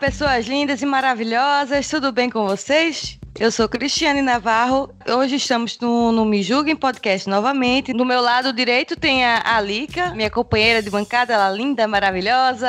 Pessoas 0.00 0.46
lindas 0.46 0.80
e 0.80 0.86
maravilhosas, 0.86 1.86
tudo 1.86 2.10
bem 2.10 2.30
com 2.30 2.46
vocês? 2.46 3.18
Eu 3.38 3.52
sou 3.52 3.68
Cristiane 3.68 4.22
Navarro. 4.22 4.88
Hoje 5.06 5.36
estamos 5.36 5.78
no, 5.78 6.10
no 6.10 6.24
Me 6.24 6.42
Julguem 6.42 6.74
Podcast 6.74 7.28
novamente. 7.28 7.92
Do 7.92 8.06
meu 8.06 8.22
lado 8.22 8.50
direito 8.50 8.96
tem 8.96 9.22
a, 9.26 9.42
a 9.44 9.60
Lica, 9.60 10.14
minha 10.14 10.30
companheira 10.30 10.82
de 10.82 10.88
bancada, 10.88 11.34
ela 11.34 11.50
linda, 11.50 11.86
maravilhosa. 11.86 12.66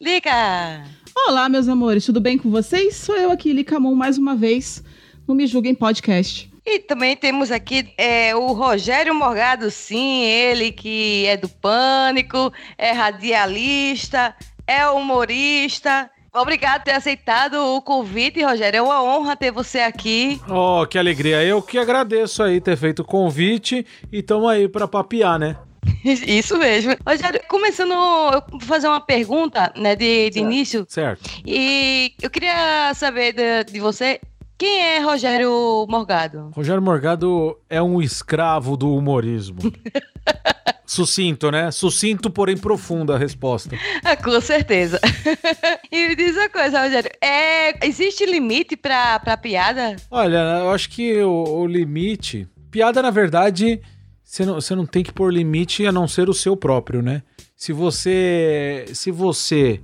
Lica! 0.00 0.82
Olá, 1.26 1.46
meus 1.46 1.68
amores, 1.68 2.06
tudo 2.06 2.22
bem 2.22 2.38
com 2.38 2.50
vocês? 2.50 2.96
Sou 2.96 3.16
eu 3.16 3.30
aqui, 3.30 3.52
Licamon, 3.52 3.94
mais 3.94 4.16
uma 4.16 4.34
vez 4.34 4.82
no 5.28 5.34
Me 5.34 5.46
Julguem 5.46 5.74
Podcast. 5.74 6.50
E 6.64 6.78
também 6.78 7.14
temos 7.14 7.50
aqui 7.50 7.92
é, 7.98 8.34
o 8.34 8.46
Rogério 8.54 9.14
Morgado, 9.14 9.70
sim, 9.70 10.22
ele 10.22 10.72
que 10.72 11.26
é 11.26 11.36
do 11.36 11.50
Pânico, 11.50 12.50
é 12.78 12.92
radialista, 12.92 14.34
é 14.66 14.88
humorista. 14.88 16.10
Obrigado 16.34 16.80
por 16.80 16.84
ter 16.84 16.92
aceitado 16.92 17.56
o 17.56 17.82
convite, 17.82 18.42
Rogério. 18.42 18.78
É 18.78 18.82
uma 18.82 19.02
honra 19.02 19.36
ter 19.36 19.50
você 19.50 19.80
aqui. 19.80 20.40
Oh, 20.48 20.86
que 20.86 20.96
alegria. 20.96 21.44
Eu 21.44 21.60
que 21.60 21.76
agradeço 21.76 22.42
aí 22.42 22.58
ter 22.58 22.74
feito 22.74 23.00
o 23.00 23.04
convite 23.04 23.86
e 24.10 24.20
estamos 24.20 24.48
aí 24.48 24.66
para 24.66 24.88
papiar, 24.88 25.38
né? 25.38 25.58
Isso 26.02 26.56
mesmo. 26.56 26.96
Rogério, 27.06 27.38
começando, 27.48 27.92
eu 27.92 28.42
vou 28.50 28.60
fazer 28.60 28.88
uma 28.88 29.00
pergunta, 29.00 29.70
né, 29.76 29.94
de, 29.94 30.30
de 30.30 30.38
início. 30.38 30.86
Certo. 30.88 31.28
E 31.44 32.14
eu 32.22 32.30
queria 32.30 32.94
saber 32.94 33.34
de, 33.34 33.70
de 33.70 33.78
você, 33.78 34.18
quem 34.56 34.80
é 34.80 35.00
Rogério 35.00 35.86
Morgado? 35.86 36.50
Rogério 36.54 36.80
Morgado 36.80 37.58
é 37.68 37.82
um 37.82 38.00
escravo 38.00 38.74
do 38.74 38.94
humorismo. 38.94 39.58
Sucinto, 40.84 41.50
né? 41.50 41.70
Sucinto, 41.70 42.30
porém 42.30 42.56
profunda 42.56 43.14
a 43.14 43.18
resposta. 43.18 43.76
Ah, 44.04 44.16
com 44.16 44.40
certeza. 44.40 45.00
e 45.90 46.08
me 46.08 46.16
diz 46.16 46.36
uma 46.36 46.48
coisa, 46.48 46.82
Rogério, 46.82 47.10
é, 47.20 47.86
existe 47.86 48.26
limite 48.26 48.76
pra, 48.76 49.18
pra 49.20 49.36
piada? 49.36 49.96
Olha, 50.10 50.38
eu 50.60 50.70
acho 50.70 50.90
que 50.90 51.22
o, 51.22 51.44
o 51.44 51.66
limite. 51.66 52.48
Piada, 52.70 53.00
na 53.00 53.10
verdade, 53.10 53.80
você 54.24 54.44
não, 54.44 54.54
você 54.54 54.74
não 54.74 54.86
tem 54.86 55.04
que 55.04 55.12
pôr 55.12 55.32
limite 55.32 55.86
a 55.86 55.92
não 55.92 56.08
ser 56.08 56.28
o 56.28 56.34
seu 56.34 56.56
próprio, 56.56 57.00
né? 57.00 57.22
Se 57.54 57.72
você. 57.72 58.86
Se 58.92 59.10
você 59.10 59.80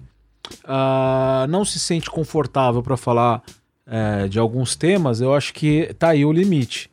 ah, 0.65 1.47
não 1.49 1.65
se 1.65 1.79
sente 1.79 2.11
confortável 2.11 2.83
para 2.83 2.97
falar 2.97 3.43
é, 3.87 4.27
de 4.27 4.39
alguns 4.39 4.75
temas, 4.75 5.21
eu 5.21 5.35
acho 5.35 5.53
que 5.55 5.95
tá 5.99 6.09
aí 6.09 6.25
o 6.25 6.33
limite. 6.33 6.91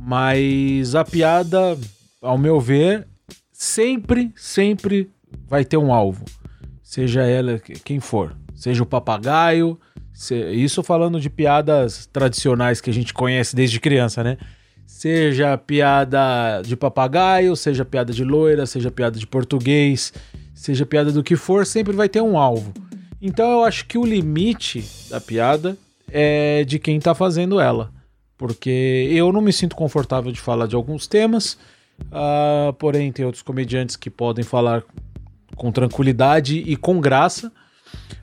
Mas 0.00 0.94
a 0.94 1.04
piada, 1.04 1.78
ao 2.20 2.38
meu 2.38 2.60
ver, 2.60 3.06
sempre, 3.64 4.32
sempre 4.34 5.10
vai 5.46 5.66
ter 5.66 5.76
um 5.76 5.92
alvo. 5.92 6.24
Seja 6.82 7.20
ela 7.24 7.58
quem 7.84 8.00
for. 8.00 8.34
Seja 8.54 8.82
o 8.82 8.86
papagaio. 8.86 9.78
se- 10.14 10.50
Isso 10.52 10.82
falando 10.82 11.20
de 11.20 11.28
piadas 11.28 12.06
tradicionais 12.06 12.80
que 12.80 12.88
a 12.88 12.92
gente 12.92 13.12
conhece 13.12 13.54
desde 13.54 13.78
criança, 13.78 14.24
né? 14.24 14.38
Seja 14.86 15.56
piada 15.58 16.62
de 16.64 16.74
papagaio, 16.74 17.54
seja 17.54 17.84
piada 17.84 18.12
de 18.14 18.24
loira, 18.24 18.64
seja 18.66 18.90
piada 18.90 19.18
de 19.18 19.26
português, 19.26 20.10
seja 20.54 20.84
piada 20.86 21.12
do 21.12 21.22
que 21.22 21.36
for, 21.36 21.64
sempre 21.66 21.94
vai 21.94 22.08
ter 22.08 22.22
um 22.22 22.38
alvo. 22.38 22.72
Então 23.20 23.50
eu 23.52 23.64
acho 23.64 23.84
que 23.86 23.98
o 23.98 24.04
limite 24.06 24.82
da 25.10 25.20
piada 25.20 25.76
é 26.10 26.64
de 26.64 26.78
quem 26.78 26.98
tá 26.98 27.14
fazendo 27.14 27.60
ela. 27.60 27.92
Porque 28.38 29.06
eu 29.12 29.30
não 29.32 29.42
me 29.42 29.52
sinto 29.52 29.76
confortável 29.76 30.32
de 30.32 30.40
falar 30.40 30.66
de 30.66 30.74
alguns 30.74 31.06
temas, 31.06 31.58
ah, 32.10 32.74
porém 32.78 33.12
tem 33.12 33.24
outros 33.24 33.42
comediantes 33.42 33.96
que 33.96 34.10
podem 34.10 34.44
falar 34.44 34.82
com 35.56 35.70
tranquilidade 35.70 36.58
e 36.58 36.76
com 36.76 37.00
graça. 37.00 37.52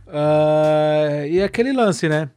Ah, 0.07 1.25
e 1.27 1.39
é 1.39 1.43
aquele 1.43 1.73
lance, 1.73 2.07
né? 2.07 2.29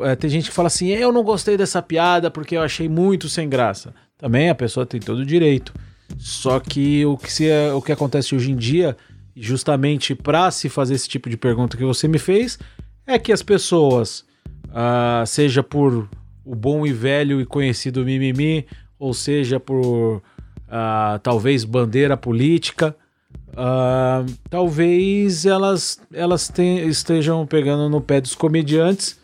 É, 0.00 0.16
tem 0.16 0.28
gente 0.28 0.48
que 0.48 0.54
fala 0.54 0.68
assim: 0.68 0.88
eu 0.88 1.12
não 1.12 1.22
gostei 1.22 1.56
dessa 1.56 1.80
piada 1.80 2.30
porque 2.30 2.56
eu 2.56 2.62
achei 2.62 2.88
muito 2.88 3.28
sem 3.28 3.48
graça. 3.48 3.94
Também 4.18 4.48
a 4.48 4.54
pessoa 4.54 4.86
tem 4.86 5.00
todo 5.00 5.18
o 5.18 5.26
direito. 5.26 5.72
Só 6.18 6.60
que 6.60 7.04
o 7.06 7.16
que, 7.16 7.32
se, 7.32 7.48
o 7.74 7.80
que 7.80 7.92
acontece 7.92 8.34
hoje 8.34 8.52
em 8.52 8.56
dia, 8.56 8.96
justamente 9.34 10.14
para 10.14 10.50
se 10.50 10.68
fazer 10.68 10.94
esse 10.94 11.08
tipo 11.08 11.28
de 11.28 11.36
pergunta 11.36 11.76
que 11.76 11.84
você 11.84 12.06
me 12.06 12.18
fez, 12.18 12.58
é 13.06 13.18
que 13.18 13.32
as 13.32 13.42
pessoas, 13.42 14.24
ah, 14.72 15.24
seja 15.26 15.62
por 15.62 16.08
o 16.44 16.54
bom 16.54 16.86
e 16.86 16.92
velho 16.92 17.40
e 17.40 17.46
conhecido 17.46 18.04
mimimi, 18.04 18.66
ou 18.98 19.14
seja 19.14 19.58
por 19.58 20.22
ah, 20.76 21.20
talvez 21.22 21.64
bandeira 21.64 22.16
política, 22.16 22.96
ah, 23.56 24.26
talvez 24.50 25.46
elas, 25.46 26.00
elas 26.12 26.48
te- 26.48 26.88
estejam 26.88 27.46
pegando 27.46 27.88
no 27.88 28.00
pé 28.00 28.20
dos 28.20 28.34
comediantes 28.34 29.16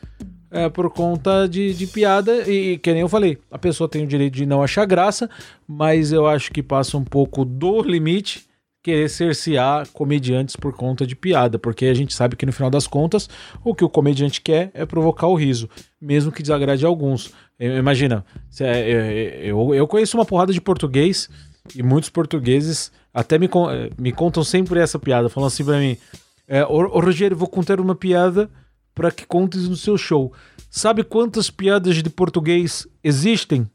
é, 0.48 0.68
por 0.68 0.88
conta 0.90 1.48
de, 1.48 1.74
de 1.74 1.88
piada. 1.88 2.48
E, 2.48 2.78
que 2.78 2.92
nem 2.92 3.00
eu 3.00 3.08
falei, 3.08 3.36
a 3.50 3.58
pessoa 3.58 3.88
tem 3.88 4.04
o 4.04 4.06
direito 4.06 4.34
de 4.34 4.46
não 4.46 4.62
achar 4.62 4.84
graça, 4.84 5.28
mas 5.66 6.12
eu 6.12 6.28
acho 6.28 6.52
que 6.52 6.62
passa 6.62 6.96
um 6.96 7.04
pouco 7.04 7.44
do 7.44 7.82
limite 7.82 8.48
querer 8.82 9.10
cercear 9.10 9.88
comediantes 9.92 10.56
por 10.56 10.72
conta 10.72 11.06
de 11.06 11.14
piada, 11.14 11.58
porque 11.58 11.86
a 11.86 11.94
gente 11.94 12.14
sabe 12.14 12.36
que 12.36 12.46
no 12.46 12.52
final 12.52 12.70
das 12.70 12.86
contas 12.86 13.28
o 13.62 13.74
que 13.74 13.84
o 13.84 13.90
comediante 13.90 14.40
quer 14.40 14.70
é 14.72 14.86
provocar 14.86 15.26
o 15.26 15.34
riso, 15.34 15.68
mesmo 16.00 16.32
que 16.32 16.42
desagrade 16.42 16.86
alguns. 16.86 17.32
Imagina, 17.60 18.25
eh, 18.59 19.41
eu, 19.43 19.75
eu 19.75 19.87
conheço 19.87 20.16
uma 20.16 20.25
porrada 20.25 20.50
de 20.50 20.60
português 20.60 21.28
e 21.76 21.82
muitos 21.82 22.09
portugueses 22.09 22.91
até 23.12 23.38
me, 23.38 23.50
me 23.98 24.12
contam 24.12 24.43
sempre 24.43 24.81
essa 24.81 24.98
piada, 24.98 25.28
falando 25.28 25.48
assim 25.48 25.65
pra 25.65 25.78
mim: 25.78 25.97
é, 26.48 26.65
ô, 26.65 26.78
ô, 26.78 27.00
Rogério, 27.00 27.37
vou 27.37 27.48
contar 27.48 27.78
uma 27.78 27.94
piada 27.94 28.50
para 28.94 29.10
que 29.10 29.26
contes 29.26 29.69
no 29.69 29.76
seu 29.76 29.98
show. 29.98 30.32
Sabe 30.71 31.04
quantas 31.04 31.50
piadas 31.50 31.97
de 31.97 32.09
português 32.09 32.87
existem? 33.04 33.69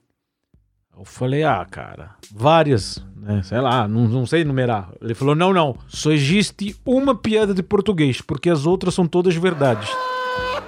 Eu 0.98 1.04
falei, 1.04 1.44
ah, 1.44 1.66
cara, 1.70 2.16
várias, 2.34 3.04
né? 3.16 3.44
Sei 3.44 3.60
lá, 3.60 3.88
não, 3.88 4.08
não 4.08 4.26
sei 4.26 4.46
numerar. 4.46 4.92
Ele 5.02 5.14
falou, 5.14 5.36
não, 5.36 5.54
não, 5.54 5.78
só 5.88 6.12
existe 6.12 6.76
uma 6.86 7.14
piada 7.14 7.54
de 7.54 7.62
português, 7.62 8.22
porque 8.22 8.50
as 8.50 8.66
outras 8.66 8.94
são 8.94 9.06
todas 9.06 9.36
verdades. 9.36 9.90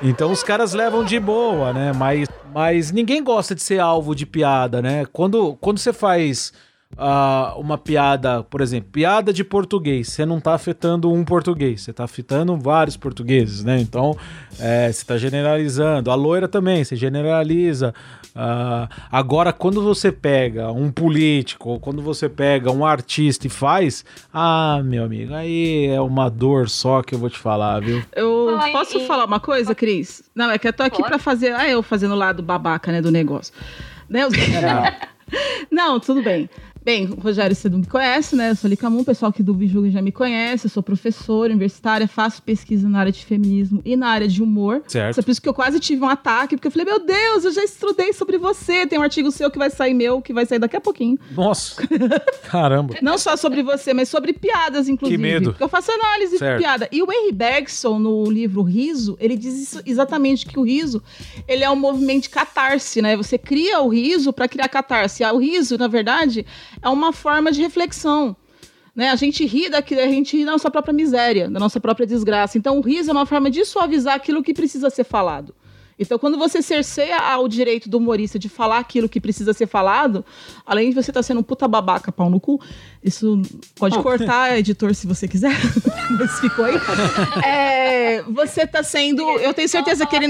Então 0.02 0.32
os 0.32 0.44
caras 0.44 0.74
levam 0.74 1.04
de 1.04 1.20
boa, 1.20 1.74
né? 1.74 1.92
Mas, 1.94 2.28
mas 2.54 2.92
ninguém 2.92 3.24
gosta 3.24 3.56
de 3.56 3.62
ser 3.62 3.80
alvo 3.80 4.14
de 4.14 4.26
piada, 4.26 4.82
né? 4.82 5.06
Quando, 5.12 5.56
quando 5.60 5.80
você 5.80 5.92
faz 5.92 6.54
ah, 6.96 7.53
uma 7.58 7.78
piada, 7.78 8.44
por 8.44 8.62
exemplo, 8.62 8.90
piada 8.92 9.34
de 9.34 9.44
português, 9.44 10.09
você 10.09 10.25
não 10.25 10.40
tá 10.40 10.53
afetando 10.53 11.12
um 11.12 11.24
português, 11.25 11.81
você 11.81 11.92
tá 11.94 12.03
afetando 12.03 12.56
vários 12.58 12.96
portugueses, 12.96 13.64
né? 13.64 13.80
Então 13.80 14.16
é, 14.59 14.92
você 14.92 15.06
tá 15.06 15.18
generalizando. 15.18 16.09
A 16.09 16.16
loira 16.16 16.48
também, 16.48 16.84
você 16.84 16.96
generaliza. 16.96 17.94
Ah, 18.40 18.88
agora, 19.12 19.52
quando 19.52 19.81
você 19.84 20.12
pega 20.12 20.72
um 20.72 20.92
político, 20.92 21.70
ou 21.70 21.80
quando 21.80 22.02
você 22.03 22.30
pega 22.30 22.72
um 22.72 22.86
artista 22.86 23.48
e 23.48 23.50
faz, 23.50 24.06
ah, 24.34 24.80
meu 24.84 25.04
amigo, 25.04 25.34
aí 25.34 25.88
é 25.88 26.00
uma 26.00 26.30
dor 26.30 26.69
só 26.69 27.01
que 27.01 27.16
eu 27.16 27.19
vou 27.19 27.30
te 27.30 27.38
falar, 27.39 27.80
viu? 27.81 28.01
Eu 28.16 28.56
Ai, 28.60 28.72
posso 28.72 28.98
e- 29.00 29.07
falar 29.07 29.25
uma 29.25 29.39
coisa, 29.39 29.74
Cris? 29.75 30.22
Não, 30.36 30.51
é 30.51 30.57
que 30.57 30.68
eu 30.68 30.74
tô 30.74 30.84
aqui 30.84 31.01
pra 31.04 31.18
fazer. 31.19 31.54
Ah, 31.54 31.68
eu 31.68 31.81
fazendo 31.84 32.13
o 32.13 32.18
lado 32.18 32.42
babaca, 32.44 32.92
né, 32.92 33.01
do 33.01 33.12
negócio. 33.12 33.54
Né? 34.10 34.25
os- 34.25 34.34
Não, 35.69 36.00
tudo 36.00 36.22
bem. 36.24 36.50
Bem, 36.88 37.04
Rogério, 37.04 37.54
você 37.54 37.68
não 37.68 37.80
me 37.80 37.86
conhece, 37.86 38.34
né? 38.34 38.51
Eu 38.51 38.56
sou 38.56 38.69
Licamun, 38.69 39.01
o 39.01 39.04
pessoal 39.04 39.30
aqui 39.30 39.44
do 39.44 39.54
Bijuga 39.54 39.92
já 39.92 40.01
me 40.01 40.10
conhece. 40.10 40.68
Eu 40.68 40.69
sou 40.69 40.81
professora 40.81 41.51
universitária, 41.51 42.07
faço 42.07 42.42
pesquisa 42.42 42.88
na 42.88 43.01
área 43.01 43.12
de 43.12 43.25
feminismo 43.25 43.81
e 43.84 43.98
na 43.98 44.07
área 44.07 44.25
de 44.25 44.42
humor. 44.42 44.81
Certo. 44.88 45.19
É 45.19 45.22
por 45.22 45.30
isso 45.30 45.42
que 45.42 45.50
eu 45.50 45.54
quase 45.54 45.81
tive 45.81 46.01
um 46.06 46.07
ataque, 46.07 46.56
porque 46.56 46.68
eu 46.69 46.72
falei, 46.72 46.86
meu 46.86 47.06
Deus, 47.06 47.44
eu 47.44 47.51
já 47.51 47.62
estudei 47.62 48.13
sobre 48.13 48.38
você. 48.38 48.88
Tem 48.88 48.98
um 48.98 49.01
artigo 49.01 49.30
seu 49.34 49.51
que 49.51 49.57
vai 49.57 49.69
sair 49.69 49.94
meu, 49.94 50.22
que 50.22 50.31
vai 50.31 50.45
sair 50.45 50.60
daqui 50.60 50.78
a 50.78 50.80
pouquinho. 50.80 51.19
Nossa, 51.36 51.75
caramba. 52.50 52.95
Não 53.01 53.18
só 53.18 53.36
sobre 53.36 53.62
você, 53.63 53.94
mas 53.94 54.07
sobre 54.07 54.31
piadas, 54.31 54.88
inclusive. 54.88 55.22
Que 55.22 55.30
medo. 55.30 55.50
Porque 55.50 55.63
eu 55.66 55.68
faço 55.68 55.92
análise 55.92 56.38
Certo. 56.38 56.56
de 56.56 56.63
piada. 56.63 56.88
E 56.89 57.04
o 57.04 57.12
Henry 57.12 57.34
Bergson, 57.34 58.00
no 58.00 58.31
livro 58.31 58.62
Riso, 58.62 59.18
ele 59.19 59.36
diz 59.36 59.62
isso 59.62 59.81
exatamente 59.86 60.45
que 60.45 60.57
o 60.57 60.63
riso, 60.63 61.04
ele 61.50 61.66
é 61.66 61.69
um 61.69 61.75
movimento 61.75 62.24
de 62.24 62.30
catarse, 62.30 63.01
né? 63.01 63.18
Você 63.18 63.38
cria 63.38 63.81
o 63.81 63.89
riso 63.89 64.31
para 64.31 64.48
criar 64.48 64.69
catarse. 64.69 65.22
Ah, 65.22 65.34
O 65.34 65.38
riso, 65.38 65.78
na 65.78 65.89
verdade, 65.89 66.45
é 66.81 66.89
uma 66.89 67.13
forma 67.13 67.51
de 67.51 67.62
reflexão. 67.62 68.35
Né? 68.95 69.12
A 69.12 69.15
gente 69.15 69.45
ri 69.45 69.69
daquilo, 69.69 70.01
a 70.01 70.07
gente 70.07 70.35
ri 70.35 70.44
da 70.44 70.51
nossa 70.51 70.71
própria 70.71 70.94
miséria, 70.94 71.50
da 71.50 71.59
nossa 71.59 71.79
própria 71.79 72.07
desgraça. 72.07 72.57
Então, 72.57 72.79
o 72.79 72.81
riso 72.81 73.12
é 73.12 73.13
uma 73.13 73.27
forma 73.27 73.50
de 73.50 73.63
suavizar 73.63 74.15
aquilo 74.15 74.41
que 74.41 74.53
precisa 74.53 74.89
ser 74.89 75.03
falado. 75.03 75.53
Então, 76.00 76.19
quando 76.19 76.38
você 76.38 76.62
cerceia 76.62 77.38
o 77.39 77.47
direito 77.47 77.89
do 77.89 77.97
humorista 77.97 78.38
de 78.38 78.47
falar 78.47 78.77
aquilo 78.77 79.09
que 79.09 79.19
precisa 79.19 79.51
ser 79.51 79.65
falado, 79.65 80.24
além 80.65 80.89
de 80.89 80.95
você 80.95 81.09
estar 81.09 81.19
tá 81.19 81.24
sendo 81.24 81.39
um 81.39 81.44
puta 81.44 81.68
babaca, 81.68 82.12
pau 82.12 82.29
no 82.29 82.39
cu, 82.39 82.62
isso 83.03 83.41
pode 83.75 83.97
cortar, 84.03 84.57
editor, 84.59 84.94
se 84.94 85.07
você 85.07 85.27
quiser, 85.27 85.56
mas 86.19 86.39
ficou 86.39 86.65
aí. 86.65 86.75
É, 87.44 88.21
você 88.24 88.62
está 88.62 88.83
sendo. 88.83 89.24
Eu 89.39 89.53
tenho 89.53 89.68
certeza 89.68 90.06
que 90.06 90.15
ele. 90.15 90.27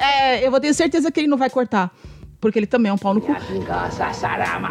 É, 0.00 0.46
eu 0.46 0.50
vou 0.50 0.60
ter 0.60 0.72
certeza 0.72 1.12
que 1.12 1.20
ele 1.20 1.28
não 1.28 1.36
vai 1.36 1.50
cortar 1.50 1.94
porque 2.42 2.58
ele 2.58 2.66
também 2.66 2.90
é 2.90 2.92
um 2.92 2.98
pau 2.98 3.14
no 3.14 3.20
cu. 3.20 3.32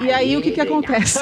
E 0.04 0.12
aí 0.12 0.36
o 0.36 0.42
que 0.42 0.52
que 0.52 0.60
acontece? 0.60 1.20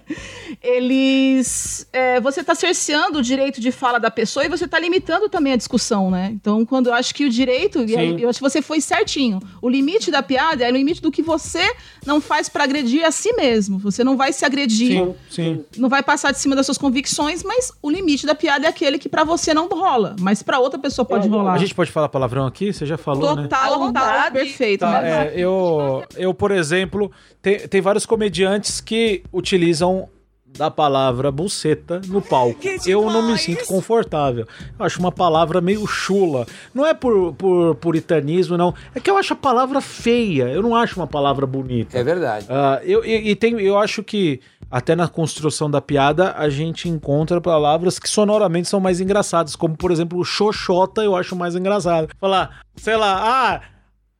Eles, 0.62 1.88
é, 1.92 2.20
você 2.20 2.40
está 2.40 2.54
cerceando 2.54 3.18
o 3.18 3.22
direito 3.22 3.60
de 3.60 3.70
fala 3.72 3.98
da 3.98 4.10
pessoa 4.10 4.44
e 4.44 4.48
você 4.48 4.64
está 4.64 4.78
limitando 4.78 5.28
também 5.28 5.52
a 5.52 5.56
discussão, 5.56 6.10
né? 6.10 6.30
Então, 6.32 6.64
quando 6.64 6.86
eu 6.86 6.94
acho 6.94 7.14
que 7.14 7.24
o 7.24 7.30
direito, 7.30 7.80
eu 7.80 8.28
acho 8.28 8.38
que 8.38 8.44
você 8.44 8.62
foi 8.62 8.80
certinho. 8.80 9.40
O 9.60 9.68
limite 9.68 10.10
da 10.10 10.22
piada 10.22 10.64
é 10.64 10.70
o 10.70 10.72
limite 10.72 11.02
do 11.02 11.10
que 11.10 11.20
você 11.20 11.74
não 12.06 12.20
faz 12.20 12.48
para 12.48 12.64
agredir 12.64 13.04
a 13.04 13.10
si 13.10 13.32
mesmo. 13.34 13.78
Você 13.80 14.04
não 14.04 14.16
vai 14.16 14.32
se 14.32 14.44
agredir, 14.44 14.96
sim, 14.96 15.14
sim. 15.28 15.64
não 15.76 15.88
vai 15.88 16.02
passar 16.02 16.32
de 16.32 16.38
cima 16.38 16.54
das 16.54 16.64
suas 16.64 16.78
convicções, 16.78 17.42
mas 17.42 17.72
o 17.82 17.90
limite 17.90 18.24
da 18.24 18.34
piada 18.34 18.64
é 18.66 18.68
aquele 18.68 18.98
que 18.98 19.08
para 19.08 19.24
você 19.24 19.52
não 19.52 19.68
rola, 19.68 20.16
mas 20.20 20.42
para 20.42 20.58
outra 20.58 20.78
pessoa 20.78 21.04
pode 21.04 21.26
é, 21.26 21.30
rolar. 21.30 21.54
A 21.54 21.58
gente 21.58 21.74
pode 21.74 21.90
falar 21.90 22.08
palavrão 22.08 22.46
aqui? 22.46 22.72
Você 22.72 22.86
já 22.86 22.96
falou, 22.96 23.20
Total, 23.20 23.36
né? 23.36 23.42
Total, 23.42 23.78
total, 23.78 24.30
perfeito. 24.30 24.80
Tá, 24.80 25.04
é, 25.04 25.32
eu 25.36 25.81
eu, 26.16 26.32
por 26.34 26.50
exemplo, 26.50 27.10
tem, 27.40 27.58
tem 27.68 27.80
vários 27.80 28.06
comediantes 28.06 28.80
que 28.80 29.22
utilizam 29.32 30.08
da 30.56 30.70
palavra 30.70 31.30
buceta 31.30 32.00
no 32.06 32.20
palco. 32.20 32.60
Eu 32.86 33.10
não 33.10 33.22
me 33.22 33.38
sinto 33.38 33.64
confortável. 33.64 34.46
Eu 34.78 34.84
acho 34.84 35.00
uma 35.00 35.10
palavra 35.10 35.60
meio 35.60 35.86
chula. 35.86 36.46
Não 36.74 36.86
é 36.86 36.92
por, 36.92 37.32
por 37.34 37.74
puritanismo, 37.76 38.56
não. 38.56 38.74
É 38.94 39.00
que 39.00 39.10
eu 39.10 39.16
acho 39.16 39.32
a 39.32 39.36
palavra 39.36 39.80
feia. 39.80 40.48
Eu 40.48 40.62
não 40.62 40.76
acho 40.76 41.00
uma 41.00 41.06
palavra 41.06 41.46
bonita. 41.46 41.96
É 41.98 42.04
verdade. 42.04 42.46
Uh, 42.46 42.84
eu, 42.84 43.04
e, 43.04 43.30
e 43.30 43.36
tem, 43.36 43.58
eu 43.60 43.78
acho 43.78 44.02
que 44.02 44.40
até 44.70 44.94
na 44.96 45.08
construção 45.08 45.70
da 45.70 45.80
piada 45.80 46.32
a 46.32 46.48
gente 46.48 46.88
encontra 46.88 47.40
palavras 47.40 47.98
que 47.98 48.08
sonoramente 48.08 48.68
são 48.68 48.80
mais 48.80 49.00
engraçadas, 49.00 49.54
como 49.54 49.76
por 49.76 49.90
exemplo 49.90 50.18
o 50.18 50.24
xoxota 50.24 51.02
eu 51.02 51.14
acho 51.14 51.36
mais 51.36 51.54
engraçado. 51.54 52.08
Falar, 52.18 52.62
sei 52.76 52.96
lá, 52.96 53.20
ah, 53.22 53.60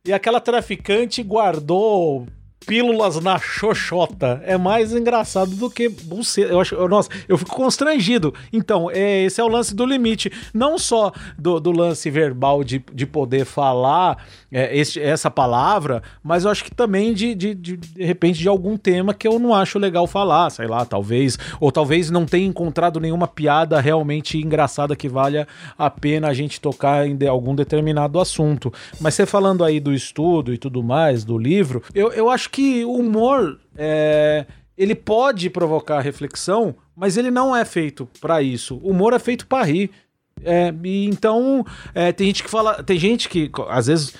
e 0.05 0.13
aquela 0.13 0.41
traficante 0.41 1.23
guardou 1.23 2.27
pílulas 2.67 3.21
na 3.21 3.39
xoxota. 3.39 4.43
É 4.45 4.57
mais 4.57 4.93
engraçado 4.93 5.55
do 5.55 5.71
que 5.71 5.89
buceta. 5.89 6.53
Eu 6.53 6.61
acho, 6.61 6.89
nossa, 6.89 7.09
eu 7.29 7.39
fico 7.39 7.55
constrangido. 7.55 8.35
Então, 8.53 8.91
é, 8.91 9.23
esse 9.23 9.41
é 9.41 9.45
o 9.45 9.49
lance 9.49 9.75
do 9.75 9.87
limite. 9.87 10.33
Não 10.53 10.77
só 10.77 11.13
do, 11.39 11.61
do 11.61 11.71
lance 11.71 12.11
verbal 12.11 12.65
de, 12.65 12.85
de 12.93 13.07
poder 13.07 13.45
falar 13.45 14.27
é, 14.53 14.79
essa 14.79 15.31
palavra, 15.31 16.03
mas 16.23 16.45
eu 16.45 16.51
acho 16.51 16.65
que 16.65 16.75
também 16.75 17.15
de, 17.15 17.35
de, 17.35 17.55
de, 17.55 17.77
de 17.77 18.05
repente, 18.05 18.39
de 18.39 18.49
algum 18.49 18.77
tema 18.77 19.15
que 19.15 19.27
eu 19.27 19.39
não 19.39 19.55
acho 19.55 19.79
legal 19.79 20.07
falar, 20.07 20.51
sei 20.51 20.67
lá, 20.67 20.85
talvez. 20.85 21.39
Ou 21.59 21.73
talvez 21.73 22.11
não 22.11 22.27
tenha 22.27 22.47
encontrado 22.47 23.01
nenhuma 23.01 23.27
piada 23.27 23.81
realmente 23.81 24.37
engraçada 24.37 24.95
que 24.95 25.09
valha 25.09 25.49
a 25.79 25.89
pena 25.89 26.29
a 26.29 26.35
gente 26.35 26.61
tocar 26.61 27.07
em 27.07 27.17
de, 27.17 27.27
algum 27.27 27.55
determinado 27.55 28.21
assunto. 28.21 28.73
Mas 29.01 29.15
você 29.15 29.25
falando 29.25 29.65
aí 29.65 29.81
do 29.81 29.95
estudo 29.95 30.53
e 30.53 30.59
tudo 30.59 30.83
mais, 30.83 31.25
do 31.25 31.39
livro, 31.39 31.83
eu, 31.95 32.13
eu 32.13 32.29
acho 32.29 32.51
que 32.51 32.85
o 32.85 32.93
humor 32.93 33.59
é, 33.77 34.45
ele 34.77 34.95
pode 34.95 35.49
provocar 35.49 36.01
reflexão, 36.01 36.75
mas 36.95 37.17
ele 37.17 37.31
não 37.31 37.57
é 37.57 37.65
feito 37.65 38.09
para 38.21 38.43
isso. 38.43 38.79
O 38.83 38.91
humor 38.91 39.13
é 39.13 39.19
feito 39.19 39.47
para 39.47 39.65
rir. 39.65 39.91
É, 40.45 40.73
e 40.85 41.07
então 41.07 41.65
é, 41.95 42.13
tem 42.13 42.27
gente 42.29 42.43
que 42.43 42.51
fala, 42.51 42.83
tem 42.83 42.99
gente 42.99 43.29
que 43.29 43.51
às 43.69 43.87
vezes, 43.87 44.15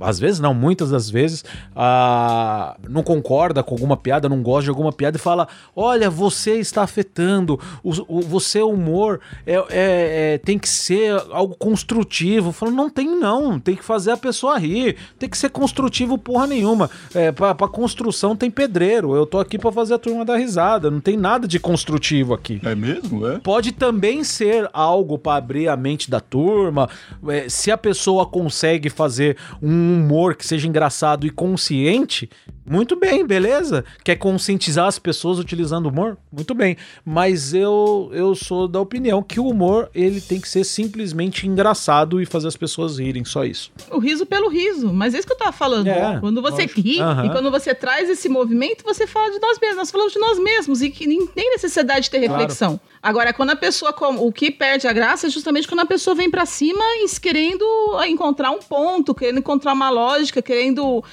às 0.00 0.18
vezes 0.18 0.40
não, 0.40 0.54
muitas 0.54 0.90
das 0.90 1.10
vezes, 1.10 1.44
ah, 1.74 2.76
não 2.88 3.02
concorda 3.02 3.62
com 3.62 3.74
alguma 3.74 3.96
piada, 3.96 4.28
não 4.28 4.42
gosta 4.42 4.64
de 4.64 4.70
alguma 4.70 4.92
piada 4.92 5.16
e 5.16 5.20
fala: 5.20 5.48
Olha, 5.74 6.08
você 6.10 6.58
está 6.58 6.82
afetando, 6.82 7.58
o, 7.82 8.18
o 8.18 8.20
você 8.20 8.60
humor 8.62 9.20
é, 9.46 9.54
é, 9.54 9.64
é, 9.70 10.38
tem 10.38 10.58
que 10.58 10.68
ser 10.68 11.12
algo 11.30 11.54
construtivo. 11.56 12.52
Falo, 12.52 12.72
não 12.72 12.88
tem 12.88 13.06
não, 13.06 13.58
tem 13.58 13.74
que 13.74 13.84
fazer 13.84 14.10
a 14.10 14.16
pessoa 14.16 14.58
rir, 14.58 14.96
tem 15.18 15.28
que 15.28 15.38
ser 15.38 15.50
construtivo 15.50 16.18
porra 16.18 16.46
nenhuma. 16.46 16.90
É, 17.14 17.32
pra, 17.32 17.54
pra 17.54 17.68
construção 17.68 18.36
tem 18.36 18.50
pedreiro, 18.50 19.14
eu 19.14 19.26
tô 19.26 19.38
aqui 19.38 19.58
para 19.58 19.72
fazer 19.72 19.94
a 19.94 19.98
turma 19.98 20.24
dar 20.24 20.36
risada, 20.36 20.90
não 20.90 21.00
tem 21.00 21.16
nada 21.16 21.46
de 21.48 21.58
construtivo 21.58 22.34
aqui. 22.34 22.60
É 22.64 22.74
mesmo? 22.74 23.26
É? 23.26 23.38
Pode 23.38 23.72
também 23.72 24.22
ser 24.24 24.68
algo 24.72 25.18
para 25.18 25.36
abrir 25.36 25.55
abrir 25.56 25.68
a 25.68 25.76
mente 25.76 26.10
da 26.10 26.20
turma. 26.20 26.88
É, 27.28 27.48
se 27.48 27.70
a 27.70 27.78
pessoa 27.78 28.26
consegue 28.26 28.90
fazer 28.90 29.36
um 29.62 29.96
humor 29.96 30.36
que 30.36 30.46
seja 30.46 30.68
engraçado 30.68 31.26
e 31.26 31.30
consciente, 31.30 32.28
muito 32.68 32.96
bem, 32.96 33.26
beleza. 33.26 33.84
Quer 34.02 34.16
conscientizar 34.16 34.86
as 34.86 34.98
pessoas 34.98 35.38
utilizando 35.38 35.86
humor? 35.86 36.16
Muito 36.32 36.54
bem. 36.54 36.76
Mas 37.04 37.54
eu, 37.54 38.10
eu 38.12 38.34
sou 38.34 38.66
da 38.66 38.80
opinião 38.80 39.22
que 39.22 39.38
o 39.38 39.46
humor 39.46 39.90
ele 39.94 40.20
tem 40.20 40.40
que 40.40 40.48
ser 40.48 40.64
simplesmente 40.64 41.46
engraçado 41.46 42.20
e 42.20 42.26
fazer 42.26 42.48
as 42.48 42.56
pessoas 42.56 42.98
rirem, 42.98 43.24
só 43.24 43.44
isso. 43.44 43.70
O 43.90 43.98
riso 43.98 44.26
pelo 44.26 44.48
riso, 44.48 44.92
mas 44.92 45.14
é 45.14 45.18
isso 45.18 45.26
que 45.26 45.32
eu 45.32 45.38
tava 45.38 45.52
falando. 45.52 45.88
É, 45.88 46.18
quando 46.20 46.42
você 46.42 46.62
lógico. 46.62 46.80
ri 46.80 47.00
uhum. 47.00 47.26
e 47.26 47.30
quando 47.30 47.50
você 47.50 47.74
traz 47.74 48.10
esse 48.10 48.28
movimento, 48.28 48.84
você 48.84 49.06
fala 49.06 49.30
de 49.30 49.40
nós 49.40 49.58
mesmos. 49.60 49.76
Nós 49.76 49.90
falamos 49.90 50.12
de 50.12 50.18
nós 50.18 50.38
mesmos 50.38 50.82
e 50.82 50.90
que 50.90 51.06
nem 51.06 51.26
tem 51.26 51.50
necessidade 51.50 52.02
de 52.02 52.10
ter 52.10 52.18
reflexão. 52.18 52.78
Claro. 52.78 52.96
Agora, 53.02 53.32
quando 53.32 53.50
a 53.50 53.56
pessoa. 53.56 53.94
O 54.18 54.32
que 54.32 54.50
perde 54.50 54.86
a 54.86 54.92
graça 54.92 55.26
é 55.26 55.30
justamente 55.30 55.68
quando 55.68 55.80
a 55.80 55.86
pessoa 55.86 56.14
vem 56.14 56.30
para 56.30 56.44
cima 56.44 56.82
querendo 57.20 57.64
encontrar 58.06 58.50
um 58.50 58.58
ponto, 58.58 59.14
querendo 59.14 59.38
encontrar 59.38 59.72
uma 59.72 59.90
lógica, 59.90 60.42
querendo 60.42 61.04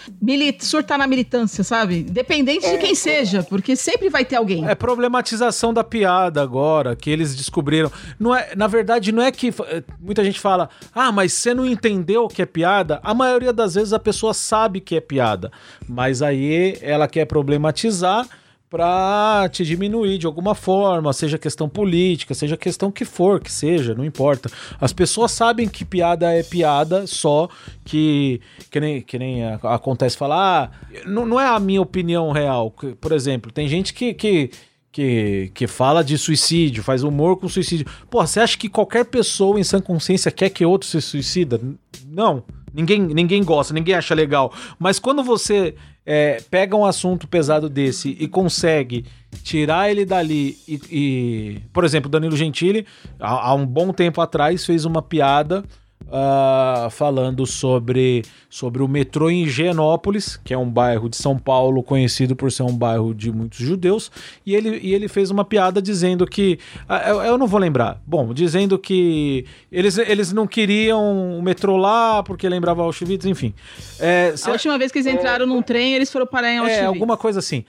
surtar 0.60 0.98
na 0.98 1.06
militância, 1.06 1.43
sabe? 1.48 2.00
Independente 2.00 2.70
de 2.70 2.78
quem 2.78 2.96
seja, 2.96 3.44
porque 3.44 3.76
sempre 3.76 4.10
vai 4.10 4.26
ter 4.26 4.36
alguém. 4.36 4.68
É 4.68 4.76
problematização 4.76 5.74
da 5.74 5.84
piada 5.84 6.42
agora, 6.42 6.96
que 6.96 7.10
eles 7.10 7.36
descobriram. 7.36 7.92
Não 8.20 8.36
é, 8.36 8.56
na 8.56 8.68
verdade, 8.68 9.12
não 9.12 9.24
é 9.24 9.32
que. 9.32 9.50
Eh, 9.50 9.84
muita 10.00 10.24
gente 10.24 10.40
fala, 10.40 10.70
ah, 10.94 11.12
mas 11.12 11.34
você 11.34 11.54
não 11.54 11.66
entendeu 11.66 12.26
o 12.26 12.28
que 12.28 12.42
é 12.42 12.46
piada. 12.46 13.00
A 13.04 13.14
maioria 13.14 13.54
das 13.54 13.76
vezes 13.76 13.94
a 13.94 14.00
pessoa 14.00 14.34
sabe 14.34 14.80
que 14.80 14.96
é 14.96 15.02
piada. 15.02 15.52
Mas 15.88 16.22
aí 16.22 16.78
ela 16.82 17.08
quer 17.08 17.26
problematizar 17.26 18.28
para 18.74 19.48
te 19.50 19.64
diminuir 19.64 20.18
de 20.18 20.26
alguma 20.26 20.56
forma, 20.56 21.14
seja 21.14 21.38
questão 21.38 21.70
política, 21.70 22.34
seja 22.34 22.58
questão 22.58 22.92
que 22.92 23.06
for, 23.06 23.40
que 23.40 23.52
seja, 23.52 23.94
não 23.94 24.04
importa. 24.04 24.50
As 24.82 24.92
pessoas 24.92 25.32
sabem 25.32 25.70
que 25.70 25.86
piada 25.86 26.34
é 26.34 26.42
piada, 26.42 27.06
só 27.06 27.48
que 27.86 28.42
que 28.72 28.80
nem, 28.80 29.02
que 29.04 29.20
nem 29.20 29.46
acontece 29.46 30.18
falar, 30.18 30.72
ah, 30.72 31.02
não, 31.06 31.24
não 31.24 31.40
é 31.40 31.46
a 31.46 31.60
minha 31.60 31.84
opinião 31.84 32.32
real. 32.32 32.72
Por 33.00 33.12
exemplo, 33.12 33.52
tem 33.52 33.68
gente 33.68 33.94
que, 33.94 34.12
que 34.12 34.50
que, 34.92 35.52
que 35.54 35.68
fala 35.68 36.04
de 36.04 36.18
suicídio, 36.18 36.84
faz 36.84 37.04
humor 37.04 37.38
com 37.38 37.48
suicídio. 37.48 37.86
Pô, 38.10 38.26
você 38.26 38.40
acha 38.40 38.58
que 38.58 38.70
qualquer 38.70 39.06
pessoa 39.06 39.60
em 39.60 39.64
sã 39.64 39.80
consciência 39.80 40.32
quer 40.32 40.50
que 40.50 40.66
outro 40.66 40.88
se 40.88 41.00
suicida? 41.00 41.62
Não. 42.08 42.44
Ninguém, 42.74 43.00
ninguém 43.00 43.44
gosta, 43.44 43.74
ninguém 43.74 43.96
acha 43.96 44.16
legal. 44.16 44.52
Mas 44.80 45.00
quando 45.00 45.24
você 45.24 45.76
é, 46.06 46.42
pega 46.50 46.76
um 46.76 46.86
assunto 46.86 47.28
pesado 47.28 47.70
desse 47.70 48.18
e 48.20 48.28
consegue 48.28 49.06
tirar 49.44 49.90
ele 49.90 50.06
dali 50.06 50.58
e, 50.68 50.82
e 50.92 51.62
por 51.72 51.84
exemplo, 51.84 52.10
Danilo 52.10 52.36
Gentili, 52.36 52.86
há, 53.20 53.50
há 53.50 53.54
um 53.54 53.66
bom 53.66 53.94
tempo 53.94 54.20
atrás, 54.22 54.66
fez 54.66 54.86
uma 54.86 55.02
piada 55.02 55.64
uh, 56.08 56.90
falando 56.90 57.46
sobre, 57.46 58.24
sobre 58.50 58.82
o 58.82 58.88
metrô 58.88 59.30
em 59.30 59.44
Higienópolis, 59.44 60.38
que 60.44 60.54
é 60.54 60.58
um 60.58 60.70
bairro 60.70 61.10
de 61.10 61.18
São 61.18 61.38
Paulo 61.38 61.84
conhecido 61.84 62.36
por 62.36 62.52
ser 62.52 62.64
um 62.64 62.76
bairro 62.76 63.14
de 63.14 63.32
muitos 63.32 63.60
judeus, 63.60 64.12
e 64.46 64.56
ele, 64.56 64.80
e 64.82 64.94
ele 64.94 65.08
fez 65.08 65.32
uma 65.32 65.44
piada 65.46 65.82
dizendo 65.82 66.26
que. 66.26 66.60
Uh, 66.90 67.10
eu, 67.10 67.22
eu, 67.24 67.38
não 67.38 67.48
vou 67.48 67.60
lembrar. 67.60 68.02
Bom, 68.06 68.34
dizendo 68.34 68.78
que 68.78 69.46
eles, 69.72 69.98
eles 69.98 70.32
não 70.32 70.48
queriam 70.48 71.38
o 71.38 71.42
metrô 71.42 71.78
lá 71.78 72.24
porque 72.24 72.48
lembrava 72.48 72.84
Auschwitz, 72.84 73.26
enfim. 73.26 73.54
É, 74.00 74.34
A 74.46 74.52
última 74.52 74.78
vez 74.78 74.92
que 74.92 75.00
eles 75.00 75.14
entraram 75.14 75.46
num 75.46 75.62
trem, 75.62 75.94
eles 75.94 76.12
foram 76.12 76.26
parar 76.26 76.52
em 76.52 76.56
é, 76.56 76.60
Auschwitz. 76.60 76.82
É, 76.82 76.86
alguma 76.86 77.18
coisa 77.18 77.40
assim. 77.40 77.66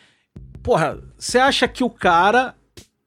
Porra, 0.62 0.99
você 1.19 1.38
acha 1.38 1.69
que 1.69 1.85
o 1.85 1.91
cara 1.91 2.55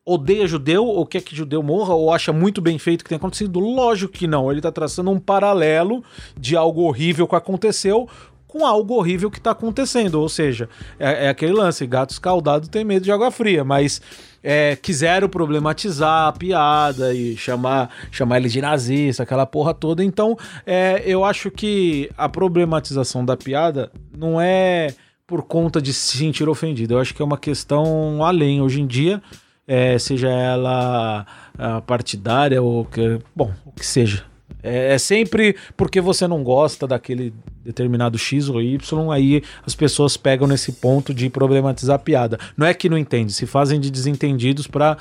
odeia 0.08 0.48
judeu 0.48 0.86
ou 0.86 1.06
quer 1.06 1.22
que 1.22 1.36
judeu 1.36 1.62
morra 1.62 1.94
ou 1.94 2.14
acha 2.14 2.32
muito 2.32 2.62
bem 2.62 2.80
feito 2.80 3.04
que 3.04 3.10
tem 3.10 3.18
acontecido? 3.18 3.60
Lógico 3.60 4.14
que 4.14 4.26
não. 4.26 4.50
Ele 4.50 4.60
está 4.60 4.72
traçando 4.72 5.12
um 5.12 5.20
paralelo 5.20 6.02
de 6.40 6.56
algo 6.56 6.84
horrível 6.84 7.28
que 7.28 7.36
aconteceu 7.36 8.08
com 8.48 8.66
algo 8.66 8.96
horrível 8.96 9.30
que 9.30 9.38
está 9.38 9.52
acontecendo. 9.52 10.16
Ou 10.16 10.30
seja, 10.30 10.70
é, 10.98 11.26
é, 11.26 11.30
aquele 11.30 11.52
lance: 11.52 11.86
gato 11.86 12.12
escaldado 12.12 12.70
tem 12.70 12.86
medo 12.86 13.04
de 13.04 13.12
água 13.12 13.30
fria, 13.30 13.64
mas. 13.64 14.02
É, 14.50 14.78
quiseram 14.78 15.28
problematizar 15.28 16.28
a 16.28 16.32
piada 16.32 17.14
e 17.14 17.36
chamar, 17.36 17.90
chamar 18.10 18.38
ele 18.38 18.48
de 18.48 18.62
nazista, 18.62 19.24
aquela 19.24 19.46
porra 19.46 19.74
toda. 19.74 20.02
Então, 20.02 20.38
é, 20.66 21.04
eu 21.06 21.26
acho 21.26 21.52
que 21.52 22.10
a 22.16 22.30
problematização 22.30 23.26
da 23.26 23.36
piada 23.36 23.92
não 24.18 24.40
é 24.40 24.94
por 25.26 25.42
conta 25.42 25.82
de 25.82 25.92
se 25.92 26.18
sentir 26.18 26.48
ofendido. 26.48 26.94
Eu 26.94 27.00
acho 27.00 27.14
que 27.14 27.22
é 27.22 27.26
uma 27.26 27.38
questão 27.38 28.24
além. 28.24 28.62
Hoje 28.62 28.80
em 28.80 28.88
dia, 28.88 29.22
é, 29.68 30.00
seja 30.00 30.30
ela 30.30 31.26
ah, 31.58 31.82
partidária 31.82 32.62
ou 32.62 32.86
que, 32.86 33.20
bom, 33.36 33.52
o 33.66 33.72
que 33.72 33.86
seja. 33.86 34.24
É, 34.64 34.94
é 34.94 34.98
sempre 34.98 35.56
porque 35.76 36.02
você 36.02 36.28
não 36.28 36.44
gosta 36.44 36.88
daquele 36.88 37.34
determinado 37.64 38.18
X 38.18 38.48
ou 38.48 38.62
Y, 38.62 39.12
aí 39.12 39.44
as 39.66 39.76
pessoas 39.76 40.16
pegam 40.16 40.48
nesse 40.48 40.72
ponto 40.72 41.14
de 41.14 41.30
problematizar 41.30 41.98
a 41.98 42.00
piada. 42.00 42.40
Não 42.56 42.66
é 42.66 42.74
que 42.74 42.90
não 42.90 42.98
entende, 42.98 43.34
se 43.34 43.46
fazem 43.46 43.80
de 43.80 43.92
desentendidos 43.92 44.68
para 44.68 44.98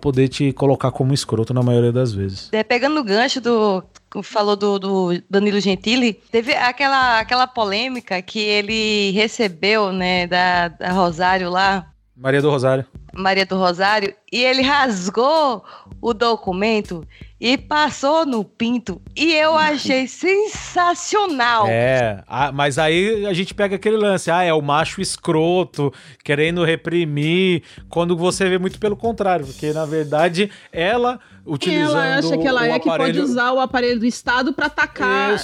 poder 0.00 0.28
te 0.28 0.52
colocar 0.52 0.90
como 0.90 1.14
escroto 1.14 1.54
na 1.54 1.62
maioria 1.62 1.92
das 1.92 2.12
vezes. 2.12 2.48
É, 2.52 2.64
pegando 2.64 2.98
o 3.00 3.04
gancho 3.04 3.40
do 3.40 3.84
falou 4.22 4.56
do, 4.56 4.78
do, 4.78 5.22
Danilo 5.28 5.60
Gentili, 5.60 6.14
teve 6.32 6.54
aquela, 6.54 7.20
aquela 7.20 7.46
polêmica 7.46 8.20
que 8.22 8.40
ele 8.40 9.10
recebeu, 9.10 9.92
né, 9.92 10.26
da, 10.26 10.68
da 10.68 10.92
Rosário 10.92 11.50
lá. 11.50 11.92
Maria 12.16 12.40
do 12.40 12.50
Rosário. 12.50 12.86
Maria 13.14 13.46
do 13.46 13.56
Rosário, 13.56 14.14
e 14.30 14.44
ele 14.44 14.62
rasgou 14.62 15.64
o 16.00 16.12
documento 16.12 17.06
e 17.40 17.56
passou 17.56 18.26
no 18.26 18.44
pinto. 18.44 19.00
E 19.16 19.32
eu 19.34 19.56
achei 19.56 20.06
sensacional. 20.08 21.66
É, 21.68 22.22
mas 22.52 22.78
aí 22.78 23.26
a 23.26 23.32
gente 23.32 23.54
pega 23.54 23.76
aquele 23.76 23.96
lance, 23.96 24.30
ah, 24.30 24.42
é 24.42 24.52
o 24.52 24.60
macho 24.60 25.00
escroto, 25.00 25.92
querendo 26.24 26.64
reprimir, 26.64 27.62
quando 27.88 28.16
você 28.16 28.48
vê 28.48 28.58
muito 28.58 28.78
pelo 28.78 28.96
contrário, 28.96 29.46
porque 29.46 29.72
na 29.72 29.86
verdade 29.86 30.50
ela 30.72 31.20
utilizando 31.46 31.92
ela 31.92 32.18
acha 32.18 32.36
que 32.36 32.46
ela 32.46 32.66
é 32.66 32.72
aparelho... 32.72 32.82
que 32.82 32.98
pode 32.98 33.20
usar 33.20 33.52
o 33.52 33.60
aparelho 33.60 34.00
do 34.00 34.06
Estado 34.06 34.52
para 34.52 34.66
atacar, 34.66 35.38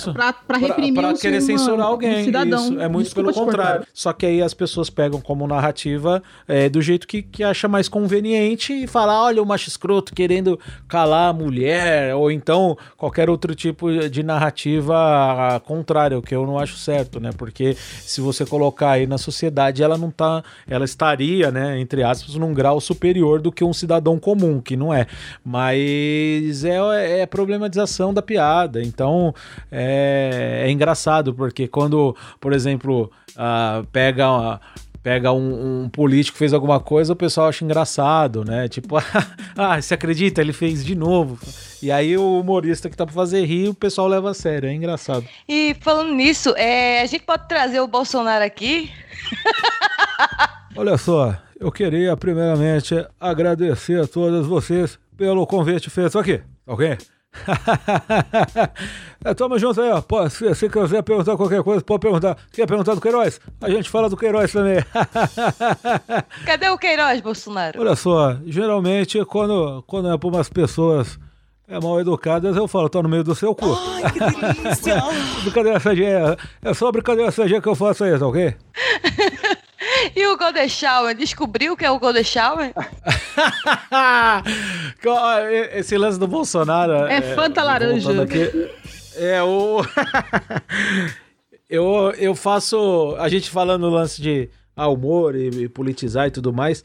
para 0.46 0.58
reprimir 0.58 0.92
pra, 0.92 1.02
pra 1.04 1.12
um 1.12 1.16
querer 1.16 1.40
censurar 1.40 1.86
alguém. 1.86 2.20
Um 2.20 2.24
cidadão. 2.24 2.64
Isso, 2.64 2.80
é 2.80 2.88
muito 2.88 3.06
Desculpa 3.06 3.32
pelo 3.32 3.46
contrário. 3.46 3.86
Só 3.92 4.12
que 4.12 4.26
aí 4.26 4.42
as 4.42 4.52
pessoas 4.52 4.90
pegam 4.90 5.20
como 5.20 5.46
narrativa 5.46 6.22
é, 6.46 6.68
do 6.68 6.82
jeito 6.82 7.06
que, 7.06 7.22
que 7.22 7.42
acha 7.54 7.68
mais 7.68 7.88
conveniente 7.88 8.72
e 8.72 8.86
falar, 8.86 9.22
olha 9.22 9.40
o 9.40 9.46
macho 9.46 9.68
escroto 9.68 10.12
querendo 10.12 10.58
calar 10.88 11.30
a 11.30 11.32
mulher, 11.32 12.12
ou 12.16 12.30
então 12.30 12.76
qualquer 12.96 13.30
outro 13.30 13.54
tipo 13.54 14.08
de 14.08 14.22
narrativa 14.24 15.62
contrária, 15.64 16.18
o 16.18 16.22
que 16.22 16.34
eu 16.34 16.44
não 16.44 16.58
acho 16.58 16.76
certo, 16.76 17.20
né? 17.20 17.30
Porque 17.38 17.74
se 17.74 18.20
você 18.20 18.44
colocar 18.44 18.90
aí 18.90 19.06
na 19.06 19.16
sociedade, 19.16 19.82
ela 19.84 19.96
não 19.96 20.10
tá, 20.10 20.42
ela 20.68 20.84
estaria, 20.84 21.52
né, 21.52 21.78
entre 21.78 22.02
aspas, 22.02 22.34
num 22.34 22.52
grau 22.52 22.80
superior 22.80 23.40
do 23.40 23.52
que 23.52 23.62
um 23.62 23.72
cidadão 23.72 24.18
comum, 24.18 24.60
que 24.60 24.76
não 24.76 24.92
é. 24.92 25.06
Mas 25.44 26.64
é, 26.64 27.20
é 27.20 27.26
problematização 27.26 28.12
da 28.12 28.20
piada. 28.20 28.82
Então 28.82 29.32
é, 29.70 30.64
é 30.66 30.70
engraçado, 30.70 31.32
porque 31.32 31.68
quando, 31.68 32.16
por 32.40 32.52
exemplo, 32.52 33.10
uh, 33.36 33.86
pega. 33.92 34.60
Pega 35.04 35.30
um, 35.34 35.82
um, 35.82 35.88
político 35.90 36.32
que 36.32 36.38
fez 36.38 36.54
alguma 36.54 36.80
coisa, 36.80 37.12
o 37.12 37.16
pessoal 37.16 37.48
acha 37.48 37.62
engraçado, 37.62 38.42
né? 38.42 38.66
Tipo, 38.68 38.96
ah, 39.54 39.80
você 39.80 39.92
acredita? 39.92 40.40
Ele 40.40 40.54
fez 40.54 40.82
de 40.82 40.94
novo. 40.94 41.38
E 41.82 41.92
aí 41.92 42.16
o 42.16 42.40
humorista 42.40 42.88
que 42.88 42.96
tá 42.96 43.04
pra 43.04 43.14
fazer 43.14 43.44
rir, 43.44 43.68
o 43.68 43.74
pessoal 43.74 44.08
leva 44.08 44.30
a 44.30 44.34
sério, 44.34 44.66
é 44.66 44.72
engraçado. 44.72 45.26
E 45.46 45.76
falando 45.80 46.14
nisso, 46.14 46.54
é, 46.56 47.02
a 47.02 47.06
gente 47.06 47.22
pode 47.22 47.46
trazer 47.46 47.80
o 47.80 47.86
Bolsonaro 47.86 48.42
aqui? 48.42 48.90
Olha 50.74 50.96
só, 50.96 51.36
eu 51.60 51.70
queria 51.70 52.16
primeiramente 52.16 52.94
agradecer 53.20 54.00
a 54.00 54.06
todas 54.06 54.46
vocês 54.46 54.98
pelo 55.18 55.46
convite 55.46 55.90
feito 55.90 56.18
aqui, 56.18 56.40
ok? 56.66 56.96
é, 59.24 59.34
tamo 59.34 59.58
junto 59.58 59.80
aí, 59.80 59.90
ó. 59.90 60.00
Pô, 60.00 60.28
se, 60.30 60.54
se 60.54 60.68
quiser 60.68 61.02
perguntar 61.02 61.36
qualquer 61.36 61.62
coisa, 61.62 61.82
pode 61.82 62.00
perguntar. 62.00 62.36
Quer 62.52 62.66
perguntar 62.66 62.94
do 62.94 63.00
Queiroz? 63.00 63.40
A 63.60 63.70
gente 63.70 63.90
fala 63.90 64.08
do 64.08 64.16
Queiroz 64.16 64.52
também. 64.52 64.76
Cadê 66.46 66.68
o 66.68 66.78
Queiroz, 66.78 67.20
Bolsonaro? 67.20 67.80
Olha 67.80 67.96
só, 67.96 68.36
geralmente 68.46 69.24
quando, 69.24 69.82
quando 69.86 70.12
é 70.12 70.16
para 70.16 70.28
umas 70.28 70.48
pessoas 70.48 71.18
é, 71.66 71.80
mal 71.80 72.00
educadas, 72.00 72.56
eu 72.56 72.68
falo, 72.68 72.88
tá 72.88 73.02
no 73.02 73.08
meio 73.08 73.24
do 73.24 73.34
seu 73.34 73.54
cu. 73.54 73.74
Ai, 73.74 74.12
que 74.12 74.18
delícia! 74.18 75.02
brincadeira 75.42 75.80
sadia, 75.80 76.08
é, 76.62 76.70
é 76.70 76.74
só 76.74 76.92
brincadeira 76.92 77.30
sadia 77.30 77.60
que 77.60 77.68
eu 77.68 77.74
faço 77.74 78.04
aí, 78.04 78.18
tá 78.18 78.26
ok? 78.26 78.54
E 80.14 80.26
o 80.26 80.36
Golden 80.36 80.68
Shower? 80.68 81.14
Descobriu 81.14 81.76
que 81.76 81.84
é 81.84 81.90
o 81.90 81.98
Golden 81.98 82.24
Shower? 82.24 82.72
Esse 85.74 85.96
lance 85.96 86.18
do 86.18 86.26
Bolsonaro. 86.26 87.06
É, 87.06 87.16
é 87.16 87.22
Fanta 87.34 87.62
Laranja. 87.62 88.10
é 89.16 89.42
o. 89.42 89.80
eu, 91.68 92.12
eu 92.18 92.34
faço. 92.34 93.14
A 93.18 93.28
gente 93.28 93.50
falando 93.50 93.84
o 93.84 93.90
lance 93.90 94.20
de 94.20 94.48
ah, 94.76 94.88
humor 94.88 95.36
e, 95.36 95.64
e 95.64 95.68
politizar 95.68 96.28
e 96.28 96.30
tudo 96.30 96.52
mais 96.52 96.82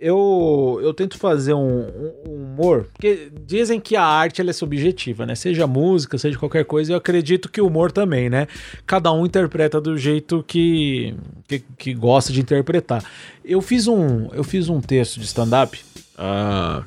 eu, 0.00 0.80
eu 0.82 0.94
tento 0.94 1.18
fazer 1.18 1.52
um, 1.52 1.82
um, 2.26 2.34
humor, 2.34 2.88
porque 2.92 3.30
dizem 3.46 3.78
que 3.78 3.94
a 3.94 4.02
arte 4.02 4.40
ela 4.40 4.48
é 4.48 4.52
subjetiva, 4.54 5.26
né? 5.26 5.34
Seja 5.34 5.66
música, 5.66 6.16
seja 6.16 6.38
qualquer 6.38 6.64
coisa, 6.64 6.92
eu 6.92 6.96
acredito 6.96 7.50
que 7.50 7.60
o 7.60 7.66
humor 7.66 7.92
também, 7.92 8.30
né? 8.30 8.48
Cada 8.86 9.12
um 9.12 9.26
interpreta 9.26 9.78
do 9.78 9.98
jeito 9.98 10.42
que, 10.46 11.14
que, 11.46 11.62
que 11.76 11.94
gosta 11.94 12.32
de 12.32 12.40
interpretar. 12.40 13.04
Eu 13.44 13.60
fiz 13.60 13.86
um, 13.86 14.28
eu 14.32 14.42
fiz 14.42 14.70
um 14.70 14.80
texto 14.80 15.20
de 15.20 15.26
stand-up 15.26 15.78
uh, 16.14 16.82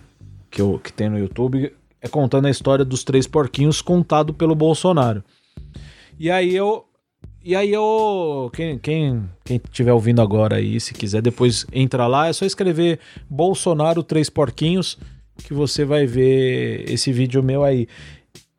que, 0.49 0.59
eu, 0.59 0.81
que 0.83 0.91
tem 0.91 1.07
no 1.07 1.19
YouTube, 1.19 1.71
é 2.01 2.07
contando 2.07 2.47
a 2.47 2.49
história 2.49 2.83
dos 2.83 3.03
três 3.03 3.27
porquinhos 3.27 3.79
contado 3.79 4.33
pelo 4.33 4.55
Bolsonaro. 4.55 5.23
E 6.19 6.31
aí 6.31 6.55
eu, 6.55 6.85
e 7.43 7.55
aí 7.55 7.73
eu. 7.73 8.49
Quem, 8.53 8.77
quem, 8.77 9.29
quem 9.43 9.61
tiver 9.71 9.91
ouvindo 9.91 10.21
agora 10.21 10.55
aí, 10.55 10.79
se 10.79 10.93
quiser 10.93 11.21
depois 11.21 11.65
entrar 11.73 12.07
lá, 12.07 12.27
é 12.27 12.33
só 12.33 12.45
escrever 12.45 12.99
Bolsonaro 13.29 14.01
Três 14.01 14.29
Porquinhos, 14.29 14.97
que 15.43 15.53
você 15.53 15.83
vai 15.83 16.05
ver 16.05 16.89
esse 16.89 17.11
vídeo 17.11 17.43
meu 17.43 17.63
aí. 17.63 17.87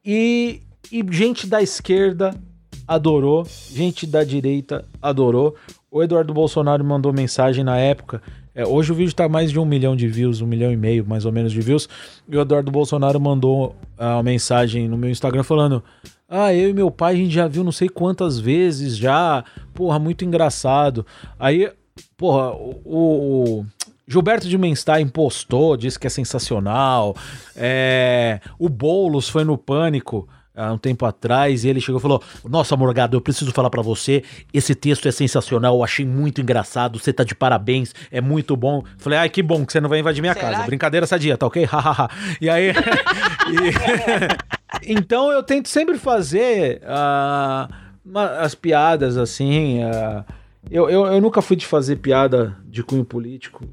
E, 0.04 0.60
e 0.92 1.04
gente 1.10 1.46
da 1.46 1.62
esquerda 1.62 2.38
adorou, 2.86 3.46
gente 3.70 4.06
da 4.06 4.24
direita 4.24 4.84
adorou. 5.00 5.54
O 5.90 6.02
Eduardo 6.02 6.34
Bolsonaro 6.34 6.84
mandou 6.84 7.12
mensagem 7.12 7.62
na 7.62 7.78
época. 7.78 8.20
É, 8.54 8.66
hoje 8.66 8.92
o 8.92 8.94
vídeo 8.94 9.14
tá 9.14 9.28
mais 9.28 9.50
de 9.50 9.58
um 9.58 9.64
milhão 9.64 9.96
de 9.96 10.06
views, 10.06 10.40
um 10.40 10.46
milhão 10.46 10.72
e 10.72 10.76
meio 10.76 11.04
mais 11.06 11.24
ou 11.24 11.32
menos 11.32 11.52
de 11.52 11.60
views. 11.60 11.88
E 12.28 12.36
o 12.36 12.40
Eduardo 12.40 12.70
Bolsonaro 12.70 13.20
mandou 13.20 13.74
uma 13.98 14.22
mensagem 14.22 14.88
no 14.88 14.96
meu 14.96 15.10
Instagram 15.10 15.42
falando: 15.42 15.82
ah, 16.28 16.54
eu 16.54 16.70
e 16.70 16.72
meu 16.72 16.90
pai 16.90 17.14
a 17.14 17.16
gente 17.16 17.34
já 17.34 17.46
viu 17.46 17.64
não 17.64 17.72
sei 17.72 17.88
quantas 17.88 18.38
vezes 18.38 18.96
já. 18.96 19.44
Porra, 19.72 19.98
muito 19.98 20.24
engraçado. 20.24 21.04
Aí, 21.38 21.70
porra, 22.16 22.52
o, 22.52 22.80
o 22.84 23.66
Gilberto 24.06 24.48
de 24.48 24.58
Menstein 24.58 25.08
postou, 25.08 25.76
disse 25.76 25.98
que 25.98 26.06
é 26.06 26.10
sensacional. 26.10 27.16
É, 27.56 28.40
o 28.58 28.68
Boulos 28.68 29.28
foi 29.28 29.44
no 29.44 29.56
Pânico 29.56 30.28
há 30.54 30.72
um 30.72 30.78
tempo 30.78 31.04
atrás 31.04 31.64
e 31.64 31.68
ele 31.68 31.80
chegou 31.80 31.98
e 31.98 32.02
falou: 32.02 32.22
Nossa, 32.44 32.76
Morgado, 32.76 33.16
eu 33.16 33.20
preciso 33.20 33.52
falar 33.52 33.70
para 33.70 33.82
você. 33.82 34.22
Esse 34.52 34.74
texto 34.74 35.08
é 35.08 35.12
sensacional, 35.12 35.76
eu 35.76 35.84
achei 35.84 36.06
muito 36.06 36.40
engraçado. 36.40 36.98
Você 36.98 37.12
tá 37.12 37.24
de 37.24 37.34
parabéns, 37.34 37.94
é 38.10 38.20
muito 38.20 38.56
bom. 38.56 38.82
Falei: 38.98 39.18
Ai, 39.18 39.28
que 39.28 39.42
bom 39.42 39.64
que 39.66 39.72
você 39.72 39.80
não 39.80 39.88
vai 39.88 39.98
invadir 39.98 40.20
minha 40.20 40.34
Será? 40.34 40.50
casa. 40.50 40.66
Brincadeira 40.66 41.06
sadia, 41.06 41.36
tá 41.36 41.46
ok? 41.46 41.64
Hahaha. 41.66 42.08
e 42.40 42.48
aí. 42.48 42.70
e... 43.50 44.54
Então 44.86 45.30
eu 45.30 45.42
tento 45.42 45.68
sempre 45.68 45.98
fazer 45.98 46.82
uh, 46.82 47.72
uma, 48.04 48.38
as 48.38 48.54
piadas 48.54 49.16
assim. 49.16 49.82
Uh, 49.84 50.24
eu, 50.70 50.88
eu, 50.88 51.06
eu, 51.06 51.20
nunca 51.20 51.42
fui 51.42 51.56
de 51.56 51.66
fazer 51.66 51.96
piada 51.96 52.56
de 52.66 52.82
cunho 52.82 53.04
político 53.04 53.66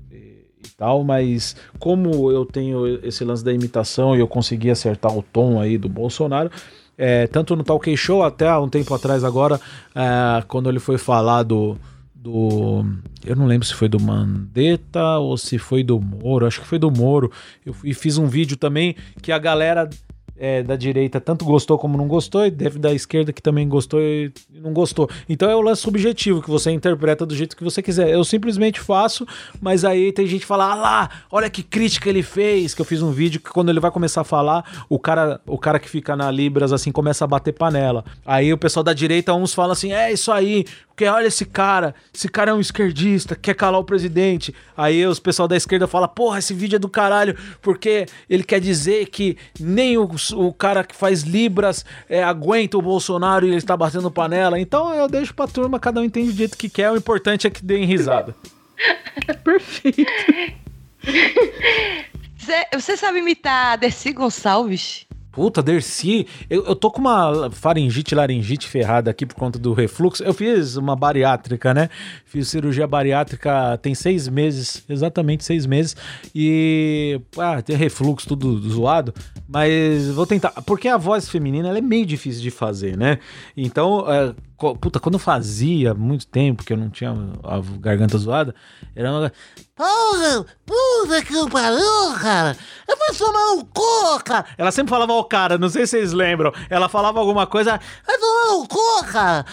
e, 0.63 0.69
tal, 0.77 1.03
mas 1.03 1.55
como 1.79 2.31
eu 2.31 2.45
tenho 2.45 3.05
esse 3.05 3.23
lance 3.23 3.43
da 3.43 3.53
imitação 3.53 4.15
e 4.15 4.19
eu 4.19 4.27
consegui 4.27 4.69
acertar 4.69 5.15
o 5.15 5.23
tom 5.23 5.59
aí 5.59 5.77
do 5.77 5.89
Bolsonaro, 5.89 6.51
é, 6.97 7.27
tanto 7.27 7.55
no 7.55 7.63
Talk 7.63 7.95
Show 7.97 8.23
até 8.23 8.47
há 8.47 8.59
um 8.59 8.69
tempo 8.69 8.93
atrás 8.93 9.23
agora, 9.23 9.59
é, 9.95 10.43
quando 10.47 10.69
ele 10.69 10.79
foi 10.79 10.97
falar 10.97 11.43
do, 11.43 11.77
do. 12.21 12.85
Eu 13.25 13.35
não 13.35 13.47
lembro 13.47 13.65
se 13.65 13.73
foi 13.73 13.89
do 13.89 13.99
Mandetta 13.99 15.17
ou 15.17 15.37
se 15.37 15.57
foi 15.57 15.83
do 15.83 15.99
Moro, 15.99 16.45
acho 16.45 16.61
que 16.61 16.67
foi 16.67 16.77
do 16.77 16.91
Moro. 16.91 17.31
Eu 17.65 17.75
e 17.83 17.93
fiz 17.93 18.17
um 18.17 18.27
vídeo 18.27 18.55
também 18.55 18.95
que 19.21 19.31
a 19.31 19.39
galera 19.39 19.89
é, 20.41 20.63
da 20.63 20.75
direita 20.75 21.21
tanto 21.21 21.45
gostou 21.45 21.77
como 21.77 21.95
não 21.95 22.07
gostou, 22.07 22.43
e 22.43 22.49
deve 22.49 22.79
da 22.79 22.91
esquerda 22.91 23.31
que 23.31 23.43
também 23.43 23.69
gostou 23.69 24.01
e 24.01 24.33
não 24.51 24.73
gostou. 24.73 25.07
Então 25.29 25.47
é 25.47 25.55
o 25.55 25.61
lance 25.61 25.83
subjetivo 25.83 26.41
que 26.41 26.49
você 26.49 26.71
interpreta 26.71 27.27
do 27.27 27.35
jeito 27.35 27.55
que 27.55 27.63
você 27.63 27.79
quiser. 27.79 28.09
Eu 28.09 28.23
simplesmente 28.23 28.79
faço, 28.79 29.23
mas 29.61 29.85
aí 29.85 30.11
tem 30.11 30.25
gente 30.25 30.41
que 30.41 30.47
fala: 30.47 30.71
ah 30.71 30.75
lá, 30.75 31.09
olha 31.31 31.47
que 31.47 31.61
crítica 31.61 32.09
ele 32.09 32.23
fez. 32.23 32.73
Que 32.73 32.81
eu 32.81 32.85
fiz 32.85 33.03
um 33.03 33.11
vídeo 33.11 33.39
que 33.39 33.51
quando 33.51 33.69
ele 33.69 33.79
vai 33.79 33.91
começar 33.91 34.21
a 34.21 34.23
falar, 34.23 34.83
o 34.89 34.97
cara, 34.97 35.39
o 35.45 35.59
cara 35.59 35.79
que 35.79 35.87
fica 35.87 36.15
na 36.15 36.31
Libras 36.31 36.73
assim 36.73 36.91
começa 36.91 37.23
a 37.23 37.27
bater 37.27 37.53
panela. 37.53 38.03
Aí 38.25 38.51
o 38.51 38.57
pessoal 38.57 38.83
da 38.83 38.93
direita, 38.93 39.35
uns 39.35 39.53
falam 39.53 39.73
assim: 39.73 39.93
é 39.93 40.11
isso 40.11 40.31
aí, 40.31 40.65
porque 41.01 41.09
olha 41.09 41.25
esse 41.25 41.45
cara, 41.45 41.95
esse 42.13 42.29
cara 42.29 42.51
é 42.51 42.53
um 42.53 42.59
esquerdista, 42.59 43.35
quer 43.35 43.55
calar 43.55 43.79
o 43.79 43.83
presidente. 43.83 44.53
Aí 44.77 45.03
os 45.03 45.19
pessoal 45.19 45.47
da 45.47 45.57
esquerda 45.57 45.87
fala: 45.87 46.07
porra, 46.07 46.37
esse 46.37 46.53
vídeo 46.53 46.75
é 46.75 46.79
do 46.79 46.87
caralho, 46.87 47.35
porque 47.59 48.05
ele 48.29 48.43
quer 48.43 48.59
dizer 48.59 49.07
que 49.07 49.35
nem 49.59 49.97
os 49.97 50.29
o 50.29 50.53
cara 50.53 50.83
que 50.83 50.95
faz 50.95 51.23
Libras 51.23 51.83
é, 52.07 52.23
aguenta 52.23 52.77
o 52.77 52.83
Bolsonaro 52.83 53.47
e 53.47 53.49
ele 53.49 53.57
está 53.57 53.75
batendo 53.75 54.11
panela. 54.11 54.59
Então 54.59 54.93
eu 54.93 55.07
deixo 55.07 55.33
pra 55.33 55.47
turma, 55.47 55.79
cada 55.79 55.99
um 55.99 56.03
entende 56.03 56.31
do 56.31 56.37
jeito 56.37 56.55
que 56.55 56.69
quer. 56.69 56.91
O 56.91 56.97
importante 56.97 57.47
é 57.47 57.49
que 57.49 57.65
deem 57.65 57.85
risada. 57.85 58.35
Perfeito. 59.43 60.05
Você, 62.41 62.65
você 62.73 62.97
sabe 62.97 63.19
imitar 63.19 63.77
Dercy 63.77 64.11
Gonçalves? 64.13 65.05
Puta, 65.31 65.63
Dercy, 65.63 66.27
eu, 66.49 66.65
eu 66.65 66.75
tô 66.75 66.91
com 66.91 66.99
uma 66.99 67.49
faringite, 67.51 68.13
laringite 68.13 68.67
ferrada 68.67 69.09
aqui 69.09 69.25
por 69.25 69.35
conta 69.35 69.57
do 69.57 69.71
refluxo. 69.71 70.21
Eu 70.23 70.33
fiz 70.33 70.75
uma 70.75 70.93
bariátrica, 70.95 71.73
né? 71.73 71.89
Fiz 72.25 72.49
cirurgia 72.49 72.85
bariátrica 72.85 73.77
tem 73.81 73.95
seis 73.95 74.27
meses, 74.27 74.83
exatamente 74.89 75.45
seis 75.45 75.65
meses. 75.65 75.95
E, 76.35 77.21
ah, 77.37 77.61
tem 77.61 77.77
refluxo, 77.77 78.27
tudo 78.27 78.59
zoado. 78.69 79.13
Mas 79.47 80.09
vou 80.09 80.27
tentar, 80.27 80.51
porque 80.65 80.89
a 80.89 80.97
voz 80.97 81.29
feminina 81.29 81.69
ela 81.69 81.77
é 81.77 81.81
meio 81.81 82.05
difícil 82.05 82.41
de 82.41 82.51
fazer, 82.51 82.97
né? 82.97 83.17
Então, 83.55 84.05
é, 84.11 84.33
puta, 84.79 84.99
quando 84.99 85.15
eu 85.15 85.19
fazia 85.19 85.93
muito 85.93 86.27
tempo 86.27 86.63
que 86.63 86.71
eu 86.71 86.77
não 86.77 86.89
tinha 86.89 87.11
a 87.43 87.59
garganta 87.79 88.17
zoada, 88.17 88.53
era 88.95 89.11
uma. 89.11 89.31
Porra, 89.75 90.45
puta 90.65 91.21
que 91.25 91.49
pariu, 91.49 92.19
cara. 92.21 92.55
Eu 92.87 92.95
vou 92.97 93.15
tomar 93.17 93.51
um 93.53 93.65
cu, 93.65 94.23
cara. 94.23 94.45
Ela 94.57 94.71
sempre 94.71 94.91
falava 94.91 95.13
o 95.13 95.23
cara, 95.23 95.57
não 95.57 95.69
sei 95.69 95.85
se 95.87 95.97
vocês 95.97 96.13
lembram. 96.13 96.53
Ela 96.69 96.87
falava 96.87 97.19
alguma 97.19 97.47
coisa. 97.47 97.79
Vai 98.05 98.17
tomar 98.17 98.55
um 98.57 98.65
cu, 98.67 99.05
cara. 99.11 99.45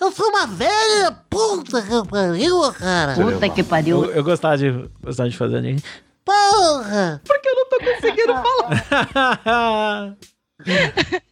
Eu 0.00 0.12
sou 0.12 0.28
uma 0.28 0.46
velha 0.46 1.12
puta 1.30 1.80
que 1.82 2.08
pariu, 2.08 2.72
cara. 2.72 3.14
Puta 3.14 3.48
que 3.48 3.62
pariu. 3.62 4.04
Eu, 4.04 4.10
eu 4.12 4.24
gostava, 4.24 4.58
de, 4.58 4.70
gostava 5.02 5.28
de 5.28 5.36
fazer. 5.36 5.62
Né? 5.62 5.76
Porra! 6.24 7.20
Porque 7.24 7.48
eu 7.48 7.54
não 7.54 7.68
tô 7.68 7.78
conseguindo 7.78 8.34
falar. 9.44 10.16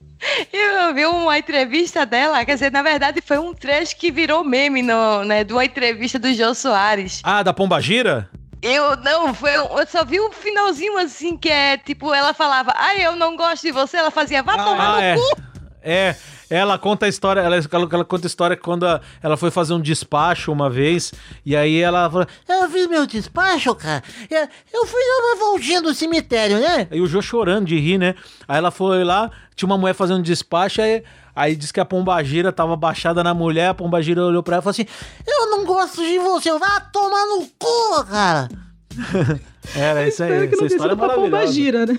Eu 0.53 0.95
vi 0.95 1.07
uma 1.07 1.39
entrevista 1.39 2.05
dela, 2.05 2.45
quer 2.45 2.55
dizer, 2.55 2.71
na 2.71 2.83
verdade 2.83 3.21
foi 3.25 3.39
um 3.39 3.55
trecho 3.55 3.97
que 3.97 4.11
virou 4.11 4.45
meme 4.45 4.83
no, 4.83 5.25
né, 5.25 5.45
de 5.45 5.53
uma 5.53 5.65
entrevista 5.65 6.19
do 6.19 6.33
Jô 6.35 6.55
Soares. 6.55 7.21
ah, 7.25 7.43
da 7.43 7.53
Pomba 7.53 7.81
Gira? 7.81 8.29
Eu 8.63 8.95
não, 8.97 9.33
foi, 9.33 9.55
eu 9.57 9.87
só 9.89 10.05
vi 10.05 10.21
um 10.21 10.31
finalzinho 10.31 10.99
assim 10.99 11.35
que 11.39 11.49
é 11.49 11.79
tipo, 11.79 12.13
ela 12.13 12.35
falava, 12.35 12.75
ah, 12.77 12.95
eu 12.97 13.17
não 13.17 13.35
gosto 13.35 13.63
de 13.63 13.73
você, 13.73 13.97
ela 13.97 14.11
fazia, 14.11 14.43
vá 14.43 14.59
tomar 14.59 14.89
Ah, 14.89 14.97
no 14.97 15.03
é. 15.03 15.15
cu. 15.17 15.43
É, 15.83 16.15
ela 16.51 16.79
conta 16.79 17.07
a 17.07 17.09
história, 17.09 17.41
ela, 17.41 17.57
ela, 17.57 17.89
ela 17.93 18.05
conta 18.05 18.27
a 18.27 18.29
história 18.29 18.57
quando 18.57 18.87
a- 18.87 19.01
ela 19.23 19.37
foi 19.37 19.51
fazer 19.51 19.73
um 19.73 19.81
despacho 19.81 20.53
uma 20.53 20.69
vez, 20.69 21.13
e 21.45 21.57
aí 21.57 21.81
ela 21.81 22.11
falou, 22.11 22.27
eu 22.49 22.69
fiz 22.71 22.87
meu 22.87 23.07
despacho, 23.07 23.75
cara, 23.75 24.03
eu, 24.31 24.49
eu 24.73 24.87
fui 24.87 25.01
dar 25.01 25.27
uma 25.27 25.37
voltinha 25.51 25.81
do 25.81 25.95
cemitério, 25.95 26.59
né? 26.59 26.87
E 26.91 27.01
o 27.01 27.07
Jô 27.07 27.23
chorando 27.23 27.67
de 27.67 27.79
rir, 27.79 27.97
né? 27.99 28.15
Aí 28.47 28.59
ela 28.59 28.71
foi 28.71 29.03
lá, 29.05 29.31
tinha 29.57 29.67
uma 29.67 29.79
mulher 29.79 29.95
fazendo 29.95 30.23
despacho, 30.23 30.83
aí... 30.83 31.03
Aí 31.33 31.55
disse 31.55 31.73
que 31.73 31.79
a 31.81 31.85
pombagira 31.85 32.51
tava 32.53 32.75
baixada 32.77 33.23
na 33.23 33.33
mulher, 33.33 33.69
a 33.69 33.75
pombagira 33.75 34.23
olhou 34.23 34.43
pra 34.43 34.57
ela 34.57 34.61
e 34.63 34.65
falou 34.65 34.73
assim: 34.73 34.85
Eu 35.27 35.49
não 35.49 35.65
gosto 35.65 36.03
de 36.05 36.19
você, 36.19 36.51
vai 36.59 36.83
tomar 36.93 37.25
no 37.27 37.47
cu, 37.57 38.05
cara. 38.05 38.49
Era 39.75 40.09
isso 40.09 40.23
aí, 40.25 40.49
essa 40.53 40.67
história 40.67 40.93
é 40.93 40.97
maravilhosa. 40.97 41.53
gira, 41.53 41.87
né? 41.87 41.99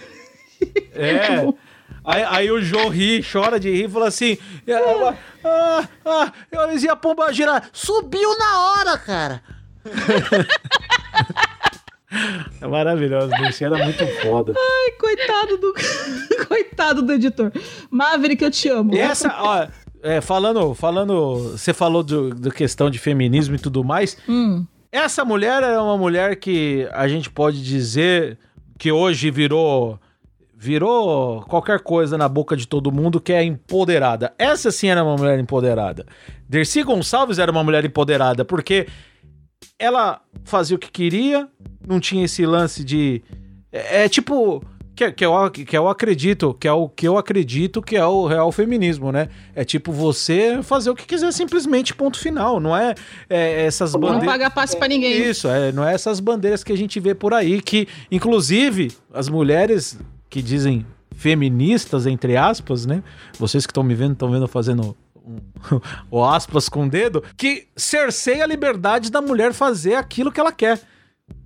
É. 0.94 1.48
Aí, 2.04 2.24
aí 2.24 2.52
o 2.52 2.62
Jô 2.62 2.90
ri, 2.90 3.24
chora 3.24 3.60
de 3.60 3.70
rir 3.70 3.86
e 3.86 3.90
fala 3.90 4.08
assim: 4.08 4.38
ah, 4.70 5.16
ah, 5.44 5.88
ah, 6.06 6.32
eu 6.52 6.70
dizia 6.70 6.94
a 6.94 6.96
pomba 6.96 7.32
gira, 7.32 7.62
subiu 7.72 8.36
na 8.38 8.60
hora, 8.60 8.98
cara. 8.98 9.44
é 12.62 12.68
maravilhoso, 12.68 13.32
isso 13.48 13.64
era 13.64 13.78
muito 13.78 14.06
foda. 14.22 14.54
Ai, 14.58 14.92
coitado 15.00 15.58
do. 15.58 15.74
coitado 16.48 17.02
do 17.04 17.14
editor. 17.14 17.52
Maverick, 17.90 18.44
eu 18.44 18.52
te 18.52 18.70
amo. 18.70 18.96
E 18.96 19.00
essa, 19.00 19.36
ó, 19.40 19.68
é, 20.02 20.22
falando, 20.22 20.74
falando, 20.74 21.52
você 21.52 21.74
falou 21.74 22.02
do, 22.02 22.34
do 22.34 22.52
questão 22.52 22.90
de 22.90 22.98
feminismo 22.98 23.56
e 23.56 23.60
tudo 23.60 23.84
mais. 23.84 24.18
Hum. 24.28 24.66
Essa 24.92 25.24
mulher 25.24 25.64
é 25.64 25.80
uma 25.80 25.98
mulher 25.98 26.36
que 26.36 26.86
a 26.92 27.08
gente 27.08 27.30
pode 27.30 27.64
dizer 27.64 28.38
que 28.78 28.92
hoje 28.92 29.32
virou 29.32 29.98
virou 30.62 31.42
qualquer 31.46 31.80
coisa 31.80 32.20
na 32.20 32.30
boca 32.30 32.56
de 32.56 32.68
todo 32.68 32.92
mundo 32.92 33.20
que 33.20 33.34
é 33.34 33.44
empoderada. 33.44 34.32
Essa 34.38 34.70
sim 34.70 34.90
era 34.90 35.04
uma 35.04 35.18
mulher 35.18 35.40
empoderada. 35.40 36.06
Dercy 36.48 36.84
Gonçalves 36.84 37.40
era 37.40 37.52
uma 37.52 37.64
mulher 37.64 37.84
empoderada 37.84 38.46
porque 38.46 38.88
ela 39.80 40.22
fazia 40.44 40.76
o 40.76 40.80
que 40.80 40.92
queria, 40.92 41.48
não 41.84 42.00
tinha 42.00 42.26
esse 42.26 42.46
lance 42.46 42.84
de 42.84 43.24
é, 43.72 44.04
é 44.04 44.10
tipo 44.10 44.64
que, 44.96 45.12
que, 45.12 45.26
eu, 45.26 45.50
que 45.50 45.76
eu 45.76 45.90
acredito, 45.90 46.54
que 46.54 46.68
é 46.68 46.72
o 46.72 46.88
que 46.88 47.08
eu 47.08 47.18
acredito 47.18 47.82
que 47.82 47.98
é 47.98 48.06
o 48.06 48.28
real 48.28 48.52
feminismo, 48.52 49.12
né? 49.12 49.30
É 49.56 49.66
tipo 49.66 49.92
você 49.92 50.62
fazer 50.62 50.92
o 50.92 50.96
que 50.96 51.08
quiser 51.08 51.34
simplesmente 51.34 51.96
ponto 51.96 52.20
final, 52.20 52.60
não 52.60 52.78
é, 52.78 52.94
é 53.28 53.66
essas 53.66 53.94
Não 53.94 54.02
bandeiras 54.02 54.28
paga 54.28 54.52
passe 54.52 54.78
pra 54.78 54.88
ninguém. 54.88 55.28
isso, 55.28 55.48
é, 55.48 55.72
não 55.72 55.84
é 55.84 55.96
essas 55.96 56.20
bandeiras 56.20 56.64
que 56.64 56.72
a 56.72 56.78
gente 56.78 57.00
vê 57.00 57.16
por 57.16 57.34
aí, 57.34 57.60
que 57.64 57.88
inclusive 58.12 58.92
as 59.12 59.28
mulheres 59.28 59.98
que 60.32 60.42
dizem 60.42 60.86
feministas, 61.14 62.08
entre 62.08 62.38
aspas, 62.38 62.86
né? 62.86 63.04
Vocês 63.38 63.68
que 63.68 63.72
estão 63.72 63.84
me 63.84 63.94
vendo, 63.94 64.14
estão 64.14 64.32
vendo 64.32 64.48
fazendo 64.48 64.98
o 66.10 66.24
aspas 66.24 66.70
com 66.70 66.86
o 66.86 66.90
dedo, 66.90 67.22
que 67.38 67.68
cerceia 67.76 68.46
a 68.46 68.48
liberdade 68.48 69.12
da 69.12 69.22
mulher 69.22 69.54
fazer 69.54 69.96
aquilo 69.96 70.32
que 70.32 70.40
ela 70.40 70.54
quer. 70.54 70.80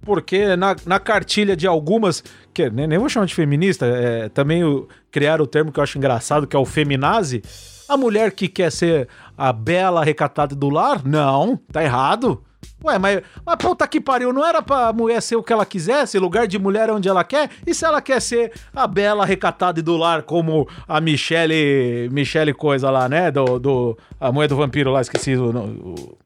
Porque 0.02 0.56
na, 0.56 0.76
na 0.86 1.00
cartilha 1.00 1.58
de 1.58 1.66
algumas, 1.66 2.24
que 2.54 2.70
nem, 2.70 2.86
nem 2.86 3.00
vou 3.00 3.10
chamar 3.10 3.26
de 3.26 3.34
feminista, 3.34 3.88
é, 3.88 4.30
também 4.30 4.64
o, 4.64 4.88
criaram 5.12 5.44
o 5.44 5.48
termo 5.48 5.72
que 5.72 5.80
eu 5.80 5.84
acho 5.84 5.98
engraçado, 5.98 6.46
que 6.46 6.56
é 6.56 6.60
o 6.60 6.66
feminazi. 6.66 7.42
A 7.90 7.98
mulher 7.98 8.32
que 8.32 8.48
quer 8.48 8.72
ser 8.72 9.08
a 9.36 9.52
bela 9.52 10.04
recatada 10.04 10.56
do 10.56 10.70
lar, 10.70 11.04
não, 11.04 11.58
tá 11.72 11.84
errado. 11.84 12.44
Ué, 12.84 13.00
mas, 13.00 13.22
mas 13.46 13.56
puta 13.58 13.88
que 13.88 14.00
pariu, 14.00 14.32
não 14.32 14.46
era 14.46 14.62
pra 14.62 14.94
mulher 14.94 15.22
ser 15.22 15.36
o 15.36 15.44
que 15.44 15.52
ela 15.52 15.66
quisesse, 15.66 16.20
lugar 16.20 16.48
de 16.48 16.60
mulher 16.60 16.90
é 16.90 16.92
onde 16.94 17.10
ela 17.10 17.24
quer? 17.24 17.50
E 17.66 17.74
se 17.74 17.84
ela 17.86 18.02
quer 18.02 18.22
ser 18.22 18.52
a 18.76 18.86
bela 18.86 19.26
recatada 19.26 19.80
e 19.80 19.84
do 19.84 19.98
lar, 19.98 20.24
como 20.24 20.68
a 20.88 21.02
Michelle, 21.02 22.10
Michelle 22.12 22.54
coisa 22.54 22.90
lá, 22.92 23.10
né, 23.10 23.32
do, 23.32 23.60
do 23.60 23.98
a 24.20 24.32
mulher 24.32 24.48
do 24.48 24.56
vampiro 24.56 24.92
lá, 24.92 25.02
esqueci 25.02 25.36
o, 25.36 25.50
o 25.50 26.18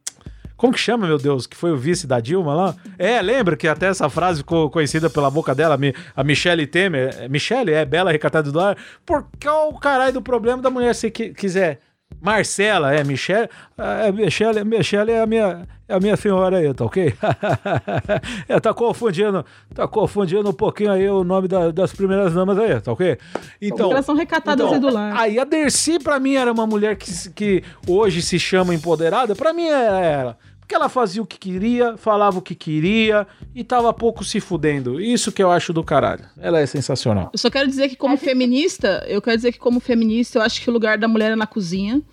como 0.59 0.73
que 0.73 0.79
chama, 0.79 1.07
meu 1.07 1.17
Deus? 1.17 1.47
Que 1.47 1.55
foi 1.55 1.71
o 1.71 1.77
vice 1.77 2.05
da 2.05 2.19
Dilma 2.19 2.53
lá? 2.53 2.75
É, 2.97 3.21
lembra 3.21 3.55
que 3.55 3.65
até 3.65 3.85
essa 3.87 4.09
frase 4.09 4.39
ficou 4.39 4.69
conhecida 4.69 5.09
pela 5.09 5.31
boca 5.31 5.55
dela, 5.55 5.79
a 6.13 6.21
Michelle 6.21 6.67
Temer. 6.67 7.15
É, 7.17 7.29
Michelle, 7.29 7.71
é 7.71 7.85
bela 7.85 8.11
recatada 8.11 8.51
do 8.51 8.57
lar. 8.59 8.75
Por 9.05 9.25
qual 9.41 9.69
o 9.69 9.79
caralho 9.79 10.11
do 10.11 10.21
problema 10.21 10.61
da 10.61 10.69
mulher 10.69 10.93
se 10.93 11.09
qui- 11.09 11.29
quiser? 11.33 11.79
Marcela, 12.21 12.93
é, 12.93 13.03
Michelle. 13.03 13.49
É, 13.77 14.11
Michelle, 14.11 14.63
Michelle 14.65 15.11
é 15.11 15.21
a 15.21 15.25
minha, 15.25 15.67
é 15.87 15.93
a 15.95 15.99
minha 15.99 16.17
senhora 16.17 16.57
aí, 16.57 16.73
tá 16.73 16.83
ok? 16.85 17.13
é, 18.47 18.59
tá 18.59 18.73
confundindo, 18.73 19.45
tá 19.73 19.87
confundindo 19.87 20.49
um 20.49 20.53
pouquinho 20.53 20.91
aí 20.91 21.07
o 21.09 21.23
nome 21.23 21.47
da- 21.47 21.71
das 21.71 21.93
primeiras 21.93 22.33
damas 22.33 22.57
aí, 22.59 22.79
tá 22.81 22.91
ok? 22.91 23.17
Então, 23.61 23.91
Elas 23.91 24.05
são 24.05 24.15
recatadas 24.15 24.71
e 24.71 24.79
do 24.79 24.89
lar. 24.91 25.15
Aí 25.15 25.39
a 25.39 25.43
Dercy, 25.45 25.99
pra 25.99 26.19
mim, 26.19 26.35
era 26.35 26.51
uma 26.51 26.67
mulher 26.67 26.95
que, 26.97 27.11
que 27.29 27.63
hoje 27.87 28.21
se 28.21 28.37
chama 28.37 28.73
empoderada. 28.73 29.35
Pra 29.35 29.53
mim, 29.53 29.67
era 29.67 29.99
ela. 29.99 30.37
Porque 30.69 30.75
ela 30.75 30.87
fazia 30.87 31.19
o 31.19 31.25
que 31.25 31.39
queria, 31.39 31.97
falava 31.97 32.37
o 32.37 32.43
que 32.43 32.53
queria 32.53 33.25
e 33.55 33.63
tava 33.63 33.91
pouco 33.91 34.23
se 34.23 34.39
fudendo. 34.39 35.01
Isso 35.01 35.31
que 35.31 35.41
eu 35.41 35.49
acho 35.49 35.73
do 35.73 35.83
caralho. 35.83 36.23
Ela 36.37 36.59
é 36.59 36.65
sensacional. 36.67 37.31
Eu 37.33 37.39
só 37.39 37.49
quero 37.49 37.67
dizer 37.67 37.89
que, 37.89 37.95
como 37.95 38.15
feminista, 38.15 39.03
eu 39.07 39.19
quero 39.19 39.35
dizer 39.35 39.51
que, 39.51 39.57
como 39.57 39.79
feminista, 39.79 40.37
eu 40.37 40.43
acho 40.43 40.61
que 40.61 40.69
o 40.69 40.73
lugar 40.73 40.99
da 40.99 41.07
mulher 41.07 41.31
é 41.31 41.35
na 41.35 41.47
cozinha. 41.47 42.03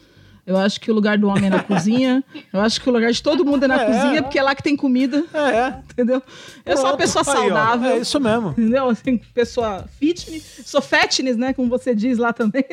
Eu 0.47 0.57
acho 0.57 0.81
que 0.81 0.91
o 0.93 0.95
lugar 0.95 1.19
do 1.19 1.27
homem 1.27 1.47
é 1.47 1.51
na 1.51 1.59
cozinha. 1.65 2.23
Eu 2.53 2.61
acho 2.61 2.81
que 2.81 2.89
o 2.89 2.93
lugar 2.93 3.11
de 3.11 3.21
todo 3.21 3.45
mundo 3.45 3.65
é 3.65 3.67
na 3.69 3.83
É, 3.83 3.85
cozinha, 3.87 4.19
é. 4.19 4.23
porque 4.23 4.39
é 4.39 4.43
lá 4.45 4.55
que 4.55 4.63
tem 4.63 4.77
comida, 4.77 5.25
É, 5.35 5.75
entendeu? 5.93 6.23
Eu 6.65 6.77
sou 6.77 6.87
uma 6.87 6.97
pessoa 6.97 7.25
Aí, 7.27 7.33
saudável. 7.35 7.91
é 7.91 7.99
isso 7.99 8.21
mesmo. 8.21 8.51
Entendeu? 8.51 8.89
Assim, 8.89 9.19
pessoa 9.35 9.85
fitness. 9.99 10.63
Sou 10.65 10.81
fatness, 10.81 11.37
né? 11.37 11.53
Como 11.53 11.69
você 11.69 11.95
diz 11.97 12.17
lá 12.17 12.33
também. 12.33 12.65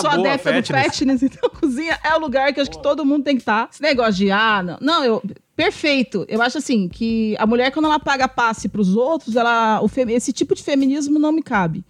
Sou 0.00 0.10
Boa, 0.10 0.12
adepta 0.28 0.52
do 0.52 0.62
fatness. 0.66 0.84
fatness. 0.98 1.22
Então, 1.22 1.48
cozinha 1.48 1.98
é 2.04 2.14
o 2.14 2.18
lugar 2.20 2.52
que 2.52 2.60
eu 2.60 2.62
acho 2.62 2.70
que 2.70 2.82
todo 2.82 3.04
mundo 3.04 3.24
tem 3.24 3.34
que 3.36 3.42
estar. 3.42 3.70
Esse 3.72 3.80
negócio 3.80 4.12
de, 4.14 4.30
ah, 4.30 4.62
não. 4.62 4.78
Não, 4.80 5.04
eu. 5.04 5.22
Perfeito. 5.56 6.24
Eu 6.28 6.40
acho 6.40 6.58
assim 6.58 6.88
que 6.88 7.34
a 7.38 7.46
mulher, 7.46 7.70
quando 7.70 7.84
ela 7.86 7.98
paga 7.98 8.26
passe 8.26 8.68
pros 8.68 8.94
outros, 8.96 9.36
ela, 9.36 9.80
o 9.82 9.88
fe- 9.88 10.10
esse 10.12 10.32
tipo 10.32 10.54
de 10.54 10.62
feminismo 10.62 11.18
não 11.18 11.32
me 11.32 11.42
cabe. 11.42 11.84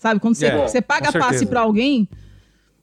Sabe? 0.00 0.18
Quando 0.18 0.34
você, 0.34 0.46
É, 0.46 0.66
você 0.68 0.80
paga 0.80 1.12
passe 1.12 1.46
pra 1.46 1.60
alguém, 1.60 2.08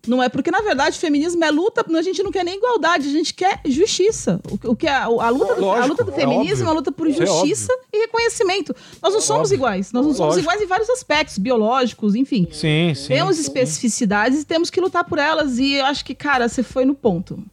não 0.07 0.23
é 0.23 0.29
porque, 0.29 0.49
na 0.49 0.61
verdade, 0.61 0.97
feminismo 0.97 1.43
é 1.43 1.51
luta, 1.51 1.85
a 1.87 2.01
gente 2.01 2.23
não 2.23 2.31
quer 2.31 2.43
nem 2.45 2.55
igualdade, 2.55 3.07
a 3.07 3.11
gente 3.11 3.33
quer 3.33 3.59
justiça. 3.65 4.39
O, 4.49 4.71
o 4.71 4.75
que 4.75 4.87
é, 4.87 4.91
a, 4.91 5.03
a 5.03 5.29
luta 5.29 5.55
do, 5.55 5.65
a 5.65 5.75
Lógico, 5.75 5.87
luta 5.89 6.03
do 6.05 6.11
é 6.11 6.15
feminismo 6.15 6.49
óbvio. 6.51 6.63
é 6.63 6.67
uma 6.67 6.73
luta 6.73 6.91
por 6.91 7.07
é 7.09 7.11
justiça 7.11 7.71
e 7.91 7.99
reconhecimento. 7.99 8.75
Nós 9.01 9.13
não 9.13 9.21
somos 9.21 9.49
Óbvio. 9.49 9.55
iguais, 9.55 9.91
nós 9.91 10.05
não 10.05 10.13
somos 10.13 10.35
Lógico. 10.35 10.41
iguais 10.41 10.61
em 10.61 10.67
vários 10.67 10.89
aspectos, 10.89 11.37
biológicos, 11.37 12.15
enfim. 12.15 12.47
Sim, 12.51 12.93
sim. 12.95 13.07
Temos 13.09 13.39
especificidades 13.39 14.41
e 14.41 14.45
temos 14.45 14.69
que 14.69 14.79
lutar 14.79 15.03
por 15.03 15.19
elas. 15.19 15.59
E 15.59 15.73
eu 15.73 15.85
acho 15.85 16.05
que, 16.05 16.15
cara, 16.15 16.47
você 16.47 16.63
foi 16.63 16.85
no 16.85 16.95
ponto. 16.95 17.43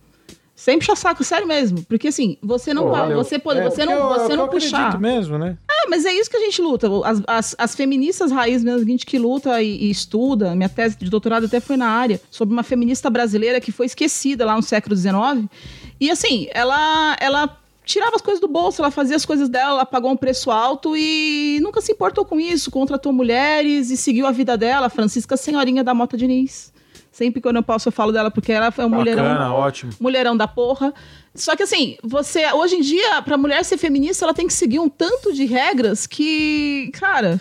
Sem 0.58 0.78
puxar 0.78 0.96
saco, 0.96 1.22
sério 1.22 1.46
mesmo. 1.46 1.84
Porque 1.84 2.08
assim, 2.08 2.38
você 2.42 2.72
não 2.72 2.84
Pô, 2.90 3.14
você 3.14 3.38
pode, 3.38 3.60
É, 3.60 3.64
você 3.64 3.84
não, 3.84 3.92
eu- 3.92 4.08
você 4.08 4.32
eu 4.32 4.36
não 4.38 4.48
puxar. 4.48 4.98
mesmo, 4.98 5.36
né? 5.36 5.58
É, 5.70 5.86
mas 5.88 6.06
é 6.06 6.12
isso 6.14 6.30
que 6.30 6.36
a 6.38 6.40
gente 6.40 6.62
luta. 6.62 6.88
As, 7.04 7.22
as, 7.26 7.54
as 7.58 7.74
feministas 7.74 8.32
raiz 8.32 8.64
mesmo, 8.64 8.80
a 8.80 8.90
gente 8.90 9.04
que 9.04 9.18
luta 9.18 9.60
e, 9.62 9.84
e 9.84 9.90
estuda, 9.90 10.54
minha 10.56 10.68
tese 10.70 10.96
de 10.96 11.10
doutorado 11.10 11.44
até 11.44 11.60
foi 11.60 11.76
na 11.76 11.88
área, 11.88 12.18
sobre 12.30 12.54
uma 12.54 12.62
feminista 12.62 13.10
brasileira 13.10 13.60
que 13.60 13.70
foi 13.70 13.84
esquecida 13.84 14.46
lá 14.46 14.56
no 14.56 14.62
século 14.62 14.96
XIX. 14.96 15.46
E 16.00 16.10
assim, 16.10 16.48
ela, 16.52 17.16
ela 17.20 17.54
tirava 17.84 18.16
as 18.16 18.22
coisas 18.22 18.40
do 18.40 18.48
bolso, 18.48 18.80
ela 18.80 18.90
fazia 18.90 19.14
as 19.14 19.26
coisas 19.26 19.50
dela, 19.50 19.70
ela 19.72 19.86
pagou 19.86 20.10
um 20.10 20.16
preço 20.16 20.50
alto 20.50 20.96
e 20.96 21.60
nunca 21.62 21.82
se 21.82 21.92
importou 21.92 22.24
com 22.24 22.40
isso, 22.40 22.70
contratou 22.70 23.12
mulheres 23.12 23.90
e 23.90 23.96
seguiu 23.96 24.26
a 24.26 24.32
vida 24.32 24.56
dela, 24.56 24.88
Francisca 24.88 25.36
Senhorinha 25.36 25.84
da 25.84 25.92
Mota 25.92 26.16
Diniz. 26.16 26.72
Sempre 27.16 27.40
que 27.40 27.48
eu 27.48 27.52
não 27.54 27.62
posso 27.62 27.88
eu 27.88 27.92
falo 27.92 28.12
dela 28.12 28.30
porque 28.30 28.52
ela 28.52 28.66
é 28.76 28.84
um 28.84 28.90
mulherão, 28.90 29.24
Bacana, 29.24 29.54
ótimo. 29.54 29.90
mulherão 29.98 30.36
da 30.36 30.46
porra. 30.46 30.92
Só 31.34 31.56
que 31.56 31.62
assim, 31.62 31.96
você 32.02 32.52
hoje 32.52 32.74
em 32.76 32.82
dia, 32.82 33.22
pra 33.22 33.38
mulher 33.38 33.64
ser 33.64 33.78
feminista, 33.78 34.26
ela 34.26 34.34
tem 34.34 34.46
que 34.46 34.52
seguir 34.52 34.80
um 34.80 34.86
tanto 34.90 35.32
de 35.32 35.46
regras 35.46 36.06
que, 36.06 36.90
cara, 36.92 37.40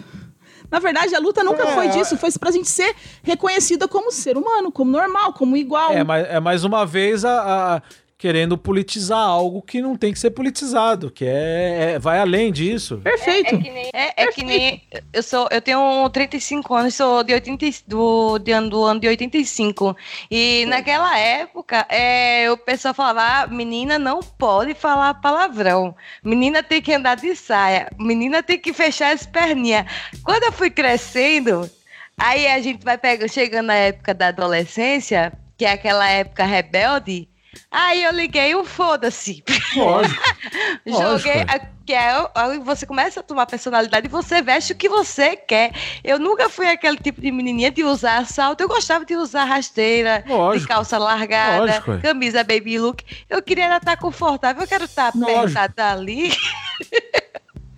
na 0.71 0.79
verdade, 0.79 1.13
a 1.13 1.19
luta 1.19 1.43
nunca 1.43 1.63
É, 1.63 1.73
foi 1.73 1.89
disso, 1.89 2.15
foi 2.17 2.31
pra 2.39 2.51
gente 2.51 2.69
ser 2.69 2.95
reconhecida 3.21 3.85
como 3.85 4.13
ser 4.13 4.37
humano, 4.37 4.71
como 4.71 4.89
normal, 4.91 5.33
como 5.33 5.57
igual. 5.57 5.91
É, 5.91 6.05
mas, 6.05 6.25
é 6.25 6.39
mais 6.39 6.63
uma 6.63 6.85
vez 6.85 7.25
a, 7.25 7.75
a- 7.75 7.81
querendo 8.17 8.57
politizar 8.57 9.19
algo 9.19 9.61
que 9.61 9.81
não 9.81 9.95
tem 9.97 10.13
que 10.13 10.19
ser 10.19 10.31
politizado, 10.31 11.11
que 11.11 11.25
é, 11.25 11.93
é- 11.95 11.99
vai 11.99 12.19
além 12.19 12.51
disso. 12.51 12.97
Perfeito. 13.03 13.55
É, 13.93 14.23
é 14.23 14.27
que 14.31 14.43
nem. 14.43 14.81
Eu, 15.11 15.21
sou, 15.21 15.47
eu 15.51 15.61
tenho 15.61 16.09
35 16.09 16.73
anos, 16.73 16.95
sou 16.95 17.23
de 17.23 17.33
80, 17.33 17.65
e- 17.65 17.75
do, 17.85 18.39
de 18.39 18.51
ano, 18.51 18.69
do 18.69 18.83
ano 18.83 18.99
de 19.01 19.07
85. 19.07 19.95
E 20.31 20.65
naquela 20.67 21.17
época, 21.19 21.85
é, 21.89 22.49
o 22.49 22.57
pessoal 22.57 22.93
falava: 22.93 23.43
ah, 23.43 23.47
menina 23.47 23.99
não 23.99 24.21
pode 24.21 24.73
falar 24.73 25.15
palavrão. 25.15 25.93
Menina 26.23 26.63
tem 26.63 26.81
que 26.81 26.93
andar 26.93 27.15
de 27.15 27.35
saia. 27.35 27.89
Menina 27.99 28.41
tem 28.41 28.57
que 28.57 28.71
fechar 28.71 29.13
as 29.13 29.25
perninhas. 29.25 29.85
Quando 30.23 30.43
eu 30.43 30.51
fui 30.53 30.69
crescendo, 30.69 31.69
aí 32.17 32.47
a 32.47 32.61
gente 32.61 32.83
vai 32.83 32.97
pegando, 32.97 33.29
chegando 33.29 33.67
na 33.67 33.75
época 33.75 34.13
da 34.13 34.27
adolescência, 34.29 35.33
que 35.57 35.65
é 35.65 35.71
aquela 35.71 36.09
época 36.09 36.45
rebelde. 36.45 37.27
Aí 37.71 38.03
eu 38.03 38.11
liguei 38.11 38.53
o 38.55 38.63
foda-se. 38.65 39.43
Lógico. 39.75 40.21
Joguei. 40.85 41.41
A- 41.41 41.75
Que 41.85 41.93
é, 41.93 42.09
aí 42.33 42.57
você 42.59 42.83
começa 42.85 43.19
a 43.19 43.23
tomar 43.23 43.45
personalidade 43.45 44.07
e 44.07 44.09
você 44.09 44.41
veste 44.41 44.73
o 44.73 44.75
que 44.75 44.89
você 44.89 45.35
quer. 45.35 45.71
Eu 46.03 46.17
nunca 46.17 46.49
fui 46.49 46.67
aquele 46.67 46.97
tipo 46.97 47.21
de 47.21 47.31
menininha 47.31 47.69
de 47.69 47.83
usar 47.83 48.25
salto. 48.25 48.61
Eu 48.61 48.67
gostava 48.67 49.05
de 49.05 49.15
usar 49.15 49.43
rasteira, 49.45 50.23
de 50.25 50.29
Lógico. 50.31 50.67
calça 50.67 50.97
largada, 50.97 51.59
Lógico, 51.65 51.91
é. 51.93 51.97
camisa 51.99 52.43
baby 52.43 52.79
look. 52.79 53.03
Eu 53.29 53.39
queria 53.41 53.77
estar 53.77 53.97
confortável, 53.97 54.63
eu 54.63 54.67
quero 54.67 54.85
estar 54.85 55.11
Lógico. 55.15 55.39
apertada 55.39 55.91
ali. 55.91 56.33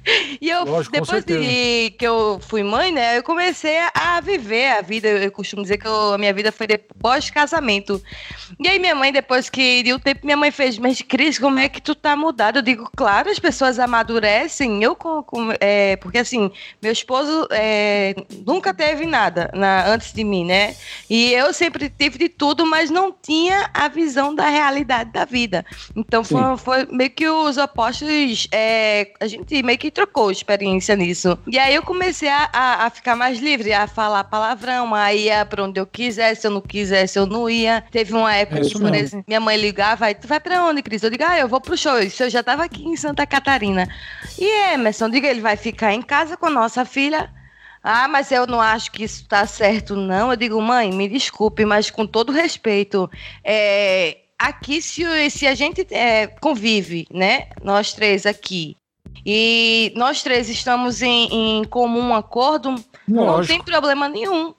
E 0.40 0.50
eu, 0.50 0.64
Lógico, 0.66 0.92
depois 0.94 1.24
de 1.26 1.92
que 1.98 2.06
eu 2.08 2.40
fui 2.48 2.64
mãe, 2.64 2.92
né, 2.92 3.18
eu 3.18 3.24
comecei 3.24 3.78
a 3.94 4.22
viver 4.22 4.72
a 4.72 4.82
vida. 4.82 5.08
Eu 5.08 5.32
costumo 5.32 5.62
dizer 5.64 5.78
que 5.78 5.88
eu- 5.88 6.14
a 6.14 6.18
minha 6.18 6.34
vida 6.34 6.52
foi 6.52 6.68
depois 6.68 7.30
casamento. 7.30 8.02
E 8.60 8.68
aí 8.68 8.80
minha 8.80 8.96
mãe, 8.96 9.12
depois 9.12 9.50
que 9.50 9.84
deu 9.84 10.00
tempo, 10.00 10.22
minha 10.26 10.38
mãe 10.38 10.52
fez, 10.52 10.78
mas 10.78 11.02
Cris, 11.02 11.38
como 11.40 11.60
é 11.60 11.68
que 11.68 11.82
tu 11.82 11.94
tá 11.96 12.16
mudada? 12.16 12.60
Eu 12.60 12.64
digo, 12.64 12.90
claro, 12.96 13.30
as 13.30 13.40
pessoas 13.40 13.80
amadurecem. 13.80 14.82
Eu, 14.84 14.96
com, 14.96 15.22
com- 15.24 15.50
é, 15.60 15.96
porque 15.98 16.20
assim, 16.20 16.52
meu 16.82 16.92
esposo 16.92 17.48
é, 17.52 18.16
nunca 18.46 18.74
teve 18.74 19.06
nada 19.06 19.50
na- 19.54 19.88
antes 19.88 20.14
de 20.14 20.24
mim, 20.24 20.46
né? 20.46 20.76
E 21.10 21.34
eu 21.34 21.52
sempre 21.54 21.90
tive 21.90 22.18
de 22.18 22.30
tudo, 22.30 22.66
mas 22.66 22.90
não 22.90 23.12
tinha 23.12 23.70
a 23.74 23.88
visão 23.88 24.34
da 24.34 24.48
realidade 24.48 25.12
da 25.12 25.26
vida. 25.26 25.66
Então 25.96 26.24
foi, 26.24 26.58
foi 26.58 26.86
meio 26.92 27.10
que 27.10 27.28
os 27.28 27.58
opostos. 27.58 28.48
é, 28.52 29.12
a 29.20 29.28
gente 29.28 29.62
meio 29.64 29.78
que 29.78 29.90
trocou 29.98 30.30
experiência 30.30 30.96
nisso. 30.96 31.36
E 31.48 31.58
aí 31.58 31.74
eu 31.74 31.82
comecei 31.82 32.30
a, 32.30 32.48
a, 32.54 32.86
a 32.86 32.90
ficar 32.92 33.16
mais 33.16 33.40
livre, 33.40 33.74
a 33.74 33.88
falar 33.88 34.24
palavrão, 34.26 34.94
a 34.94 35.12
ir 35.12 35.44
pra 35.48 35.64
onde 35.64 35.80
eu 35.80 35.88
quisesse, 35.88 36.42
se 36.42 36.48
eu 36.48 36.52
não 36.52 36.62
quisesse, 36.62 37.18
eu 37.18 37.26
não 37.26 37.50
ia. 37.50 37.84
Teve 37.90 38.14
uma 38.14 38.32
época 38.32 38.60
É 38.60 38.64
que, 38.64 38.80
por 38.80 38.94
exemplo, 38.94 39.26
minha 39.28 39.40
mãe 39.40 39.58
ligava, 39.58 40.14
tu 40.14 40.28
vai 40.28 40.40
pra 40.40 40.64
onde, 40.64 40.84
Cris? 40.84 41.02
Eu 41.02 41.10
digo, 41.10 41.24
ah, 41.28 41.40
eu 41.40 41.48
vou 41.48 41.60
pro 41.60 41.76
show. 41.76 41.98
Isso 41.98 42.22
eu 42.22 42.30
já 42.30 42.44
tava 42.44 42.64
aqui 42.64 42.86
em 42.88 42.96
Santa 42.96 43.26
Catarina. 43.26 43.88
E 44.38 44.46
Emerson, 44.74 45.10
diga, 45.10 45.28
ele 45.28 45.42
vai 45.42 45.58
ficar 45.58 45.92
em 45.92 46.02
casa 46.04 46.38
com 46.38 46.46
a 46.46 46.52
nossa 46.52 46.86
filha. 46.86 47.34
Ah, 47.82 48.08
mas 48.08 48.32
eu 48.32 48.46
não 48.46 48.62
acho 48.62 48.92
que 48.92 49.04
isso 49.04 49.28
tá 49.28 49.48
certo, 49.48 49.96
não. 49.96 50.30
Eu 50.30 50.38
digo, 50.38 50.62
mãe, 50.62 50.92
me 50.92 51.10
desculpe, 51.10 51.66
mas 51.66 51.90
com 51.90 52.06
todo 52.06 52.32
respeito, 52.32 53.10
é, 53.44 54.18
aqui 54.38 54.80
se, 54.80 55.04
se 55.32 55.48
a 55.48 55.56
gente 55.56 55.88
é, 55.90 56.28
convive, 56.28 57.08
né? 57.12 57.48
Nós 57.64 57.94
três 57.94 58.28
aqui. 58.28 58.78
E 59.26 59.92
nós 59.96 60.22
três 60.24 60.50
estamos 60.50 61.02
em, 61.02 61.60
em 61.60 61.64
comum 61.66 62.14
acordo, 62.16 62.76
não 63.08 63.26
Lógico. 63.26 63.54
tem 63.54 63.64
problema 63.64 64.08
nenhum. 64.08 64.54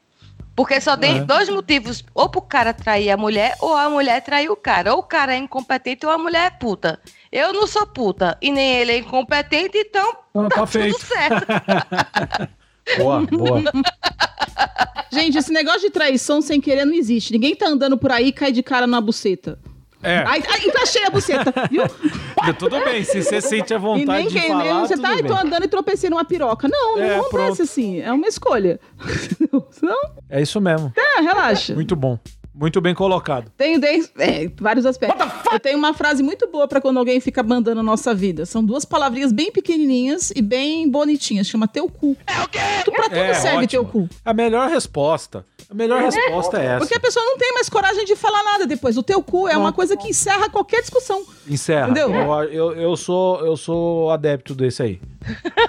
Porque 0.54 0.80
só 0.80 0.96
tem 0.96 1.18
É. 1.18 1.24
dois 1.24 1.48
motivos, 1.48 2.04
ou 2.12 2.28
pro 2.28 2.42
cara 2.42 2.74
trair 2.74 3.10
a 3.12 3.16
mulher, 3.16 3.54
ou 3.60 3.76
a 3.76 3.88
mulher 3.88 4.20
trair 4.22 4.50
o 4.50 4.56
cara. 4.56 4.92
Ou 4.92 4.98
o 4.98 5.02
cara 5.04 5.32
é 5.34 5.38
incompetente 5.38 6.04
ou 6.04 6.10
a 6.10 6.18
mulher 6.18 6.46
é 6.46 6.50
puta. 6.50 6.98
Eu 7.30 7.52
não 7.52 7.66
sou 7.66 7.86
puta, 7.86 8.36
e 8.42 8.50
nem 8.50 8.72
ele 8.78 8.90
é 8.92 8.98
incompetente, 8.98 9.78
então 9.78 10.16
Ah, 10.34 10.42
tá, 10.42 10.48
tá 10.48 10.54
tudo 10.56 10.66
feito. 10.66 11.00
certo. 11.00 11.46
Boa, 12.98 13.20
boa. 13.26 13.62
Gente, 15.12 15.36
esse 15.38 15.52
negócio 15.52 15.80
de 15.82 15.90
traição 15.90 16.40
sem 16.40 16.60
querer 16.60 16.84
não 16.84 16.94
existe. 16.94 17.32
Ninguém 17.32 17.54
tá 17.54 17.66
andando 17.68 17.96
por 17.98 18.10
aí 18.10 18.28
e 18.28 18.32
cai 18.32 18.50
de 18.50 18.62
cara 18.62 18.86
na 18.86 19.00
buceta. 19.00 19.58
É, 20.02 20.18
Ai, 20.18 20.42
ai, 20.48 20.60
encaixei 20.66 21.04
a 21.04 21.10
buceta, 21.10 21.52
viu? 21.70 21.82
tudo 22.59 22.83
bem. 22.85 23.03
Se 23.05 23.22
você 23.22 23.40
sente 23.40 23.72
a 23.72 23.77
E 23.77 23.81
vontade 23.81 24.07
nem 24.07 24.29
de 24.29 24.40
falar, 24.48 24.64
nem 24.64 24.72
você 24.81 24.96
tá, 24.96 25.14
bem. 25.14 25.24
tô 25.24 25.35
andando 25.35 25.64
e 25.64 25.68
tropecei 25.68 26.09
numa 26.11 26.24
piroca. 26.24 26.68
Não, 26.68 26.96
não 26.96 27.03
É, 27.03 27.16
acontece 27.16 27.31
pronto. 27.31 27.62
assim. 27.62 28.01
É 28.01 28.12
uma 28.12 28.27
escolha. 28.27 28.81
Não, 29.83 29.96
É 30.29 30.40
isso 30.42 30.61
mesmo. 30.61 30.92
é, 30.96 31.20
relaxa. 31.20 31.74
Muito 31.74 31.94
bom. 31.96 32.18
Muito 32.58 32.80
bem 32.80 32.92
colocado. 32.94 33.52
Tenho 33.56 33.80
dez- 33.80 34.10
é, 34.18 34.50
vários 34.60 34.84
aspectos. 34.84 35.24
Eu 35.52 35.60
tenho 35.60 35.78
uma 35.78 35.94
frase 35.94 36.22
muito 36.24 36.48
boa 36.48 36.66
pra 36.66 36.80
quando 36.80 36.96
alguém 36.98 37.20
fica 37.20 37.40
mandando 37.42 37.78
a 37.80 37.82
nossa 37.84 38.12
vida. 38.12 38.44
São 38.44 38.64
duas 38.64 38.84
palavrinhas 38.84 39.30
bem 39.30 39.52
pequenininhas 39.52 40.32
e 40.34 40.42
bem 40.42 40.90
bonitinhas. 40.90 41.46
Chama 41.46 41.68
teu 41.68 41.88
cu. 41.88 42.16
É 42.26 42.40
o 42.42 42.48
quê? 42.48 42.58
Tu, 42.84 42.90
pra 42.90 43.04
tudo 43.04 43.14
É, 43.16 43.34
serve 43.34 43.56
ótimo. 43.64 43.68
teu 43.68 43.84
cu. 43.84 44.08
A 44.24 44.34
melhor 44.34 44.68
resposta. 44.68 45.44
A 45.70 45.74
melhor 45.74 46.02
resposta 46.02 46.58
é 46.60 46.66
essa. 46.66 46.78
Porque 46.78 46.94
a 46.96 47.00
pessoa 47.00 47.24
não 47.24 47.36
tem 47.38 47.52
mais 47.52 47.68
coragem 47.68 48.04
de 48.04 48.16
falar 48.16 48.42
nada 48.42 48.66
depois. 48.66 48.96
O 48.96 49.02
teu 49.02 49.22
cu 49.22 49.46
é 49.46 49.56
uma 49.56 49.72
coisa 49.72 49.96
que 49.96 50.08
encerra 50.08 50.48
qualquer 50.50 50.80
discussão. 50.80 51.24
Encerra. 51.46 51.90
Entendeu? 51.90 52.12
Eu, 52.12 52.42
eu, 52.44 52.72
eu 52.76 52.96
sou, 52.96 53.44
eu 53.46 53.56
sou 53.56 54.10
adepto 54.10 54.54
desse 54.54 54.82
aí. 54.82 55.00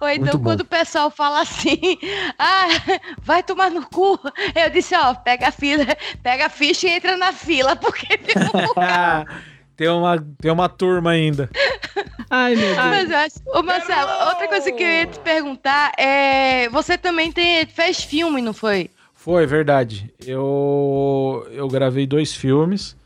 Ou 0.00 0.08
então, 0.08 0.24
Muito 0.24 0.38
bom. 0.38 0.44
quando 0.44 0.60
o 0.62 0.64
pessoal 0.64 1.10
fala 1.10 1.42
assim, 1.42 1.78
ah, 2.38 2.66
vai 3.22 3.42
tomar 3.42 3.70
no 3.70 3.86
cu, 3.88 4.18
eu 4.54 4.70
disse, 4.70 4.94
ó, 4.96 5.14
pega 5.14 5.48
a 5.48 5.52
fila, 5.52 5.84
pega 6.22 6.46
a 6.46 6.50
ficha 6.50 6.86
e 6.86 6.90
entra 6.90 7.16
na 7.16 7.32
fila, 7.32 7.76
porque 7.76 8.16
tem 8.18 8.36
um 8.42 9.24
tem, 9.76 9.88
uma, 9.88 10.26
tem 10.40 10.50
uma 10.50 10.68
turma 10.68 11.10
ainda. 11.10 11.48
Ai, 12.30 12.54
meu 12.54 12.66
Deus. 12.66 12.76
Mas 12.76 13.10
eu 13.10 13.16
acho. 13.16 13.34
Ô, 13.46 13.62
Marcelo, 13.62 14.10
outra 14.28 14.46
coisa 14.46 14.70
que 14.70 14.82
eu 14.82 14.88
ia 14.88 15.06
te 15.06 15.18
perguntar 15.18 15.92
é. 15.98 16.68
Você 16.68 16.96
também 16.96 17.32
tem, 17.32 17.66
fez 17.66 18.02
filme, 18.04 18.40
não 18.40 18.52
foi? 18.52 18.88
Foi, 19.14 19.46
verdade. 19.46 20.12
Eu, 20.24 21.46
eu 21.50 21.66
gravei 21.68 22.06
dois 22.06 22.32
filmes. 22.34 22.96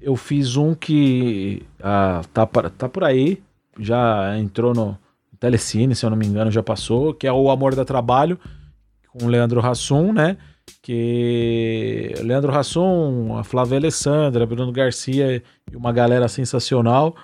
Eu 0.00 0.16
fiz 0.16 0.56
um 0.56 0.74
que 0.74 1.62
ah, 1.82 2.22
tá, 2.32 2.46
por- 2.46 2.70
tá 2.70 2.88
por 2.88 3.04
aí. 3.04 3.42
Já 3.78 4.38
entrou 4.38 4.72
no 4.72 4.96
Telecine, 5.38 5.94
se 5.94 6.06
eu 6.06 6.10
não 6.10 6.16
me 6.16 6.26
engano, 6.26 6.50
já 6.50 6.62
passou. 6.62 7.12
Que 7.12 7.26
é 7.26 7.32
o 7.32 7.50
Amor 7.50 7.74
da 7.74 7.84
Trabalho, 7.84 8.38
com 9.08 9.26
o 9.26 9.28
Leandro 9.28 9.60
Hassum, 9.64 10.12
né? 10.12 10.36
Que 10.82 12.14
Leandro 12.22 12.56
Hassum, 12.56 13.36
a 13.36 13.44
Flávia 13.44 13.78
Alessandra, 13.78 14.46
Bruno 14.46 14.72
Garcia 14.72 15.42
e 15.70 15.76
uma 15.76 15.92
galera 15.92 16.28
sensacional. 16.28 17.14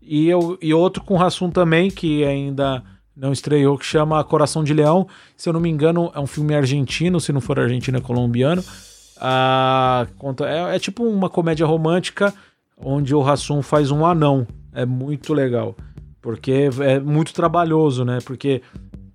E, 0.00 0.28
eu, 0.28 0.58
e 0.60 0.74
outro 0.74 1.02
com 1.04 1.20
Hassum 1.20 1.50
também, 1.50 1.90
que 1.90 2.24
ainda 2.24 2.82
não 3.16 3.32
estreou, 3.32 3.78
que 3.78 3.86
chama 3.86 4.22
Coração 4.24 4.64
de 4.64 4.74
Leão. 4.74 5.06
Se 5.36 5.48
eu 5.48 5.52
não 5.52 5.60
me 5.60 5.70
engano, 5.70 6.10
é 6.14 6.20
um 6.20 6.26
filme 6.26 6.54
argentino, 6.54 7.20
se 7.20 7.32
não 7.32 7.40
for 7.40 7.58
argentino, 7.58 7.98
é 7.98 8.00
colombiano. 8.00 8.62
Ah, 9.18 10.06
conta, 10.18 10.48
é, 10.48 10.76
é 10.76 10.78
tipo 10.78 11.04
uma 11.04 11.28
comédia 11.30 11.64
romântica 11.64 12.34
onde 12.76 13.14
o 13.14 13.22
Hassum 13.22 13.62
faz 13.62 13.90
um 13.90 14.04
anão. 14.04 14.46
É 14.74 14.84
muito 14.84 15.32
legal. 15.32 15.76
Porque 16.20 16.70
é 16.80 16.98
muito 16.98 17.32
trabalhoso, 17.32 18.04
né? 18.04 18.18
Porque 18.24 18.62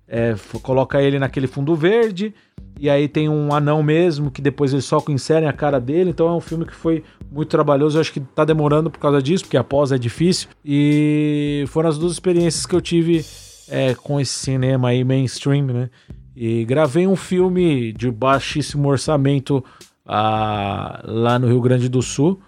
é, 0.06 0.34
coloca 0.62 1.02
ele 1.02 1.18
naquele 1.18 1.46
fundo 1.46 1.74
verde, 1.74 2.34
e 2.78 2.88
aí 2.88 3.08
tem 3.08 3.28
um 3.28 3.52
anão 3.52 3.82
mesmo, 3.82 4.30
que 4.30 4.40
depois 4.40 4.72
eles 4.72 4.84
só 4.84 5.02
inserem 5.08 5.48
a 5.48 5.52
cara 5.52 5.80
dele. 5.80 6.10
Então 6.10 6.28
é 6.28 6.32
um 6.32 6.40
filme 6.40 6.64
que 6.64 6.74
foi 6.74 7.02
muito 7.30 7.48
trabalhoso. 7.48 7.98
Eu 7.98 8.00
acho 8.00 8.12
que 8.12 8.20
tá 8.20 8.44
demorando 8.44 8.90
por 8.90 8.98
causa 8.98 9.20
disso, 9.20 9.44
porque 9.44 9.56
a 9.56 9.64
pós 9.64 9.92
é 9.92 9.98
difícil. 9.98 10.48
E 10.64 11.64
foram 11.68 11.88
as 11.88 11.98
duas 11.98 12.12
experiências 12.12 12.66
que 12.66 12.74
eu 12.74 12.80
tive 12.80 13.24
é, 13.68 13.94
com 13.94 14.20
esse 14.20 14.32
cinema 14.32 14.88
aí 14.88 15.04
mainstream, 15.04 15.66
né? 15.66 15.90
E 16.34 16.64
gravei 16.64 17.06
um 17.06 17.16
filme 17.16 17.92
de 17.92 18.10
baixíssimo 18.10 18.88
orçamento 18.88 19.64
ah, 20.06 21.02
lá 21.04 21.38
no 21.38 21.48
Rio 21.48 21.60
Grande 21.60 21.88
do 21.88 22.00
Sul, 22.00 22.40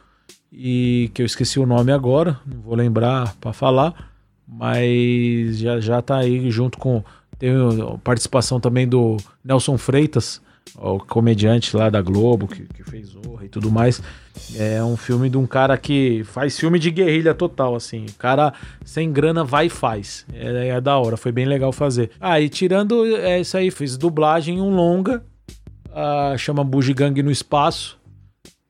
e 0.52 1.10
que 1.12 1.22
eu 1.22 1.26
esqueci 1.26 1.60
o 1.60 1.66
nome 1.66 1.92
agora, 1.92 2.40
não 2.46 2.60
vou 2.60 2.74
lembrar 2.74 3.34
para 3.40 3.52
falar, 3.52 4.12
mas 4.46 5.58
já, 5.58 5.78
já 5.78 6.02
tá 6.02 6.16
aí 6.18 6.50
junto 6.50 6.78
com. 6.78 7.04
Tem 7.40 7.50
a 7.50 7.98
participação 7.98 8.60
também 8.60 8.86
do 8.86 9.16
Nelson 9.44 9.76
Freitas 9.76 10.40
o 10.78 10.98
comediante 10.98 11.76
lá 11.76 11.90
da 11.90 12.00
Globo, 12.00 12.46
que, 12.46 12.64
que 12.64 12.84
fez 12.84 13.08
Zorra 13.08 13.44
e 13.44 13.48
tudo 13.48 13.70
mais. 13.70 14.02
É 14.54 14.82
um 14.82 14.96
filme 14.96 15.28
de 15.28 15.36
um 15.36 15.46
cara 15.46 15.76
que 15.76 16.22
faz 16.24 16.58
filme 16.58 16.78
de 16.78 16.90
guerrilha 16.90 17.34
total, 17.34 17.74
assim. 17.74 18.06
O 18.06 18.14
cara 18.14 18.52
sem 18.84 19.12
grana 19.12 19.44
vai 19.44 19.66
e 19.66 19.70
faz. 19.70 20.26
É, 20.32 20.68
é 20.68 20.80
da 20.80 20.96
hora, 20.98 21.16
foi 21.16 21.32
bem 21.32 21.46
legal 21.46 21.72
fazer. 21.72 22.10
Ah, 22.20 22.40
e 22.40 22.48
tirando 22.48 23.04
é, 23.16 23.40
isso 23.40 23.56
aí, 23.56 23.70
fiz 23.70 23.96
dublagem 23.96 24.58
em 24.58 24.60
um 24.60 24.74
longa, 24.74 25.24
ah, 25.92 26.34
chama 26.38 26.64
Bugigangue 26.64 27.22
no 27.22 27.30
Espaço, 27.30 27.98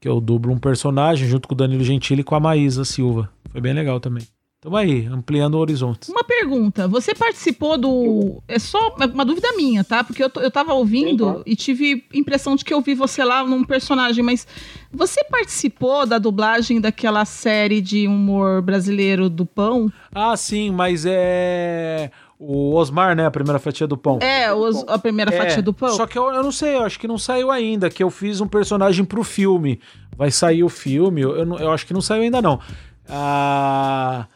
que 0.01 0.09
eu 0.09 0.21
dublo 0.21 0.53
um 0.53 0.59
personagem 0.59 1.29
junto 1.29 1.47
com 1.47 1.55
o 1.55 1.59
Danilo 1.59 1.85
Gentili 1.85 2.23
e 2.23 2.25
com 2.25 2.35
a 2.35 2.41
Maísa 2.41 2.85
Silva. 2.85 3.31
Foi 3.51 3.61
bem 3.61 3.75
legal 3.75 4.01
também. 4.01 4.27
Tamo 4.63 4.77
aí, 4.77 5.07
ampliando 5.07 5.55
horizontes. 5.57 6.11
Uma 6.11 6.23
pergunta, 6.23 6.87
você 6.87 7.15
participou 7.15 7.79
do. 7.79 8.43
É 8.47 8.59
só 8.59 8.95
uma 9.11 9.25
dúvida 9.25 9.49
minha, 9.57 9.83
tá? 9.83 10.05
Porque 10.05 10.23
eu, 10.23 10.31
eu 10.37 10.51
tava 10.51 10.75
ouvindo 10.75 11.43
e 11.47 11.57
tive 11.57 12.05
impressão 12.13 12.55
de 12.57 12.63
que 12.63 12.75
eu 12.75 12.83
vi 12.83 12.95
você 12.95 13.25
lá 13.25 13.43
num 13.43 13.65
personagem, 13.65 14.23
mas 14.23 14.47
você 14.93 15.25
participou 15.25 16.05
da 16.05 16.19
dublagem 16.19 16.79
daquela 16.79 17.25
série 17.25 17.81
de 17.81 18.07
humor 18.07 18.61
brasileiro 18.61 19.31
do 19.31 19.47
Pão? 19.47 19.91
Ah, 20.15 20.37
sim, 20.37 20.71
mas 20.71 21.07
é. 21.07 22.11
O 22.39 22.75
Osmar, 22.75 23.17
né? 23.17 23.25
A 23.25 23.31
primeira 23.31 23.59
fatia 23.59 23.87
do 23.87 23.97
pão. 23.97 24.19
É, 24.21 24.53
os- 24.53 24.85
a 24.89 24.99
primeira 24.99 25.35
É, 25.35 25.37
fatia 25.39 25.63
do 25.63 25.73
Pão? 25.75 25.91
Só 25.91 26.07
que 26.07 26.19
eu, 26.19 26.31
eu 26.33 26.43
não 26.43 26.51
sei, 26.53 26.77
eu 26.77 26.83
acho 26.85 26.99
que 26.99 27.07
não 27.09 27.19
saiu 27.19 27.51
ainda, 27.51 27.89
que 27.91 28.03
eu 28.03 28.09
fiz 28.11 28.41
um 28.43 28.47
personagem 28.49 29.05
pro 29.07 29.23
filme. 29.25 29.79
Vai 30.17 30.31
sair 30.31 30.63
o 30.65 30.69
filme, 30.71 31.21
eu, 31.23 31.45
não- 31.47 31.59
eu 31.59 31.71
acho 31.71 31.87
que 31.87 31.93
não 31.95 32.01
saiu 32.03 32.23
ainda 32.23 32.41
não. 32.43 32.59
Ah, 33.07 34.27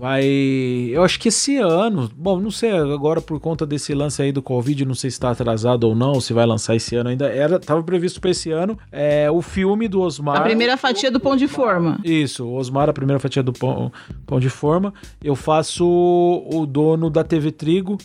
vai. 0.00 0.24
Eu 0.24 1.04
acho 1.04 1.20
que 1.20 1.28
esse 1.28 1.58
ano. 1.58 2.10
Bom, 2.16 2.40
não 2.40 2.50
sei, 2.50 2.70
agora 2.70 3.20
por 3.20 3.38
conta 3.38 3.66
desse 3.66 3.92
lance 3.92 4.22
aí 4.22 4.32
do 4.32 4.40
Covid, 4.40 4.86
não 4.86 4.94
sei 4.94 5.10
se 5.10 5.20
tá 5.20 5.30
atrasado 5.30 5.84
ou 5.84 5.94
não, 5.94 6.18
se 6.20 6.32
vai 6.32 6.46
lançar 6.46 6.74
esse 6.74 6.96
ano 6.96 7.10
ainda. 7.10 7.26
Era, 7.26 7.60
tava 7.60 7.82
previsto 7.82 8.18
pra 8.18 8.30
esse 8.30 8.50
ano. 8.50 8.78
É, 8.90 9.30
o 9.30 9.42
filme 9.42 9.86
do 9.86 10.00
Osmar. 10.00 10.38
A 10.38 10.40
primeira 10.40 10.76
fatia 10.78 11.10
do 11.10 11.20
Pão 11.20 11.36
de 11.36 11.46
Forma. 11.46 12.00
Isso, 12.02 12.46
o 12.46 12.54
Osmar, 12.54 12.88
a 12.88 12.94
primeira 12.94 13.20
fatia 13.20 13.42
do 13.42 13.52
pão, 13.52 13.92
pão 14.26 14.40
de 14.40 14.48
forma. 14.48 14.94
Eu 15.22 15.36
faço 15.36 15.86
o 15.86 16.64
dono 16.64 17.10
da 17.10 17.22
TV 17.22 17.52
Trigo, 17.52 17.98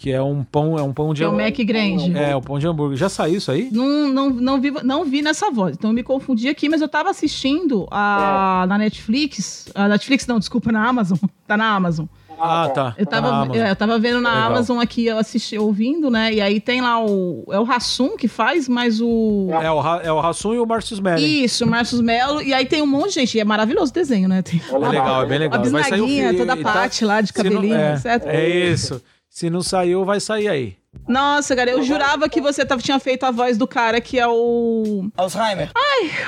que 0.00 0.10
é 0.10 0.22
um 0.22 0.42
pão, 0.42 0.78
é 0.78 0.82
um 0.82 0.94
pão 0.94 1.12
de 1.12 1.18
Que 1.20 1.24
é 1.24 1.26
o 1.26 1.30
hambúrguer. 1.32 1.58
Mac 1.58 1.66
Grande. 1.66 2.16
É, 2.18 2.34
o 2.34 2.40
pão 2.40 2.58
de 2.58 2.66
hambúrguer. 2.66 2.96
Já 2.96 3.10
saiu 3.10 3.36
isso 3.36 3.52
aí? 3.52 3.68
Não, 3.70 4.08
não, 4.08 4.30
não, 4.30 4.58
vi, 4.58 4.70
não 4.82 5.04
vi 5.04 5.20
nessa 5.20 5.50
voz, 5.50 5.76
então 5.76 5.90
eu 5.90 5.94
me 5.94 6.02
confundi 6.02 6.48
aqui, 6.48 6.70
mas 6.70 6.80
eu 6.80 6.88
tava 6.88 7.10
assistindo 7.10 7.86
a, 7.90 8.64
na 8.66 8.78
Netflix. 8.78 9.68
A 9.74 9.88
Netflix, 9.88 10.26
não, 10.26 10.38
desculpa, 10.38 10.72
na 10.72 10.88
Amazon. 10.88 11.18
Tá 11.46 11.56
na 11.56 11.74
Amazon. 11.74 12.06
Ah, 12.40 12.70
tá. 12.72 12.94
Eu 12.96 13.04
tava, 13.04 13.54
é, 13.58 13.70
eu 13.72 13.76
tava 13.76 13.98
vendo 13.98 14.20
na 14.20 14.30
Legal. 14.32 14.50
Amazon 14.52 14.78
aqui, 14.78 15.04
eu 15.04 15.18
assisti, 15.18 15.58
ouvindo, 15.58 16.08
né? 16.08 16.32
E 16.32 16.40
aí 16.40 16.60
tem 16.60 16.80
lá 16.80 17.04
o. 17.04 17.44
É 17.50 17.58
o 17.58 17.64
Rassum 17.64 18.16
que 18.16 18.28
faz, 18.28 18.68
mas 18.68 19.00
o. 19.00 19.48
É 19.50 19.68
o, 19.70 19.98
é 19.98 20.12
o 20.12 20.20
Rassum 20.20 20.54
e 20.54 20.60
o 20.60 20.64
Márcio 20.64 20.94
Smelly. 20.94 21.44
Isso, 21.44 21.66
Márcio 21.66 22.00
Melo. 22.02 22.40
E 22.40 22.54
aí 22.54 22.64
tem 22.66 22.80
um 22.82 22.86
monte 22.86 23.08
de 23.08 23.14
gente. 23.16 23.36
E 23.36 23.40
é 23.40 23.44
maravilhoso 23.44 23.90
o 23.90 23.94
desenho, 23.94 24.28
né? 24.28 24.42
Tem 24.42 24.62
É 24.72 24.78
legal, 24.78 25.22
é 25.24 25.26
bem 25.26 25.38
legal. 25.40 25.58
a 25.58 25.62
bisnaguinha, 25.62 26.34
toda 26.36 26.52
a 26.52 26.56
tá- 26.56 26.72
parte 26.72 27.04
lá 27.04 27.20
de 27.20 27.28
se 27.28 27.36
não- 27.36 27.42
cabelinho, 27.44 27.74
é, 27.74 27.94
etc. 27.94 28.06
É 28.26 28.48
isso. 28.70 29.02
Se 29.30 29.48
não 29.48 29.62
saiu, 29.62 30.04
vai 30.04 30.18
sair 30.20 30.48
aí. 30.48 30.76
Nossa, 31.06 31.54
cara, 31.54 31.70
eu 31.70 31.82
jurava 31.84 32.28
que 32.28 32.40
você 32.40 32.66
tava, 32.66 32.82
tinha 32.82 32.98
feito 32.98 33.22
a 33.24 33.30
voz 33.30 33.56
do 33.56 33.66
cara 33.66 34.00
que 34.00 34.18
é 34.18 34.26
o. 34.26 35.08
Alzheimer. 35.16 35.70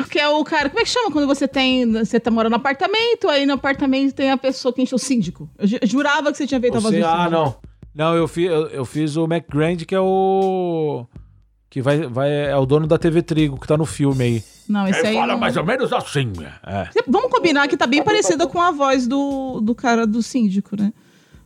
Que 0.09 0.21
é 0.21 0.29
o 0.29 0.45
cara. 0.45 0.69
Como 0.71 0.81
é 0.81 0.85
que 0.85 0.88
chama 0.91 1.11
quando 1.11 1.27
você 1.27 1.49
tem. 1.49 1.91
Você 1.95 2.21
tá 2.21 2.31
morando 2.31 2.51
no 2.53 2.57
apartamento, 2.57 3.29
aí 3.29 3.45
no 3.45 3.55
apartamento 3.55 4.15
tem 4.15 4.31
a 4.31 4.37
pessoa 4.37 4.73
que 4.73 4.81
enche 4.81 4.95
o 4.95 4.99
síndico. 4.99 5.51
Eu 5.59 5.67
ju- 5.67 5.79
jurava 5.83 6.31
que 6.31 6.38
você 6.38 6.47
tinha 6.47 6.61
feito 6.61 6.77
a 6.77 6.81
voz 6.81 6.95
Você- 6.95 7.01
do 7.01 7.05
síndico. 7.05 7.23
ah, 7.23 7.29
não. 7.29 7.57
Não, 7.95 8.15
eu, 8.15 8.29
fi, 8.29 8.45
eu, 8.45 8.69
eu 8.69 8.85
fiz 8.85 9.17
o 9.17 9.27
Mac 9.27 9.45
Grand, 9.51 9.77
que 9.79 9.95
é 9.95 10.01
o. 10.01 11.05
Que 11.69 11.83
vai, 11.83 12.07
vai, 12.07 12.31
é 12.51 12.57
o 12.57 12.65
dono 12.65 12.87
da 12.87 12.99
TV 12.99 13.21
Trigo, 13.23 13.59
que 13.59 13.67
tá 13.67 13.77
no 13.77 13.85
filme 13.85 14.23
aí. 14.25 14.45
Não, 14.69 14.87
esse 14.87 15.05
aí. 15.07 15.15
Fala 15.15 15.33
não- 15.33 15.41
mais 15.41 15.57
ou 15.57 15.65
menos 15.65 15.93
assim. 15.93 16.33
É. 16.65 16.88
Vamos 17.09 17.31
combinar 17.33 17.67
que 17.67 17.77
tá 17.77 17.87
bem 17.87 18.03
parecida 18.03 18.47
com 18.47 18.61
a 18.62 18.71
voz 18.71 19.09
do, 19.09 19.61
do 19.61 19.75
cara 19.75 20.07
do 20.07 20.23
síndico, 20.23 20.77
né? 20.81 20.93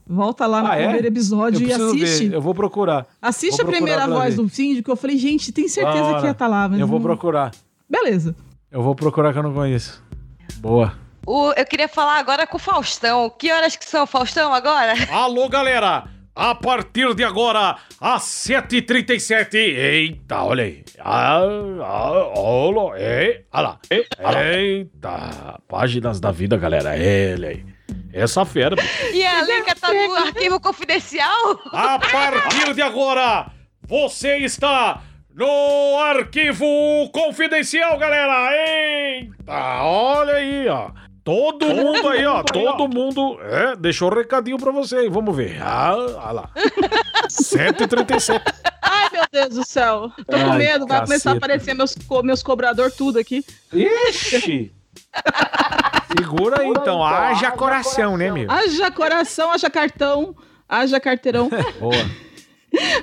Volta 0.08 0.46
lá 0.46 0.62
no 0.62 0.68
Ah, 0.68 0.76
é? 0.76 0.82
primeiro 0.84 1.06
episódio 1.08 1.62
Eu 1.62 1.68
e 1.68 1.72
assiste. 1.72 2.28
ver, 2.28 2.34
eu 2.36 2.40
vou 2.40 2.54
procurar. 2.54 3.06
Assiste 3.20 3.56
vou 3.60 3.66
a 3.68 3.72
primeira 3.72 4.02
procurar 4.02 4.22
voz 4.22 4.36
ver. 4.36 4.42
do 4.42 4.48
síndico. 4.48 4.90
Eu 4.90 4.96
falei, 4.96 5.18
gente, 5.18 5.50
tem 5.52 5.66
certeza 5.66 6.14
que 6.20 6.24
ia 6.26 6.30
estar 6.30 6.46
lá. 6.46 6.68
Mas 6.68 6.78
Eu 6.80 6.86
vou 6.86 6.98
não- 7.00 7.04
procurar. 7.06 7.50
Beleza. 7.90 8.34
Eu 8.70 8.82
vou 8.82 8.94
procurar 8.94 9.32
que 9.32 9.38
eu 9.38 9.42
não 9.42 9.52
conheço. 9.52 10.02
Boa. 10.58 10.92
O- 11.26 11.52
eu 11.56 11.64
queria 11.66 11.88
falar 11.88 12.18
agora 12.18 12.46
com 12.46 12.56
o 12.56 12.60
Faustão. 12.60 13.28
Que 13.36 13.50
horas 13.50 13.74
que 13.74 13.84
são, 13.84 14.06
Faustão, 14.06 14.54
agora? 14.54 14.92
Alô, 15.10 15.48
galera! 15.48 16.04
A 16.38 16.54
partir 16.54 17.14
de 17.14 17.24
agora, 17.24 17.76
às 18.00 18.22
7h37. 18.24 19.54
Eita, 19.54 20.42
olha 20.42 20.64
aí. 20.64 20.84
Ah, 21.00 21.40
ah, 21.82 22.32
olha, 22.36 22.98
ei, 22.98 23.44
olha 23.52 23.62
lá. 23.68 23.78
Eita, 23.90 25.60
páginas 25.66 26.20
da 26.20 26.30
vida, 26.30 26.56
galera. 26.56 26.90
Olha 26.90 27.48
aí. 27.48 27.64
Essa 28.16 28.44
fera. 28.46 28.76
E 29.12 29.24
a 29.26 29.42
Lenca 29.42 29.74
tá 29.74 29.92
no 29.92 30.14
arquivo 30.14 30.58
confidencial? 30.58 31.60
A 31.72 31.98
partir 31.98 32.72
de 32.74 32.80
agora, 32.80 33.46
você 33.86 34.38
está 34.38 35.02
no 35.34 35.98
arquivo 35.98 36.64
confidencial, 37.12 37.98
galera. 37.98 38.50
Eita, 38.56 39.82
olha 39.82 40.34
aí, 40.36 40.66
ó. 40.68 40.90
Todo 41.22 41.66
mundo 41.74 42.08
aí, 42.08 42.24
ó. 42.24 42.42
Todo 42.42 42.88
mundo 42.88 43.38
é, 43.42 43.74
deixou 43.76 44.10
um 44.10 44.14
recadinho 44.14 44.56
pra 44.58 44.70
você 44.70 44.96
aí. 44.96 45.08
Vamos 45.10 45.36
ver. 45.36 45.60
Ah, 45.60 45.94
olha 45.96 46.30
lá. 46.32 46.50
137. 47.28 48.40
Ai, 48.80 49.08
meu 49.12 49.24
Deus 49.32 49.48
do 49.56 49.64
céu. 49.66 50.10
Tô 50.26 50.38
com 50.38 50.52
medo. 50.54 50.86
Vai 50.86 51.00
começar 51.04 51.30
a 51.30 51.34
caceta. 51.34 51.36
aparecer 51.36 51.74
meus, 51.74 51.94
co- 52.06 52.22
meus 52.22 52.42
cobrador 52.42 52.90
tudo 52.92 53.18
aqui. 53.18 53.44
Ixi! 53.72 54.72
Segura 56.16 56.60
aí 56.60 56.68
então, 56.68 57.04
haja 57.04 57.50
coração, 57.50 58.16
né, 58.16 58.30
meu? 58.30 58.50
Haja 58.50 58.90
coração, 58.90 59.50
haja 59.52 59.68
cartão, 59.68 60.34
haja 60.68 60.98
carteirão. 61.00 61.48
Boa. 61.78 61.94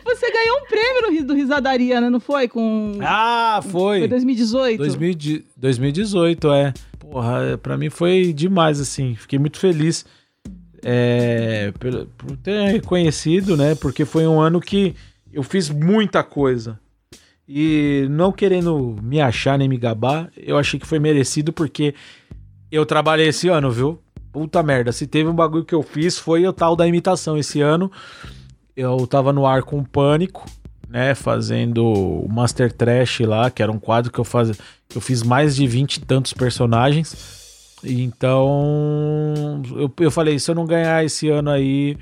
Você 0.06 0.32
ganhou 0.32 0.58
um 0.58 0.65
prêmio 0.65 1.25
do 1.25 1.34
Risadaria, 1.34 1.99
né? 1.99 2.10
Não 2.10 2.19
foi? 2.19 2.47
Com... 2.47 2.99
Ah, 3.01 3.60
Foi 3.63 3.99
foi. 3.99 4.08
2018? 4.08 4.77
2000 4.77 5.43
2018, 5.58 6.51
é. 6.53 6.73
Porra, 6.99 7.43
é, 7.43 7.58
pra 7.58 7.77
mim 7.77 7.89
foi 7.89 8.34
demais, 8.34 8.79
assim. 8.79 9.15
Fiquei 9.15 9.39
muito 9.39 9.58
feliz 9.58 10.06
é, 10.84 11.71
por, 11.79 12.08
por 12.17 12.38
ter 12.38 12.71
reconhecido, 12.71 13.56
né? 13.56 13.73
Porque 13.75 14.06
foi 14.06 14.27
um 14.27 14.39
ano 14.39 14.60
que 14.60 14.95
eu 15.32 15.41
fiz 15.41 15.69
muita 15.69 16.23
coisa. 16.23 16.79
E 17.47 18.08
não 18.10 18.32
querendo 18.32 18.95
me 19.01 19.19
achar 19.19 19.58
nem 19.58 19.67
me 19.67 19.77
gabar, 19.77 20.32
eu 20.38 20.58
achei 20.58 20.79
que 20.79 20.88
foi 20.88 20.99
merecido 20.99 21.51
porque 21.51 21.93
eu 22.71 22.86
trabalhei 22.86 23.27
esse 23.27 23.49
ano, 23.49 23.69
viu? 23.69 23.99
Puta 24.32 24.63
merda, 24.63 24.91
se 24.91 25.06
teve 25.06 25.29
um 25.29 25.36
bagulho 25.36 25.65
que 25.65 25.75
eu 25.75 25.84
fiz 25.84 26.17
foi 26.17 26.47
o 26.47 26.53
tal 26.53 26.75
da 26.75 26.88
imitação. 26.88 27.38
Esse 27.38 27.62
ano 27.62 27.91
eu 28.75 29.06
tava 29.06 29.32
no 29.32 29.45
ar 29.45 29.62
com 29.62 29.84
Pânico, 29.84 30.45
né? 30.88 31.13
Fazendo 31.13 31.86
o 31.86 32.27
Master 32.29 32.71
Trash 32.71 33.19
lá, 33.19 33.51
que 33.51 33.62
era 33.62 33.71
um 33.71 33.79
quadro 33.79 34.12
que 34.12 34.19
eu, 34.19 34.23
faz... 34.23 34.58
que 34.88 34.97
eu 34.97 35.01
fiz 35.01 35.21
mais 35.21 35.56
de 35.56 35.67
20 35.67 35.97
e 35.97 36.01
tantos 36.01 36.34
personagens. 36.34 37.77
Então 37.84 39.62
eu, 39.75 39.93
eu 39.99 40.10
falei, 40.10 40.39
se 40.39 40.49
eu 40.49 40.56
não 40.56 40.65
ganhar 40.65 41.03
esse 41.03 41.29
ano 41.29 41.49
aí, 41.49 41.97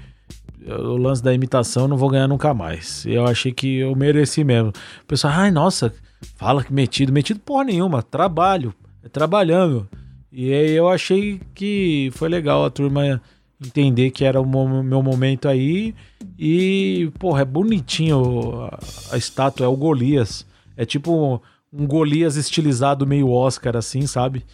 o 0.67 0.97
lance 0.97 1.23
da 1.23 1.33
imitação, 1.33 1.87
não 1.87 1.97
vou 1.97 2.09
ganhar 2.09 2.27
nunca 2.27 2.53
mais. 2.53 3.05
Eu 3.05 3.25
achei 3.25 3.51
que 3.51 3.77
eu 3.77 3.95
mereci 3.95 4.43
mesmo. 4.43 4.69
O 4.69 5.05
pessoal, 5.07 5.33
ai, 5.35 5.51
nossa, 5.51 5.93
fala 6.35 6.63
que 6.63 6.73
metido. 6.73 7.11
Metido 7.11 7.39
porra 7.39 7.63
nenhuma, 7.63 8.03
trabalho, 8.03 8.73
é 9.03 9.09
trabalhando. 9.09 9.87
E 10.31 10.53
aí 10.53 10.71
eu 10.71 10.87
achei 10.87 11.41
que 11.53 12.09
foi 12.13 12.29
legal 12.29 12.63
a 12.63 12.69
turma 12.69 13.21
entender 13.63 14.11
que 14.11 14.23
era 14.23 14.39
o 14.39 14.45
meu 14.83 15.03
momento 15.03 15.47
aí. 15.47 15.93
E, 16.37 17.11
porra, 17.19 17.41
é 17.41 17.45
bonitinho 17.45 18.69
a, 19.11 19.17
estátua, 19.17 19.65
é 19.65 19.69
o 19.69 19.75
Golias. 19.75 20.45
É 20.77 20.85
tipo 20.85 21.41
um 21.71 21.85
Golias 21.85 22.35
estilizado 22.35 23.05
meio 23.05 23.29
Oscar, 23.29 23.77
assim, 23.77 24.07
sabe? 24.07 24.45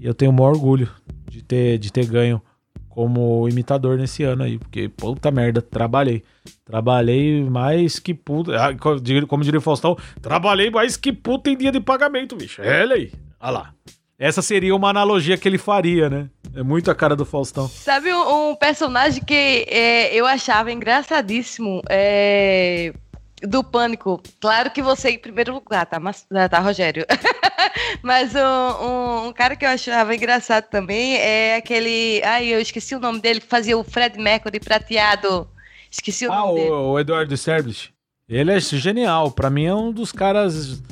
E 0.00 0.06
eu 0.06 0.14
tenho 0.14 0.30
o 0.30 0.34
maior 0.34 0.50
orgulho 0.50 0.88
de 1.30 1.42
ter, 1.42 1.78
de 1.78 1.92
ter 1.92 2.06
ganho 2.06 2.40
como 2.96 3.46
imitador 3.46 3.98
nesse 3.98 4.22
ano 4.22 4.42
aí, 4.42 4.56
porque 4.58 4.88
puta 4.88 5.30
merda, 5.30 5.60
trabalhei. 5.60 6.22
Trabalhei 6.64 7.44
mais 7.44 7.98
que 7.98 8.14
puta. 8.14 8.52
ah, 8.56 8.74
Como 9.28 9.44
diria 9.44 9.58
o 9.58 9.62
Faustão, 9.62 9.98
trabalhei 10.22 10.70
mais 10.70 10.96
que 10.96 11.12
puta 11.12 11.50
em 11.50 11.56
dia 11.58 11.70
de 11.70 11.78
pagamento, 11.78 12.34
bicho. 12.34 12.62
Olha 12.62 12.94
aí. 12.94 13.12
Olha 13.38 13.50
lá. 13.50 13.74
Essa 14.18 14.40
seria 14.40 14.74
uma 14.74 14.88
analogia 14.88 15.36
que 15.36 15.46
ele 15.46 15.58
faria, 15.58 16.08
né? 16.08 16.30
É 16.54 16.62
muito 16.62 16.90
a 16.90 16.94
cara 16.94 17.14
do 17.14 17.26
Faustão. 17.26 17.68
Sabe 17.68 18.10
um, 18.14 18.48
um 18.52 18.56
personagem 18.56 19.22
que 19.22 19.66
é, 19.68 20.14
eu 20.14 20.24
achava 20.24 20.72
engraçadíssimo? 20.72 21.82
É, 21.90 22.94
do 23.42 23.62
Pânico. 23.62 24.22
Claro 24.40 24.70
que 24.70 24.82
você 24.82 25.10
em 25.10 25.18
primeiro 25.18 25.52
lugar, 25.54 25.84
tá, 25.86 25.98
Mas- 26.00 26.26
tá 26.50 26.58
Rogério? 26.60 27.04
Mas 28.02 28.34
um, 28.34 28.84
um- 28.86 29.26
um 29.28 29.32
cara 29.32 29.56
que 29.56 29.64
eu 29.64 29.68
achava 29.68 30.14
engraçado 30.14 30.64
também 30.68 31.16
é 31.16 31.56
aquele. 31.56 32.22
Ai, 32.24 32.46
eu 32.46 32.60
esqueci 32.60 32.94
o 32.94 33.00
nome 33.00 33.20
dele, 33.20 33.40
que 33.40 33.46
fazia 33.46 33.76
o 33.76 33.84
Fred 33.84 34.18
Mercury 34.18 34.60
prateado. 34.60 35.46
Esqueci 35.90 36.26
o 36.26 36.32
Ah, 36.32 36.36
nome 36.40 36.54
dele. 36.60 36.70
o, 36.70 36.90
o 36.92 36.98
Eduardo 37.00 37.34
Sterblich. 37.36 37.90
Ele 38.28 38.52
é 38.52 38.58
genial. 38.60 39.30
Pra 39.30 39.50
mim 39.50 39.66
é 39.66 39.74
um 39.74 39.92
dos 39.92 40.10
caras 40.12 40.82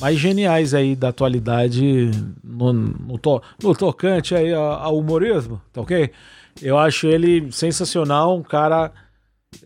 mais 0.00 0.18
geniais 0.18 0.74
aí 0.74 0.94
da 0.94 1.08
atualidade 1.08 2.10
no, 2.42 2.72
no, 2.72 3.18
to- 3.18 3.42
no 3.62 3.74
tocante 3.74 4.34
aí 4.34 4.52
ao 4.54 4.96
humorismo, 4.98 5.60
tá 5.72 5.80
ok? 5.80 6.10
Eu 6.60 6.76
acho 6.78 7.06
ele 7.06 7.50
sensacional, 7.52 8.36
um 8.36 8.42
cara 8.42 8.92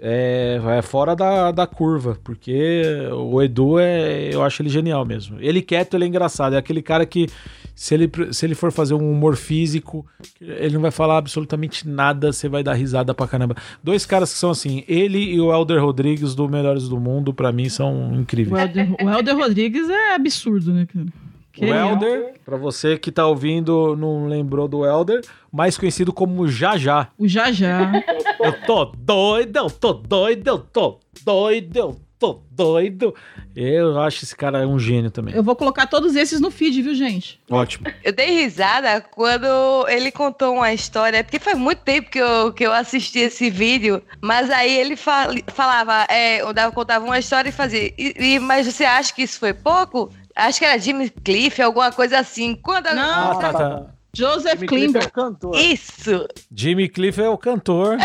é, 0.01 0.61
é 0.79 0.83
fora 0.83 1.15
da, 1.15 1.51
da 1.51 1.67
curva, 1.67 2.19
porque 2.23 2.83
o 3.13 3.43
Edu 3.43 3.79
é, 3.79 4.35
eu 4.35 4.43
acho 4.43 4.63
ele 4.63 4.69
genial 4.69 5.05
mesmo. 5.05 5.39
Ele 5.41 5.63
quieto, 5.63 5.95
ele 5.95 6.05
é 6.05 6.09
engraçado, 6.09 6.55
é 6.55 6.59
aquele 6.59 6.83
cara 6.83 7.05
que 7.07 7.29
se 7.75 7.95
ele, 7.95 8.11
se 8.33 8.47
ele 8.47 8.55
for 8.55 8.71
fazer 8.71 8.95
um 8.95 9.11
humor 9.11 9.37
físico, 9.37 10.07
ele 10.41 10.75
não 10.75 10.81
vai 10.83 10.91
falar 10.91 11.19
absolutamente 11.19 11.89
nada, 11.89 12.33
você 12.33 12.49
vai 12.49 12.63
dar 12.63 12.75
risada 12.75 13.15
pra 13.15 13.27
caramba. 13.27 13.57
Dois 13.83 14.05
caras 14.07 14.33
que 14.33 14.39
são 14.39 14.51
assim, 14.51 14.85
ele 14.87 15.19
e 15.19 15.41
o 15.41 15.53
Elder 15.53 15.83
Rodrigues 15.83 16.35
do 16.35 16.49
Melhores 16.49 16.89
do 16.89 17.01
Mundo, 17.01 17.33
pra 17.33 17.51
mim 17.51 17.69
são 17.69 18.13
O 18.13 18.21
incríveis. 18.21 18.61
Helder, 18.61 18.93
o 19.03 19.11
Helder 19.11 19.37
Rodrigues 19.37 19.89
é 19.89 20.15
absurdo, 20.15 20.73
né, 20.73 20.87
cara? 20.93 21.07
Que 21.53 21.67
O 21.67 21.75
Elder, 21.75 22.35
pra 22.45 22.57
você 22.57 22.97
que 22.99 23.13
tá 23.13 23.27
ouvindo, 23.27 23.95
não 23.97 24.27
lembrou 24.27 24.67
do 24.67 24.87
Elder, 24.87 25.21
mais 25.53 25.77
conhecido 25.77 26.13
como 26.13 26.49
Já 26.49 26.77
O 27.19 27.29
Já 27.29 27.53
Já. 27.53 27.93
Eu 28.41 28.53
tô 28.65 28.87
doido, 28.87 29.57
eu 29.57 29.71
tô 29.71 29.93
doido, 29.93 30.49
eu 30.49 30.59
tô 30.59 30.99
doido, 31.25 31.77
eu 31.77 32.01
tô 32.19 32.41
doido. 32.51 33.15
Eu 33.55 34.01
acho 34.01 34.25
esse 34.25 34.35
cara 34.35 34.67
um 34.67 34.79
gênio 34.79 35.11
também. 35.11 35.35
Eu 35.35 35.43
vou 35.43 35.55
colocar 35.55 35.87
todos 35.87 36.17
esses 36.17 36.41
no 36.41 36.51
feed, 36.51 36.81
viu, 36.83 36.95
gente? 36.95 37.39
Ótimo. 37.51 37.87
Eu 38.03 38.13
dei 38.13 38.31
risada 38.43 39.01
quando 39.01 39.47
ele 39.89 40.11
contou 40.11 40.55
uma 40.55 40.73
história, 40.73 41.23
porque 41.23 41.39
faz 41.39 41.59
muito 41.59 41.81
tempo 41.81 42.11
que 42.11 42.19
eu, 42.19 42.53
que 42.53 42.65
eu 42.65 42.73
assisti 42.73 43.19
esse 43.21 43.51
vídeo, 43.51 44.03
mas 44.21 44.51
aí 44.51 44.73
ele 44.77 44.97
fal- 44.97 45.31
falava, 45.49 46.07
é, 46.09 46.41
eu 46.43 46.53
dava- 46.53 46.73
contava 46.73 47.05
uma 47.05 47.19
história 47.19 47.51
e 47.51 47.53
fazia. 47.53 47.93
E, 47.99 48.15
e- 48.19 48.39
mas 48.39 48.67
você 48.67 48.85
acha 48.85 49.13
que 49.15 49.23
isso 49.23 49.39
foi 49.39 49.53
pouco? 49.53 50.11
Acho 50.35 50.59
que 50.59 50.65
era 50.65 50.79
Jimmy 50.79 51.11
Cliff, 51.11 51.61
alguma 51.61 51.93
coisa 51.93 52.19
assim. 52.19 52.55
Quando 52.55 52.87
a- 52.89 52.95
Não, 52.95 53.31
Ah, 53.33 53.35
tá, 53.37 53.53
tá. 53.53 53.87
Joseph 54.15 54.55
Jimmy 54.61 54.67
Cliff 54.67 54.85
é 54.85 55.01
Klimber. 55.01 55.07
o 55.07 55.11
cantor. 55.13 55.57
Isso! 55.57 56.29
Jimmy 56.55 56.89
Cliff 56.89 57.21
é 57.21 57.29
o 57.29 57.39
cantor 57.39 57.97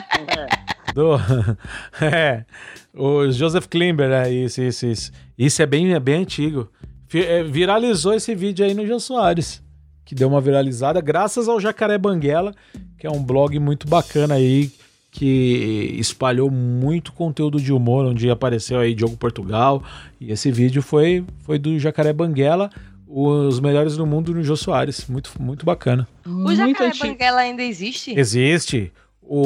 do. 0.96 1.16
é. 2.04 2.46
O 2.94 3.30
Joseph 3.32 3.68
Klimber, 3.68 4.10
é 4.12 4.30
isso, 4.32 4.62
isso, 4.62 4.86
isso. 4.88 5.12
Isso 5.38 5.62
é 5.62 5.66
bem, 5.66 5.94
é 5.94 6.00
bem 6.00 6.22
antigo. 6.22 6.70
É, 7.14 7.44
Viralizou 7.44 8.14
esse 8.14 8.34
vídeo 8.34 8.66
aí 8.66 8.74
no 8.74 8.86
Jô 8.88 9.00
Soares, 9.00 9.62
que 10.04 10.16
deu 10.16 10.28
uma 10.28 10.42
viralizada, 10.42 11.00
graças 11.00 11.48
ao 11.48 11.60
Jacaré 11.60 11.98
Banguela, 11.98 12.54
que 12.98 13.06
é 13.06 13.12
um 13.12 13.22
blog 13.24 13.58
muito 13.60 13.88
bacana 13.88 14.34
aí, 14.36 14.72
que 15.18 15.96
espalhou 15.98 16.52
muito 16.52 17.12
conteúdo 17.12 17.60
de 17.60 17.74
humor, 17.74 18.06
onde 18.06 18.30
apareceu 18.30 18.80
aí 18.80 18.94
Diogo 18.94 19.18
Portugal. 19.18 19.84
E 20.22 20.32
esse 20.32 20.52
vídeo 20.52 20.82
foi, 20.84 21.24
foi 21.40 21.58
do 21.58 21.80
Jacaré 21.80 22.14
Banguela, 22.14 22.70
os 23.08 23.60
melhores 23.60 23.98
do 23.98 24.06
mundo 24.06 24.32
no 24.32 24.44
Jô 24.44 24.56
Soares. 24.56 25.08
Muito, 25.08 25.32
muito 25.40 25.66
bacana. 25.66 26.08
O 26.24 26.30
Muito 26.30 26.58
Jacaré 26.58 26.90
antigo. 26.90 27.08
Banguela 27.08 27.40
ainda 27.42 27.64
existe? 27.64 28.14
Existe. 28.18 28.92
O, 29.24 29.40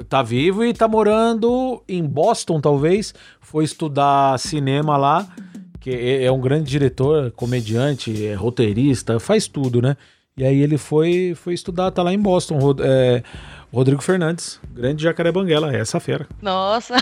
o- 0.00 0.04
tá 0.04 0.22
vivo 0.22 0.62
e 0.64 0.74
tá 0.74 0.86
morando 0.86 1.82
em 1.88 2.02
Boston, 2.04 2.60
talvez. 2.60 3.14
Foi 3.40 3.64
estudar 3.64 4.38
cinema 4.38 4.98
lá, 4.98 5.26
que 5.80 5.90
é, 5.90 6.24
é 6.24 6.30
um 6.32 6.40
grande 6.42 6.70
diretor, 6.70 7.30
comediante, 7.30 8.26
é 8.26 8.34
roteirista, 8.34 9.18
faz 9.18 9.48
tudo, 9.48 9.80
né? 9.80 9.96
E 10.36 10.44
aí 10.44 10.60
ele 10.60 10.76
foi, 10.78 11.32
foi 11.34 11.54
estudar, 11.54 11.90
tá 11.90 12.02
lá 12.02 12.12
em 12.12 12.18
Boston. 12.18 12.58
É, 12.82 13.22
Rodrigo 13.72 14.02
Fernandes, 14.02 14.60
grande 14.72 15.04
jacaré 15.04 15.30
banguela, 15.30 15.74
é 15.74 15.80
essa 15.80 16.00
fera. 16.00 16.26
Nossa! 16.42 16.96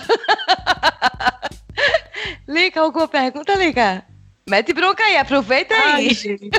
Lica, 2.46 2.80
alguma 2.80 3.08
pergunta, 3.08 3.54
Lica? 3.54 4.04
Mete 4.48 4.72
bronca 4.72 5.02
aí, 5.02 5.16
aproveita 5.16 5.74
aí. 5.74 6.08
Ai, 6.08 6.14
gente. 6.14 6.50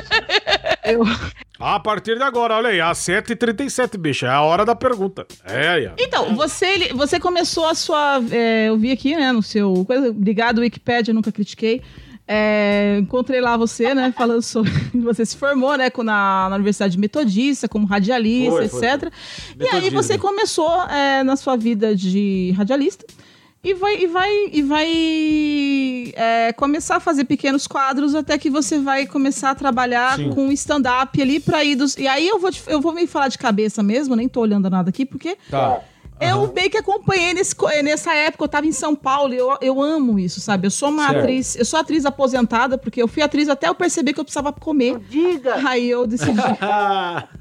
Eu... 0.84 1.02
A 1.58 1.78
partir 1.78 2.16
de 2.16 2.22
agora, 2.22 2.54
olha 2.54 2.70
aí, 2.70 2.80
às 2.80 2.98
7h37, 2.98 3.98
bicho, 3.98 4.24
é 4.24 4.30
a 4.30 4.40
hora 4.40 4.64
da 4.64 4.74
pergunta. 4.74 5.26
É 5.44 5.68
aí, 5.68 5.86
ó. 5.88 5.92
Então, 5.98 6.34
você, 6.34 6.92
você 6.94 7.20
começou 7.20 7.66
a 7.66 7.74
sua. 7.74 8.22
é, 8.30 8.68
eu 8.68 8.78
vi 8.78 8.92
aqui, 8.92 9.14
né, 9.14 9.30
no 9.32 9.42
seu. 9.42 9.84
Coisa, 9.84 10.08
obrigado, 10.08 10.60
Wikipedia, 10.60 11.12
nunca 11.12 11.32
critiquei. 11.32 11.82
É, 12.32 12.98
encontrei 13.00 13.40
lá 13.40 13.56
você, 13.56 13.92
né, 13.92 14.12
falando 14.16 14.40
sobre. 14.42 14.70
Você 14.94 15.26
se 15.26 15.36
formou, 15.36 15.76
né, 15.76 15.90
na, 15.98 16.48
na 16.48 16.54
Universidade 16.54 16.96
Metodista, 16.96 17.68
como 17.68 17.86
radialista, 17.86 18.52
Foi, 18.52 18.68
foi, 18.68 18.86
etc. 18.88 19.12
E 19.58 19.66
aí 19.66 19.90
você 19.90 20.16
começou 20.16 20.82
é, 20.84 21.24
na 21.24 21.34
sua 21.34 21.56
vida 21.56 21.94
de 21.96 22.54
radialista. 22.56 23.04
E 23.62 23.74
vai, 23.74 24.02
e 24.02 24.06
vai, 24.06 24.30
e 24.52 24.62
vai 24.62 26.12
é, 26.16 26.52
começar 26.54 26.96
a 26.96 27.00
fazer 27.00 27.24
pequenos 27.24 27.66
quadros 27.66 28.14
até 28.14 28.38
que 28.38 28.48
você 28.48 28.78
vai 28.78 29.06
começar 29.06 29.50
a 29.50 29.54
trabalhar 29.54 30.16
Sim. 30.16 30.30
com 30.30 30.50
stand-up 30.52 31.20
ali 31.20 31.40
pra 31.40 31.62
ir 31.62 31.76
dos. 31.76 31.96
E 31.98 32.06
aí 32.08 32.26
eu 32.26 32.38
vou, 32.38 32.50
te- 32.50 32.62
eu 32.66 32.80
vou 32.80 32.92
meio 32.94 33.06
falar 33.06 33.28
de 33.28 33.36
cabeça 33.36 33.82
mesmo, 33.82 34.16
nem 34.16 34.28
tô 34.28 34.40
olhando 34.40 34.70
nada 34.70 34.88
aqui, 34.88 35.04
porque 35.04 35.36
Tá. 35.50 35.80
Eu 36.20 36.52
meio 36.52 36.70
que 36.70 36.78
acompanhei 36.78 37.34
nesse, 37.34 37.54
nessa 37.82 38.14
época, 38.14 38.44
eu 38.44 38.48
tava 38.48 38.66
em 38.66 38.72
São 38.72 38.94
Paulo, 38.94 39.34
e 39.34 39.38
eu, 39.38 39.56
eu 39.60 39.82
amo 39.82 40.18
isso, 40.18 40.40
sabe? 40.40 40.66
Eu 40.66 40.70
sou 40.70 40.88
uma 40.90 41.06
Certo. 41.08 41.18
atriz, 41.18 41.56
eu 41.56 41.64
sou 41.64 41.80
atriz 41.80 42.04
aposentada, 42.04 42.78
porque 42.78 43.02
eu 43.02 43.08
fui 43.08 43.22
atriz 43.22 43.48
até 43.48 43.68
eu 43.68 43.74
perceber 43.74 44.12
que 44.12 44.20
eu 44.20 44.24
precisava 44.24 44.52
comer. 44.52 44.98
Diga! 45.08 45.56
Aí 45.68 45.88
eu 45.88 46.06
decidi. 46.06 46.38
Ah, 46.60 47.26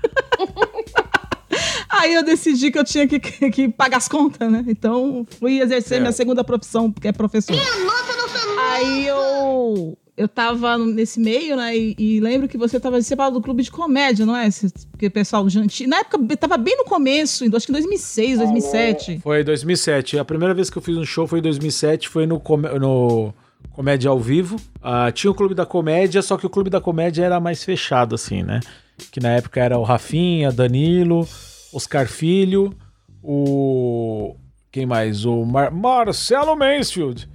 Aí 1.89 2.13
eu 2.13 2.23
decidi 2.23 2.71
que 2.71 2.77
eu 2.77 2.83
tinha 2.83 3.07
que, 3.07 3.19
que, 3.19 3.49
que 3.49 3.69
pagar 3.69 3.97
as 3.97 4.07
contas, 4.07 4.49
né? 4.51 4.63
Então 4.67 5.25
fui 5.39 5.59
exercer 5.59 5.99
minha 5.99 6.11
segunda 6.11 6.43
profissão, 6.43 6.91
que 6.91 7.07
é 7.07 7.11
professor. 7.11 7.55
Aí 8.71 9.07
eu. 9.07 9.97
Eu 10.19 10.27
tava 10.27 10.77
nesse 10.77 11.19
meio, 11.19 11.55
né? 11.55 11.77
E, 11.77 11.95
e 11.97 12.19
lembro 12.19 12.47
que 12.47 12.57
você 12.57 12.77
tava 12.79 13.01
separado 13.01 13.39
do 13.39 13.41
clube 13.41 13.63
de 13.63 13.71
comédia, 13.71 14.25
não 14.25 14.35
é? 14.35 14.49
Porque 14.91 15.05
o 15.07 15.11
pessoal 15.11 15.47
janti. 15.49 15.87
Na 15.87 15.99
época, 15.99 16.19
tava 16.35 16.57
bem 16.57 16.75
no 16.75 16.83
começo, 16.83 17.45
em- 17.45 17.55
acho 17.55 17.65
que 17.65 17.71
em 17.71 17.75
2006, 17.75 18.39
2007. 18.39 19.19
Foi 19.23 19.41
em 19.41 19.43
2007. 19.45 20.19
A 20.19 20.25
primeira 20.25 20.53
vez 20.53 20.69
que 20.69 20.77
eu 20.77 20.81
fiz 20.81 20.97
um 20.97 21.05
show 21.05 21.25
foi 21.25 21.39
em 21.39 21.41
2007, 21.41 22.09
foi 22.09 22.25
no, 22.25 22.41
no 22.79 23.33
Comédia 23.71 24.09
ao 24.09 24.19
Vivo. 24.19 24.57
Ah, 24.83 25.09
tinha 25.11 25.31
o 25.31 25.33
Clube 25.33 25.55
da 25.55 25.65
Comédia, 25.65 26.21
só 26.21 26.37
que 26.37 26.45
o 26.45 26.49
Clube 26.49 26.69
da 26.69 26.81
Comédia 26.81 27.23
era 27.23 27.39
mais 27.39 27.63
fechado, 27.63 28.13
assim, 28.15 28.43
né? 28.43 28.59
Que 29.11 29.21
na 29.21 29.29
época 29.29 29.61
era 29.61 29.77
o 29.79 29.83
Rafinha, 29.83 30.51
Danilo, 30.51 31.25
Oscar 31.73 32.07
Filho, 32.09 32.73
o. 33.23 34.35
Quem 34.71 34.85
mais? 34.85 35.23
O 35.25 35.45
Mar- 35.45 35.71
Marcelo 35.71 36.55
Mansfield, 36.55 37.27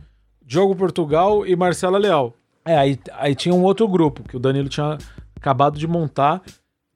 Diogo 0.44 0.76
Portugal 0.76 1.46
e 1.46 1.56
Marcela 1.56 1.98
Leal. 1.98 2.34
É, 2.66 2.77
aí, 2.77 2.98
aí 3.12 3.35
tinha 3.35 3.55
um 3.55 3.62
outro 3.62 3.87
grupo 3.87 4.22
que 4.22 4.37
o 4.37 4.40
Danilo 4.40 4.68
tinha 4.68 4.96
acabado 5.37 5.79
de 5.79 5.87
montar, 5.87 6.42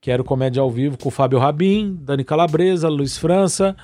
que 0.01 0.11
era 0.11 0.23
o 0.23 0.25
Comédia 0.25 0.63
ao 0.63 0.71
Vivo 0.71 0.97
com 0.97 1.09
o 1.09 1.13
Fábio 1.13 1.39
Rabin, 1.39 1.99
Dani 2.01 2.25
Calabresa, 2.25 2.89
Luiz 2.89 3.19
França, 3.19 3.77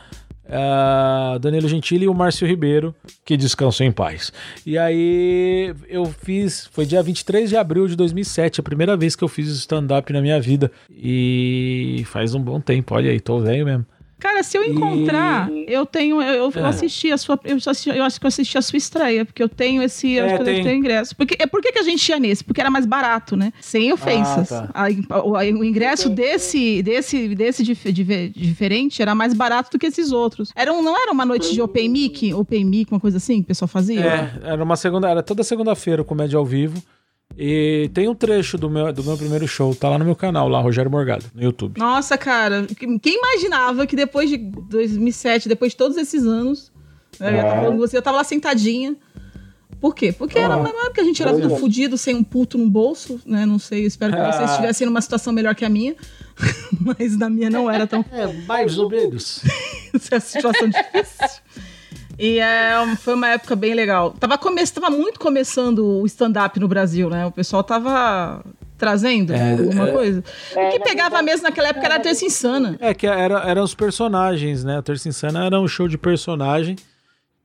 ah, 0.49 1.39
Danilo 1.41 1.69
Gentili 1.69 2.05
e 2.05 2.09
o 2.09 2.15
Márcio 2.15 2.47
Ribeiro, 2.47 2.95
que 3.25 3.37
descansou 3.37 3.87
em 3.87 3.93
paz. 3.93 4.33
E 4.65 4.79
aí 4.79 5.75
eu 5.89 6.07
fiz, 6.07 6.67
foi 6.73 6.87
dia 6.87 7.03
23 7.03 7.51
de 7.51 7.57
abril 7.57 7.87
de 7.87 7.97
2007, 7.97 8.61
a 8.61 8.63
primeira 8.63 8.97
vez 8.97 9.17
que 9.17 9.25
eu 9.25 9.29
fiz 9.29 9.49
stand-up 9.49 10.13
na 10.13 10.21
minha 10.21 10.41
vida. 10.41 10.71
E 10.91 12.03
faz 12.07 12.35
um 12.35 12.41
bom 12.41 12.61
tempo, 12.61 12.95
olha 12.95 13.11
aí, 13.11 13.21
tô 13.21 13.41
velho 13.41 13.65
mesmo. 13.65 13.87
Cara, 14.19 14.43
se 14.43 14.57
eu 14.57 14.65
encontrar, 14.65 15.51
eu 15.67 15.85
tenho. 15.85 16.23
Eu, 16.23 16.51
eu 16.55 16.65
É. 16.65 16.69
assisti 16.69 17.13
a 17.13 17.19
sua. 17.19 17.39
Eu, 17.45 17.57
assisti- 17.57 17.91
eu 17.91 18.03
acho 18.05 18.19
que 18.19 18.25
eu 18.25 18.29
assisti 18.29 18.57
a 18.57 18.63
sua 18.63 18.77
estreia, 18.77 19.25
porque 19.25 19.43
eu 19.43 19.49
tenho 19.49 19.83
esse. 19.83 20.13
Eu 20.13 20.25
É, 20.25 20.27
acho 20.27 20.35
que 20.37 20.41
eu 20.41 20.45
devo 20.45 20.57
tem. 20.57 20.65
ter 20.65 20.75
ingresso. 20.75 21.17
Porque, 21.17 21.37
é, 21.39 21.47
por 21.47 21.61
que, 21.61 21.73
que 21.73 21.79
a 21.79 21.83
gente 21.83 22.09
ia 22.09 22.19
nesse? 22.19 22.43
Porque 22.43 22.61
era 22.61 22.71
mais 22.71 22.87
barato, 22.87 23.37
né? 23.37 23.53
Sem 23.61 23.93
ofensas. 23.93 24.51
Ah, 24.53 24.63
tá. 24.67 24.71
Aí, 24.73 25.01
o, 25.11 25.33
o 25.59 25.65
ingresso 25.65 26.09
desse, 26.09 26.83
desse, 26.83 27.35
desse 27.35 27.63
dif- 27.63 27.93
dife- 27.93 28.33
diferente 28.35 29.03
era 29.03 29.15
mais 29.15 29.35
barato 29.35 29.71
do 29.73 29.79
que 29.79 29.87
esses 29.87 30.11
outros. 30.13 30.53
Era 30.57 30.73
um, 30.73 30.81
não 30.83 30.97
era 30.97 31.13
uma 31.13 31.25
noite 31.27 31.53
de 31.53 31.61
Open 31.61 31.89
Mic? 31.89 32.33
Open 32.33 32.65
Mic, 32.65 32.91
uma 32.93 33.01
coisa 33.01 33.17
assim 33.19 33.37
que 33.39 33.43
o 33.43 33.49
pessoal 33.49 33.69
fazia? 33.69 34.01
É, 34.01 34.33
era 34.53 34.63
uma 34.65 34.77
segunda, 34.77 35.09
era 35.11 35.23
toda 35.23 35.43
segunda-feira 35.43 36.03
o 36.03 36.05
Comédia 36.05 36.39
ao 36.39 36.47
Vivo. 36.47 36.83
E 37.37 37.91
tem 37.93 38.09
um 38.09 38.15
trecho 38.15 38.57
do 38.57 38.71
meu, 38.71 38.93
do 38.93 39.03
meu 39.03 39.17
primeiro 39.17 39.47
show, 39.49 39.75
tá 39.75 39.89
lá 39.89 39.99
no 39.99 40.05
meu 40.05 40.15
canal, 40.15 40.49
lá, 40.49 40.61
Rogério 40.61 40.91
Morgado, 40.91 41.25
no 41.35 41.43
YouTube. 41.43 41.79
Nossa, 41.79 42.17
cara, 42.17 42.65
que- 42.67 42.99
quem 43.01 43.17
imaginava 43.19 43.87
que 43.87 43.97
depois 43.97 44.31
de 44.31 44.37
2007, 44.37 45.49
depois 45.49 45.73
de 45.73 45.77
todos 45.77 45.97
esses 45.97 46.25
anos, 46.25 46.71
né, 47.19 47.33
eu, 47.41 47.47
É. 47.47 47.67
com 47.67 47.77
você, 47.77 47.97
eu 47.97 48.03
tava 48.03 48.19
lá 48.19 48.25
sentadinha. 48.25 48.97
Por 49.81 49.95
quê? 49.95 50.13
Porque 50.13 50.39
era 50.39 50.57
uma 50.57 50.69
época 50.69 50.93
que 50.95 51.01
a 51.01 51.05
gente 51.05 51.21
era 51.21 51.33
tudo 51.35 51.57
fudido, 51.57 51.99
sem 51.99 52.15
um 52.15 52.25
puto 52.25 52.57
no 52.57 52.71
bolso, 52.71 53.21
né? 53.27 53.45
Não 53.45 53.59
sei, 53.59 53.85
espero 53.85 54.13
que 54.15 54.19
vocês 54.19 54.49
Ah. 54.49 54.53
estivessem 54.53 54.87
numa 54.87 55.01
situação 55.03 55.31
melhor 55.31 55.55
que 55.55 55.63
a 55.65 55.69
minha. 55.69 55.95
Mas 56.81 57.19
na 57.19 57.29
minha 57.29 57.51
não 57.51 57.71
era 57.71 57.87
tão 57.87 58.03
É, 58.11 58.27
mais 58.47 58.79
ou 58.79 58.89
menos. 58.89 59.43
essa 59.93 60.21
situação 60.21 60.69
difícil. 60.69 61.43
E 62.19 62.39
é, 62.39 62.75
foi 62.97 63.15
uma 63.15 63.29
época 63.29 63.57
bem 63.57 63.75
legal. 63.75 64.13
Tava, 64.13 64.39
come... 64.39 64.65
tava 64.67 64.91
muito 64.91 65.19
começando 65.19 65.85
o 65.85 66.07
stand-up 66.07 66.59
no 66.61 66.69
Brasil, 66.69 67.11
né? 67.11 67.27
O 67.27 67.33
pessoal 67.33 67.63
tava 67.65 68.45
trazendo 68.79 69.33
É, 69.33 69.53
alguma 69.53 69.89
é. 69.89 69.93
coisa. 69.93 70.25
O 70.55 70.71
que 70.71 70.81
pegava 70.81 71.23
mesmo 71.23 71.45
naquela 71.45 71.69
época 71.69 71.87
era 71.87 71.97
a 71.97 72.01
Terça 72.01 72.25
Insana. 72.25 72.77
É 72.81 72.93
que 72.93 73.07
era, 73.07 73.41
eram 73.49 73.63
os 73.63 73.75
personagens, 73.75 74.65
né? 74.65 74.79
O 74.79 74.83
Terça 74.83 75.09
Insana 75.09 75.45
era 75.45 75.61
um 75.61 75.69
show 75.69 75.89
de 75.89 75.97
personagem 75.99 76.77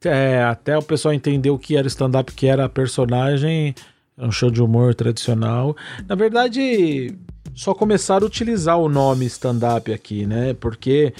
É, 0.03 0.43
até 0.43 0.77
o 0.77 0.81
pessoal 0.81 1.13
entender 1.13 1.49
o 1.49 1.59
que 1.59 1.75
era 1.75 1.87
stand-up, 1.87 2.31
que 2.33 2.47
era 2.47 2.65
a 2.65 2.69
personagem, 2.69 3.75
é 4.17 4.25
um 4.25 4.31
show 4.31 4.49
de 4.49 4.61
humor 4.61 4.95
tradicional. 4.95 5.75
Na 6.07 6.15
verdade, 6.15 7.13
só 7.53 7.73
começaram 7.73 8.25
a 8.25 8.27
utilizar 8.27 8.77
o 8.77 8.87
nome 8.87 9.25
stand-up 9.25 9.91
aqui, 9.91 10.25
né? 10.25 10.53
Porque 10.53 11.13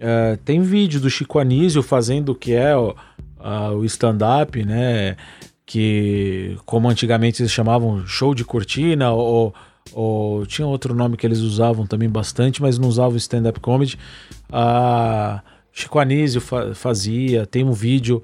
é, 0.00 0.38
tem 0.44 0.62
vídeo 0.62 0.98
do 0.98 1.10
Chico 1.10 1.38
Anísio 1.38 1.82
fazendo 1.82 2.30
o 2.30 2.34
que 2.34 2.54
é 2.54 2.74
o, 2.76 2.96
o 3.76 3.84
stand-up, 3.84 4.64
né? 4.64 5.16
Que, 5.66 6.56
como 6.66 6.88
antigamente 6.88 7.42
eles 7.42 7.52
chamavam 7.52 8.04
show 8.06 8.34
de 8.34 8.44
cortina, 8.44 9.12
ou, 9.12 9.54
ou 9.92 10.44
tinha 10.46 10.66
outro 10.66 10.94
nome 10.94 11.16
que 11.16 11.24
eles 11.24 11.38
usavam 11.40 11.86
também 11.86 12.08
bastante, 12.08 12.60
mas 12.60 12.78
não 12.78 12.88
usavam 12.88 13.16
stand-up 13.16 13.60
comedy. 13.60 13.96
Ah, 14.50 15.42
Chico 15.72 15.98
Anísio 15.98 16.40
fa- 16.40 16.74
fazia, 16.74 17.46
tem 17.46 17.62
um 17.62 17.72
vídeo, 17.72 18.22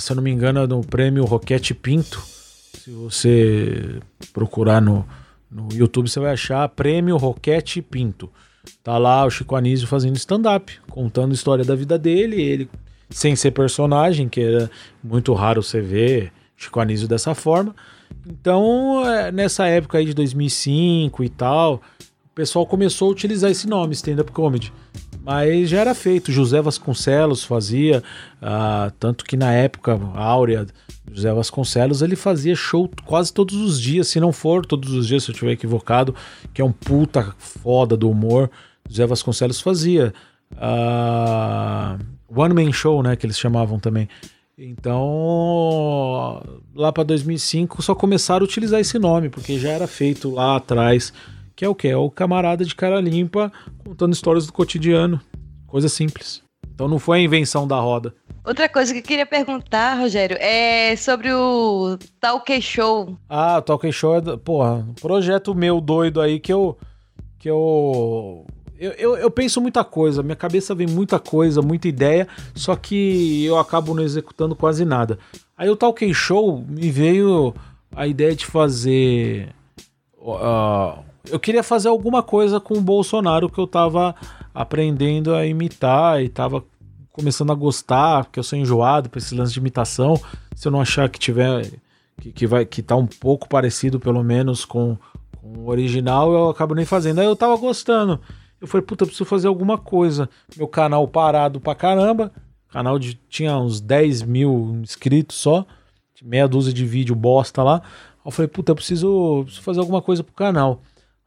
se 0.00 0.12
eu 0.12 0.16
não 0.16 0.22
me 0.22 0.30
engano, 0.30 0.60
é 0.60 0.66
no 0.66 0.80
prêmio 0.80 1.24
Roquete 1.24 1.74
Pinto. 1.74 2.22
Se 2.22 2.90
você 2.90 4.00
procurar 4.32 4.80
no, 4.80 5.06
no 5.50 5.68
YouTube, 5.72 6.08
você 6.08 6.18
vai 6.18 6.32
achar 6.32 6.66
prêmio 6.70 7.16
Roquete 7.18 7.82
Pinto. 7.82 8.30
Tá 8.82 8.98
lá 8.98 9.24
o 9.24 9.30
Chico 9.30 9.56
Anísio 9.56 9.86
fazendo 9.86 10.16
stand-up, 10.16 10.78
contando 10.88 11.32
a 11.32 11.34
história 11.34 11.64
da 11.64 11.74
vida 11.74 11.98
dele, 11.98 12.40
ele 12.40 12.70
sem 13.10 13.36
ser 13.36 13.50
personagem, 13.50 14.28
que 14.28 14.40
era 14.40 14.70
muito 15.02 15.32
raro 15.34 15.62
você 15.62 15.80
ver 15.80 16.32
Chico 16.56 16.80
Anísio 16.80 17.06
dessa 17.06 17.34
forma. 17.34 17.74
Então, 18.26 19.08
é, 19.08 19.32
nessa 19.32 19.66
época 19.66 19.98
aí 19.98 20.06
de 20.06 20.14
2005 20.14 21.24
e 21.24 21.28
tal, 21.28 21.82
o 22.04 22.34
pessoal 22.34 22.66
começou 22.66 23.08
a 23.08 23.12
utilizar 23.12 23.50
esse 23.50 23.66
nome, 23.66 23.94
stand-up 23.94 24.30
comedy. 24.32 24.72
Mas 25.24 25.68
já 25.68 25.80
era 25.80 25.94
feito, 25.94 26.32
José 26.32 26.60
Vasconcelos 26.60 27.44
fazia, 27.44 28.02
ah, 28.40 28.90
tanto 28.98 29.24
que 29.24 29.36
na 29.36 29.52
época 29.52 29.98
áurea, 30.14 30.66
José 31.12 31.32
Vasconcelos, 31.32 32.02
ele 32.02 32.16
fazia 32.16 32.56
show 32.56 32.90
quase 33.04 33.32
todos 33.32 33.54
os 33.54 33.80
dias, 33.80 34.08
se 34.08 34.18
não 34.18 34.32
for 34.32 34.66
todos 34.66 34.92
os 34.92 35.06
dias, 35.06 35.22
se 35.22 35.30
eu 35.30 35.32
estiver 35.32 35.52
equivocado, 35.52 36.14
que 36.52 36.60
é 36.60 36.64
um 36.64 36.72
puta 36.72 37.34
foda 37.38 37.96
do 37.96 38.10
humor, 38.10 38.50
José 38.88 39.06
Vasconcelos 39.06 39.60
fazia. 39.60 40.12
Ah, 40.56 41.98
One 42.34 42.54
Man 42.54 42.72
Show, 42.72 43.02
né, 43.02 43.14
que 43.14 43.24
eles 43.24 43.38
chamavam 43.38 43.78
também. 43.78 44.08
Então, 44.56 46.42
lá 46.74 46.92
para 46.92 47.04
2005 47.04 47.82
só 47.82 47.94
começaram 47.94 48.44
a 48.44 48.48
utilizar 48.48 48.80
esse 48.80 48.98
nome, 48.98 49.28
porque 49.28 49.58
já 49.58 49.70
era 49.70 49.86
feito 49.86 50.30
lá 50.30 50.56
atrás, 50.56 51.12
que 51.62 51.66
é 51.66 51.68
o 51.68 51.74
que? 51.76 51.88
É 51.88 51.96
o 51.96 52.10
camarada 52.10 52.64
de 52.64 52.74
cara 52.74 53.00
limpa 53.00 53.52
contando 53.84 54.12
histórias 54.12 54.46
do 54.46 54.52
cotidiano. 54.52 55.20
Coisa 55.68 55.88
simples. 55.88 56.42
Então 56.74 56.88
não 56.88 56.98
foi 56.98 57.18
a 57.18 57.22
invenção 57.22 57.68
da 57.68 57.76
roda. 57.78 58.12
Outra 58.44 58.68
coisa 58.68 58.92
que 58.92 58.98
eu 58.98 59.04
queria 59.04 59.24
perguntar, 59.24 59.94
Rogério, 59.94 60.36
é 60.40 60.96
sobre 60.96 61.32
o 61.32 61.96
Talk 62.20 62.60
Show. 62.60 63.16
Ah, 63.28 63.58
o 63.58 63.62
Talk 63.62 63.92
Show 63.92 64.16
é, 64.16 64.36
porra, 64.36 64.84
um 64.88 64.94
projeto 64.94 65.54
meu 65.54 65.80
doido 65.80 66.20
aí 66.20 66.40
que 66.40 66.52
eu 66.52 66.76
que 67.38 67.48
eu 67.48 68.44
eu, 68.76 68.90
eu 68.92 69.16
eu 69.18 69.30
penso 69.30 69.60
muita 69.60 69.84
coisa, 69.84 70.20
minha 70.20 70.34
cabeça 70.34 70.74
vem 70.74 70.88
muita 70.88 71.20
coisa, 71.20 71.62
muita 71.62 71.86
ideia, 71.86 72.26
só 72.56 72.74
que 72.74 73.44
eu 73.44 73.56
acabo 73.56 73.94
não 73.94 74.02
executando 74.02 74.56
quase 74.56 74.84
nada. 74.84 75.16
Aí 75.56 75.70
o 75.70 75.76
Talk 75.76 76.12
Show 76.12 76.64
me 76.68 76.90
veio 76.90 77.54
a 77.94 78.04
ideia 78.08 78.34
de 78.34 78.46
fazer 78.46 79.54
eu 81.30 81.38
queria 81.38 81.62
fazer 81.62 81.88
alguma 81.88 82.22
coisa 82.22 82.60
com 82.60 82.74
o 82.74 82.80
Bolsonaro 82.80 83.48
que 83.48 83.58
eu 83.58 83.66
tava 83.66 84.14
aprendendo 84.54 85.34
a 85.34 85.46
imitar 85.46 86.22
e 86.22 86.28
tava 86.28 86.64
começando 87.12 87.52
a 87.52 87.54
gostar, 87.54 88.24
porque 88.24 88.38
eu 88.38 88.44
sou 88.44 88.58
enjoado 88.58 89.08
pra 89.08 89.18
esse 89.18 89.34
lance 89.34 89.52
de 89.52 89.60
imitação. 89.60 90.20
Se 90.54 90.66
eu 90.66 90.72
não 90.72 90.80
achar 90.80 91.08
que 91.08 91.18
tiver 91.18 91.70
que, 92.20 92.32
que 92.32 92.46
vai 92.46 92.64
que 92.64 92.82
tá 92.82 92.96
um 92.96 93.06
pouco 93.06 93.48
parecido 93.48 94.00
pelo 94.00 94.22
menos 94.22 94.64
com, 94.64 94.96
com 95.40 95.58
o 95.58 95.68
original, 95.68 96.32
eu 96.32 96.50
acabo 96.50 96.74
nem 96.74 96.84
fazendo. 96.84 97.20
Aí 97.20 97.26
eu 97.26 97.36
tava 97.36 97.56
gostando. 97.56 98.20
Eu 98.60 98.66
falei, 98.66 98.86
puta, 98.86 99.02
eu 99.02 99.06
preciso 99.08 99.28
fazer 99.28 99.48
alguma 99.48 99.76
coisa. 99.76 100.28
Meu 100.56 100.68
canal 100.68 101.06
parado 101.08 101.60
pra 101.60 101.74
caramba. 101.74 102.32
Canal 102.68 102.98
de 102.98 103.14
tinha 103.28 103.58
uns 103.58 103.80
10 103.80 104.22
mil 104.22 104.80
inscritos 104.82 105.36
só. 105.36 105.66
Meia 106.22 106.46
dúzia 106.46 106.72
de 106.72 106.86
vídeo 106.86 107.16
bosta 107.16 107.62
lá. 107.62 107.82
Eu 108.24 108.30
falei, 108.30 108.48
puta, 108.48 108.70
eu 108.70 108.76
preciso, 108.76 109.42
preciso 109.42 109.62
fazer 109.62 109.80
alguma 109.80 110.00
coisa 110.00 110.22
pro 110.22 110.32
canal. 110.32 110.80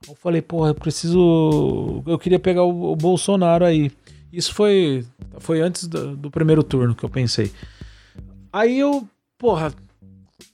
Eu 0.07 0.15
falei, 0.15 0.41
porra, 0.41 0.69
eu 0.69 0.75
preciso. 0.75 2.03
Eu 2.05 2.19
queria 2.19 2.39
pegar 2.39 2.63
o, 2.63 2.91
o 2.91 2.95
Bolsonaro 2.95 3.65
aí. 3.65 3.91
Isso 4.31 4.53
foi, 4.53 5.05
foi 5.39 5.61
antes 5.61 5.87
do, 5.87 6.15
do 6.15 6.31
primeiro 6.31 6.63
turno 6.63 6.93
que 6.93 7.03
eu 7.03 7.09
pensei. 7.09 7.51
Aí 8.51 8.79
eu, 8.79 9.07
porra, 9.37 9.73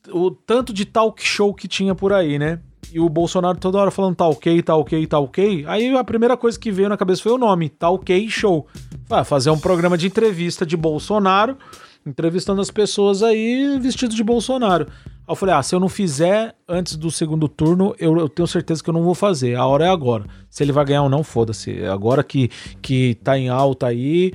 o 0.09 0.31
tanto 0.31 0.73
de 0.73 0.85
talk 0.85 1.21
show 1.23 1.53
que 1.53 1.67
tinha 1.67 1.93
por 1.93 2.13
aí, 2.13 2.39
né? 2.39 2.59
E 2.91 2.99
o 2.99 3.07
Bolsonaro 3.07 3.57
toda 3.57 3.77
hora 3.77 3.91
falando 3.91 4.15
tá 4.15 4.27
ok, 4.27 4.61
tá 4.61 4.75
ok, 4.75 5.07
tá 5.07 5.19
ok. 5.19 5.65
Aí 5.67 5.95
a 5.95 6.03
primeira 6.03 6.35
coisa 6.35 6.59
que 6.59 6.71
veio 6.71 6.89
na 6.89 6.97
cabeça 6.97 7.23
foi 7.23 7.31
o 7.31 7.37
nome, 7.37 7.69
tá 7.69 7.89
ok 7.89 8.29
show. 8.29 8.67
Ah, 9.09 9.23
fazer 9.23 9.49
um 9.49 9.59
programa 9.59 9.97
de 9.97 10.07
entrevista 10.07 10.65
de 10.65 10.75
Bolsonaro, 10.75 11.57
entrevistando 12.05 12.59
as 12.59 12.69
pessoas 12.69 13.23
aí 13.23 13.79
vestido 13.79 14.13
de 14.13 14.23
Bolsonaro. 14.23 14.87
Eu 15.31 15.35
falei, 15.35 15.55
ah, 15.55 15.63
se 15.63 15.73
eu 15.73 15.79
não 15.79 15.87
fizer 15.87 16.53
antes 16.67 16.97
do 16.97 17.09
segundo 17.09 17.47
turno, 17.47 17.95
eu, 17.97 18.17
eu 18.17 18.27
tenho 18.27 18.45
certeza 18.45 18.83
que 18.83 18.89
eu 18.89 18.93
não 18.93 19.03
vou 19.03 19.15
fazer. 19.15 19.55
A 19.55 19.65
hora 19.65 19.85
é 19.85 19.89
agora. 19.89 20.25
Se 20.49 20.61
ele 20.61 20.73
vai 20.73 20.83
ganhar 20.83 21.03
ou 21.03 21.09
não, 21.09 21.23
foda-se. 21.23 21.85
Agora 21.85 22.21
que, 22.21 22.49
que 22.81 23.15
tá 23.23 23.37
em 23.37 23.47
alta 23.47 23.87
aí, 23.87 24.33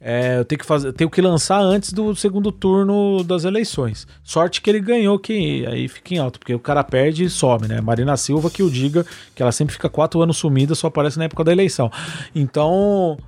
é, 0.00 0.38
eu 0.38 0.44
tenho 0.44 0.60
que 0.60 0.64
fazer, 0.64 0.92
tenho 0.92 1.10
que 1.10 1.20
lançar 1.20 1.58
antes 1.58 1.92
do 1.92 2.14
segundo 2.14 2.52
turno 2.52 3.24
das 3.24 3.42
eleições. 3.42 4.06
Sorte 4.22 4.62
que 4.62 4.70
ele 4.70 4.78
ganhou, 4.78 5.18
que 5.18 5.66
aí 5.66 5.88
fica 5.88 6.14
em 6.14 6.18
alta, 6.18 6.38
porque 6.38 6.54
o 6.54 6.60
cara 6.60 6.84
perde 6.84 7.24
e 7.24 7.30
some, 7.30 7.66
né? 7.66 7.80
Marina 7.80 8.16
Silva 8.16 8.48
que 8.48 8.62
o 8.62 8.70
diga, 8.70 9.04
que 9.34 9.42
ela 9.42 9.50
sempre 9.50 9.72
fica 9.72 9.88
quatro 9.88 10.22
anos 10.22 10.36
sumida, 10.36 10.76
só 10.76 10.86
aparece 10.86 11.18
na 11.18 11.24
época 11.24 11.42
da 11.42 11.50
eleição. 11.50 11.90
Então, 12.32 13.18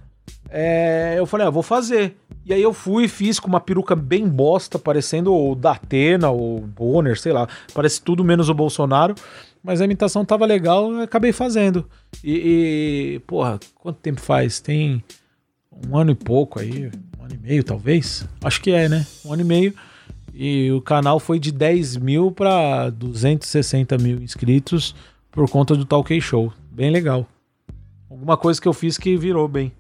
é, 0.50 1.14
eu 1.18 1.26
falei, 1.26 1.46
ah, 1.46 1.50
vou 1.50 1.62
fazer. 1.62 2.16
E 2.44 2.52
aí 2.52 2.62
eu 2.62 2.72
fui 2.72 3.04
e 3.04 3.08
fiz 3.08 3.38
com 3.38 3.48
uma 3.48 3.60
peruca 3.60 3.94
bem 3.94 4.26
bosta, 4.26 4.78
parecendo 4.78 5.34
o 5.34 5.54
Datena, 5.54 6.30
o 6.30 6.60
Bonner, 6.60 7.18
sei 7.18 7.32
lá. 7.32 7.46
Parece 7.74 8.00
tudo 8.00 8.24
menos 8.24 8.48
o 8.48 8.54
Bolsonaro. 8.54 9.14
Mas 9.62 9.80
a 9.80 9.84
imitação 9.84 10.24
tava 10.24 10.46
legal, 10.46 10.90
eu 10.92 11.02
acabei 11.02 11.32
fazendo. 11.32 11.86
E, 12.24 13.16
e, 13.16 13.18
porra, 13.26 13.58
quanto 13.74 13.98
tempo 13.98 14.20
faz? 14.20 14.60
Tem 14.60 15.02
um 15.86 15.96
ano 15.96 16.12
e 16.12 16.14
pouco 16.14 16.58
aí, 16.58 16.90
um 17.18 17.24
ano 17.24 17.34
e 17.34 17.38
meio 17.38 17.64
talvez. 17.64 18.26
Acho 18.42 18.62
que 18.62 18.70
é, 18.70 18.88
né? 18.88 19.06
Um 19.24 19.32
ano 19.32 19.42
e 19.42 19.44
meio. 19.44 19.74
E 20.32 20.70
o 20.70 20.80
canal 20.80 21.18
foi 21.18 21.38
de 21.38 21.50
10 21.50 21.96
mil 21.96 22.30
para 22.30 22.90
260 22.90 23.98
mil 23.98 24.22
inscritos 24.22 24.94
por 25.30 25.50
conta 25.50 25.74
do 25.74 25.84
Talk 25.84 26.18
Show. 26.20 26.52
Bem 26.70 26.90
legal. 26.90 27.26
Alguma 28.08 28.36
coisa 28.36 28.60
que 28.60 28.68
eu 28.68 28.72
fiz 28.72 28.96
que 28.96 29.16
virou 29.16 29.48
bem. 29.48 29.72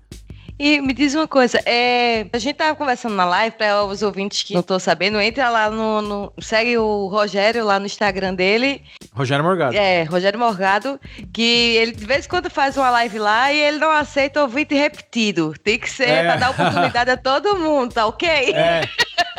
E 0.58 0.80
me 0.80 0.92
diz 0.92 1.14
uma 1.14 1.28
coisa, 1.28 1.60
é, 1.64 2.26
a 2.32 2.38
gente 2.38 2.56
tava 2.56 2.74
conversando 2.74 3.14
na 3.14 3.24
live, 3.24 3.56
para 3.56 3.84
os 3.84 4.02
ouvintes 4.02 4.42
que 4.42 4.54
não 4.54 4.60
estão 4.60 4.76
sabendo, 4.78 5.20
entra 5.20 5.48
lá 5.50 5.70
no, 5.70 6.02
no- 6.02 6.32
Segue 6.40 6.76
o 6.76 7.06
Rogério 7.06 7.64
lá 7.64 7.78
no 7.78 7.86
Instagram 7.86 8.34
dele, 8.34 8.82
Rogério 9.12 9.44
Morgado. 9.44 9.76
é, 9.76 10.02
Rogério 10.02 10.36
Morgado, 10.38 10.98
que 11.32 11.76
ele 11.76 11.92
de 11.92 12.04
vez 12.04 12.26
em 12.26 12.28
quando 12.28 12.50
faz 12.50 12.76
uma 12.76 12.90
live 12.90 13.18
lá 13.20 13.52
e 13.52 13.60
ele 13.60 13.78
não 13.78 13.90
aceita 13.92 14.42
ouvinte 14.42 14.74
repetido. 14.74 15.54
Tem 15.62 15.78
que 15.78 15.88
ser 15.88 16.08
É. 16.08 16.22
pra 16.24 16.36
dar 16.36 16.50
oportunidade 16.50 17.10
a 17.10 17.16
todo 17.16 17.56
mundo, 17.56 17.92
tá 17.94 18.06
ok? 18.06 18.28
É, 18.28 18.82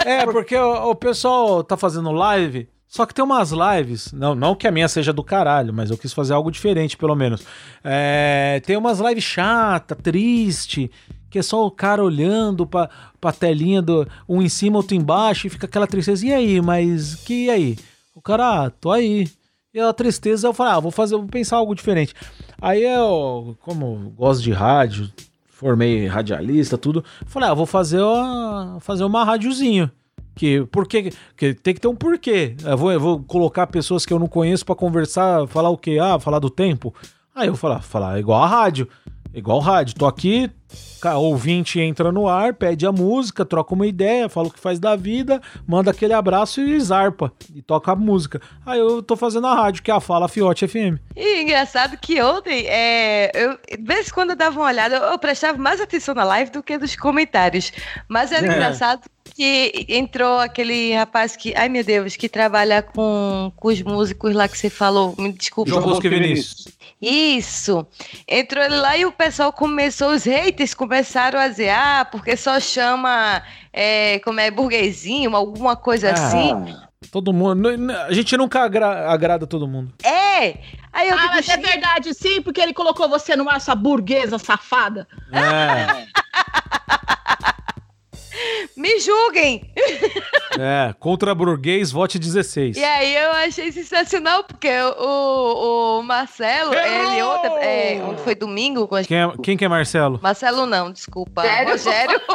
é 0.05 0.25
porque 0.25 0.55
o, 0.55 0.91
o 0.91 0.95
pessoal 0.95 1.61
tá 1.65 1.75
fazendo 1.75 2.11
live, 2.13 2.69
só 2.89 3.05
que 3.05 3.13
tem 3.13 3.23
umas 3.23 3.51
lives, 3.51 4.11
não, 4.11 4.33
não 4.33 4.55
que 4.55 4.67
a 4.67 4.71
minha 4.71 4.87
seja 4.87 5.13
do 5.13 5.23
caralho, 5.23 5.71
mas 5.71 5.91
eu 5.91 5.97
quis 5.97 6.11
fazer 6.11 6.33
algo 6.33 6.49
diferente, 6.49 6.97
pelo 6.97 7.15
menos. 7.15 7.45
É, 7.83 8.59
tem 8.65 8.75
umas 8.75 8.99
lives 8.99 9.23
chata, 9.23 9.95
triste, 9.95 10.89
que 11.29 11.37
é 11.37 11.43
só 11.43 11.63
o 11.67 11.69
cara 11.69 12.03
olhando 12.03 12.65
pra, 12.65 12.89
pra 13.21 13.31
telinha 13.31 13.79
do 13.79 14.07
um 14.27 14.41
em 14.41 14.49
cima, 14.49 14.77
outro 14.77 14.95
embaixo, 14.95 15.45
e 15.45 15.51
fica 15.51 15.67
aquela 15.67 15.85
tristeza. 15.85 16.25
E 16.25 16.33
aí, 16.33 16.59
mas 16.61 17.13
que 17.13 17.45
e 17.45 17.49
aí? 17.51 17.77
O 18.15 18.21
cara, 18.23 18.65
ah, 18.65 18.69
tô 18.71 18.91
aí. 18.91 19.29
E 19.71 19.79
a 19.79 19.93
tristeza, 19.93 20.47
eu 20.47 20.53
falei, 20.53 20.73
ah, 20.73 20.79
vou 20.79 20.89
fazer, 20.89 21.15
vou 21.15 21.27
pensar 21.27 21.57
algo 21.57 21.75
diferente. 21.75 22.15
Aí 22.59 22.83
eu, 22.83 23.55
como 23.61 24.11
gosto 24.17 24.41
de 24.41 24.51
rádio, 24.51 25.11
formei 25.45 26.07
radialista, 26.07 26.75
tudo. 26.75 27.05
Falei, 27.27 27.49
ah, 27.49 27.53
vou 27.53 27.67
fazer 27.67 28.01
uma, 28.01 28.79
fazer 28.81 29.03
uma 29.03 29.23
rádiozinho. 29.23 29.91
Que, 30.39 30.65
porque, 30.71 31.11
que 31.35 31.53
tem 31.53 31.73
que 31.73 31.81
ter 31.81 31.89
um 31.89 31.95
porquê. 31.95 32.55
Eu 32.63 32.77
vou, 32.77 32.93
eu 32.93 32.99
vou 33.01 33.19
colocar 33.21 33.67
pessoas 33.67 34.05
que 34.05 34.13
eu 34.13 34.17
não 34.17 34.25
conheço 34.25 34.65
pra 34.65 34.73
conversar, 34.73 35.45
falar 35.49 35.69
o 35.69 35.77
quê? 35.77 35.97
Ah, 36.01 36.17
falar 36.17 36.39
do 36.39 36.49
tempo. 36.49 36.95
Aí 37.35 37.49
eu 37.49 37.57
falar, 37.57 37.81
falar 37.81 38.17
igual 38.21 38.41
a 38.41 38.47
rádio. 38.47 38.87
Igual 39.33 39.59
rádio. 39.59 39.95
Tô 39.95 40.05
aqui, 40.05 40.49
Ca- 41.01 41.17
Ouvinte 41.17 41.79
entra 41.79 42.11
no 42.11 42.27
ar, 42.27 42.53
pede 42.53 42.85
a 42.85 42.91
música, 42.91 43.45
troca 43.45 43.73
uma 43.73 43.87
ideia, 43.87 44.27
fala 44.27 44.47
o 44.47 44.51
que 44.51 44.59
faz 44.59 44.79
da 44.79 44.95
vida, 44.95 45.41
manda 45.67 45.91
aquele 45.91 46.13
abraço 46.13 46.59
e 46.61 46.79
zarpa. 46.79 47.31
E 47.55 47.61
toca 47.61 47.91
a 47.91 47.95
música. 47.95 48.41
Aí 48.65 48.79
eu 48.79 49.01
tô 49.01 49.15
fazendo 49.15 49.47
a 49.47 49.55
rádio, 49.55 49.81
que 49.81 49.89
é 49.89 49.93
a 49.93 49.99
Fala 49.99 50.27
Fiote 50.27 50.67
FM. 50.67 50.99
E 51.15 51.41
engraçado 51.43 51.97
que 51.97 52.21
ontem, 52.21 52.65
é, 52.67 53.31
eu, 53.33 53.57
de 53.77 53.83
vez 53.83 54.09
em 54.09 54.11
quando 54.11 54.31
eu 54.31 54.35
dava 54.35 54.59
uma 54.59 54.67
olhada, 54.67 54.95
eu, 54.97 55.03
eu 55.03 55.17
prestava 55.19 55.57
mais 55.57 55.79
atenção 55.79 56.13
na 56.13 56.23
live 56.25 56.51
do 56.51 56.61
que 56.61 56.77
nos 56.77 56.95
comentários. 56.95 57.71
Mas 58.07 58.31
era 58.31 58.45
É. 58.45 58.51
engraçado 58.55 59.01
que 59.35 59.85
entrou 59.87 60.39
aquele 60.39 60.93
rapaz 60.93 61.35
que, 61.37 61.53
ai 61.55 61.69
meu 61.69 61.83
Deus, 61.83 62.17
que 62.17 62.27
trabalha 62.27 62.81
com, 62.81 63.53
com 63.55 63.67
os 63.69 63.81
músicos 63.81 64.33
lá 64.35 64.47
que 64.49 64.57
você 64.57 64.69
falou. 64.69 65.15
Me 65.17 65.31
desculpa. 65.31 65.69
João 65.69 65.81
Bosco 65.83 66.09
Vinícius. 66.09 66.67
Isso. 67.01 67.87
Entrou 68.27 68.61
ele 68.61 68.75
lá 68.75 68.97
e 68.97 69.05
o 69.05 69.11
pessoal 69.11 69.53
começou, 69.53 70.11
os 70.11 70.25
haters 70.25 70.58
começaram 70.73 71.39
a 71.39 71.47
dizer, 71.47 71.69
ah, 71.69 72.05
porque 72.09 72.35
só 72.37 72.59
chama, 72.59 73.41
é, 73.73 74.19
como 74.19 74.39
é, 74.39 74.49
burguesinho, 74.51 75.35
alguma 75.35 75.75
coisa 75.75 76.09
Ah. 76.09 76.13
assim. 76.13 76.75
Todo 77.11 77.31
mundo. 77.33 77.69
A 78.07 78.11
gente 78.13 78.35
nunca 78.37 78.61
agra- 78.61 79.09
agrada 79.11 79.47
todo 79.47 79.67
mundo. 79.67 79.91
É! 80.03 80.57
Aí 80.91 81.07
eu 81.09 81.17
Ah, 81.17 81.27
mas 81.27 81.47
é 81.47 81.55
verdade, 81.57 82.13
sim, 82.13 82.41
porque 82.41 82.59
ele 82.59 82.73
colocou 82.73 83.07
você 83.07 83.35
numa 83.35 83.55
essa 83.55 83.73
burguesa 83.73 84.37
safada. 84.37 85.07
É, 85.31 86.05
me 88.75 88.99
julguem! 88.99 89.69
é. 90.59 90.93
Contra 90.99 91.33
burguês, 91.35 91.91
vote 91.91 92.17
16. 92.19 92.77
E 92.77 92.83
aí 92.83 93.15
eu 93.15 93.31
achei 93.31 93.71
sensacional, 93.71 94.43
porque 94.43 94.69
o, 94.97 95.99
o 95.99 96.03
Marcelo, 96.03 96.73
ele 96.73 97.21
outra, 97.23 97.49
é, 97.63 98.01
ontem 98.03 98.23
foi 98.23 98.35
domingo, 98.35 98.87
com 98.87 98.95
a- 98.95 99.03
Quem 99.03 99.17
é, 99.21 99.31
quem 99.43 99.57
que 99.57 99.65
é 99.65 99.67
Marcelo? 99.67 100.19
Marcelo 100.21 100.65
não, 100.65 100.91
desculpa, 100.91 101.41
Sério? 101.41 101.71
Rogério. 101.71 102.21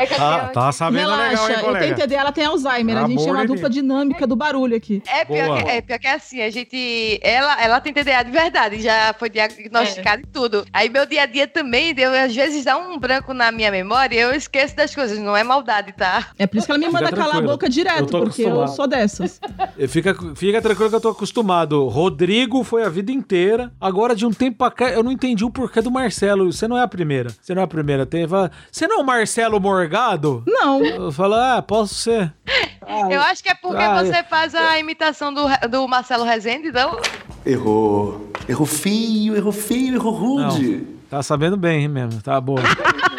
É 0.00 0.06
que 0.06 0.14
Tá, 0.14 0.36
assim, 0.44 0.52
tá 0.52 0.72
sabendo 0.72 1.10
legal, 1.10 1.18
Relaxa, 1.28 1.42
hein, 1.44 1.50
eu 1.50 1.54
tenho 1.60 1.64
colega? 1.74 1.94
TD, 1.96 2.14
ela 2.14 2.32
tem 2.32 2.44
Alzheimer. 2.44 2.96
a 2.96 3.06
gente 3.06 3.18
é 3.18 3.22
Amor 3.22 3.34
uma 3.36 3.46
dupla 3.46 3.68
dinâmica 3.70 4.26
do 4.26 4.34
barulho 4.34 4.74
aqui. 4.76 5.02
É 5.06 5.24
pior, 5.24 5.62
que, 5.62 5.68
é 5.70 5.80
pior 5.82 5.98
que 5.98 6.06
é 6.06 6.12
assim, 6.14 6.40
a 6.42 6.48
gente. 6.50 7.18
Ela, 7.22 7.62
ela 7.62 7.80
tem 7.80 7.92
TDA 7.92 8.22
de 8.24 8.30
verdade, 8.30 8.80
já 8.80 9.14
foi 9.18 9.28
diagnosticado 9.28 10.22
e 10.22 10.26
tudo. 10.26 10.64
Aí 10.72 10.88
meu 10.88 11.04
dia 11.06 11.22
a 11.22 11.26
dia 11.26 11.46
também 11.46 11.92
deu, 11.94 12.12
às 12.14 12.34
vezes 12.34 12.64
dá 12.64 12.76
um 12.78 12.98
branco 12.98 13.34
na 13.34 13.52
minha 13.52 13.70
memória 13.70 14.16
e 14.16 14.20
eu 14.20 14.32
esqueço 14.34 14.74
das 14.74 14.94
coisas, 14.94 15.18
não 15.18 15.36
é 15.36 15.39
maldade, 15.44 15.92
tá? 15.92 16.28
É 16.38 16.46
por 16.46 16.56
isso 16.58 16.66
que 16.66 16.72
ela 16.72 16.78
me 16.78 16.86
Fica 16.86 16.98
manda 17.00 17.16
calar 17.16 17.36
a 17.36 17.40
boca 17.40 17.66
Eu 17.66 17.70
direto, 17.70 18.06
tô 18.06 18.20
porque 18.20 18.42
eu 18.42 18.48
acostumado. 18.62 18.76
sou 18.76 18.86
dessas. 18.86 19.40
Fica, 19.88 20.14
fica 20.34 20.60
tranquilo 20.62 20.90
que 20.90 20.96
eu 20.96 21.00
tô 21.00 21.08
acostumado. 21.08 21.86
Rodrigo 21.88 22.62
foi 22.64 22.84
a 22.84 22.88
vida 22.88 23.10
inteira. 23.12 23.72
Agora, 23.80 24.14
de 24.14 24.26
um 24.26 24.30
tempo 24.32 24.58
pra 24.58 24.70
cá, 24.70 24.90
eu 24.90 25.02
não 25.02 25.10
entendi 25.12 25.44
o 25.44 25.50
porquê 25.50 25.80
do 25.80 25.90
Marcelo. 25.90 26.52
Você 26.52 26.66
não 26.68 26.76
é 26.76 26.82
a 26.82 26.88
primeira. 26.88 27.30
Você 27.40 27.54
não 27.54 27.62
é 27.62 27.64
a 27.64 27.68
primeira. 27.68 28.04
Tem, 28.06 28.26
fala, 28.28 28.50
você 28.70 28.86
não 28.86 28.98
é 28.98 29.02
o 29.02 29.06
Marcelo 29.06 29.58
Morgado? 29.60 30.42
Não. 30.46 30.84
Eu 30.84 31.12
falo, 31.12 31.34
ah, 31.34 31.62
posso 31.62 31.94
ser. 31.94 32.32
Eu 33.10 33.20
acho 33.20 33.42
que 33.42 33.48
é 33.48 33.54
porque 33.54 33.82
Ah, 33.82 34.02
você 34.02 34.22
faz 34.24 34.54
a 34.54 34.78
imitação 34.78 35.32
do, 35.32 35.42
do 35.70 35.86
Marcelo 35.86 36.24
Rezende, 36.24 36.68
então. 36.68 36.98
Errou. 37.46 38.30
Errou 38.48 38.66
feio, 38.66 39.36
errou 39.36 39.52
feio, 39.52 39.94
errou 39.94 40.12
rude. 40.12 40.86
Tá 41.08 41.22
sabendo 41.22 41.56
bem 41.56 41.86
mesmo. 41.88 42.20
Tá 42.20 42.40
boa. 42.40 42.60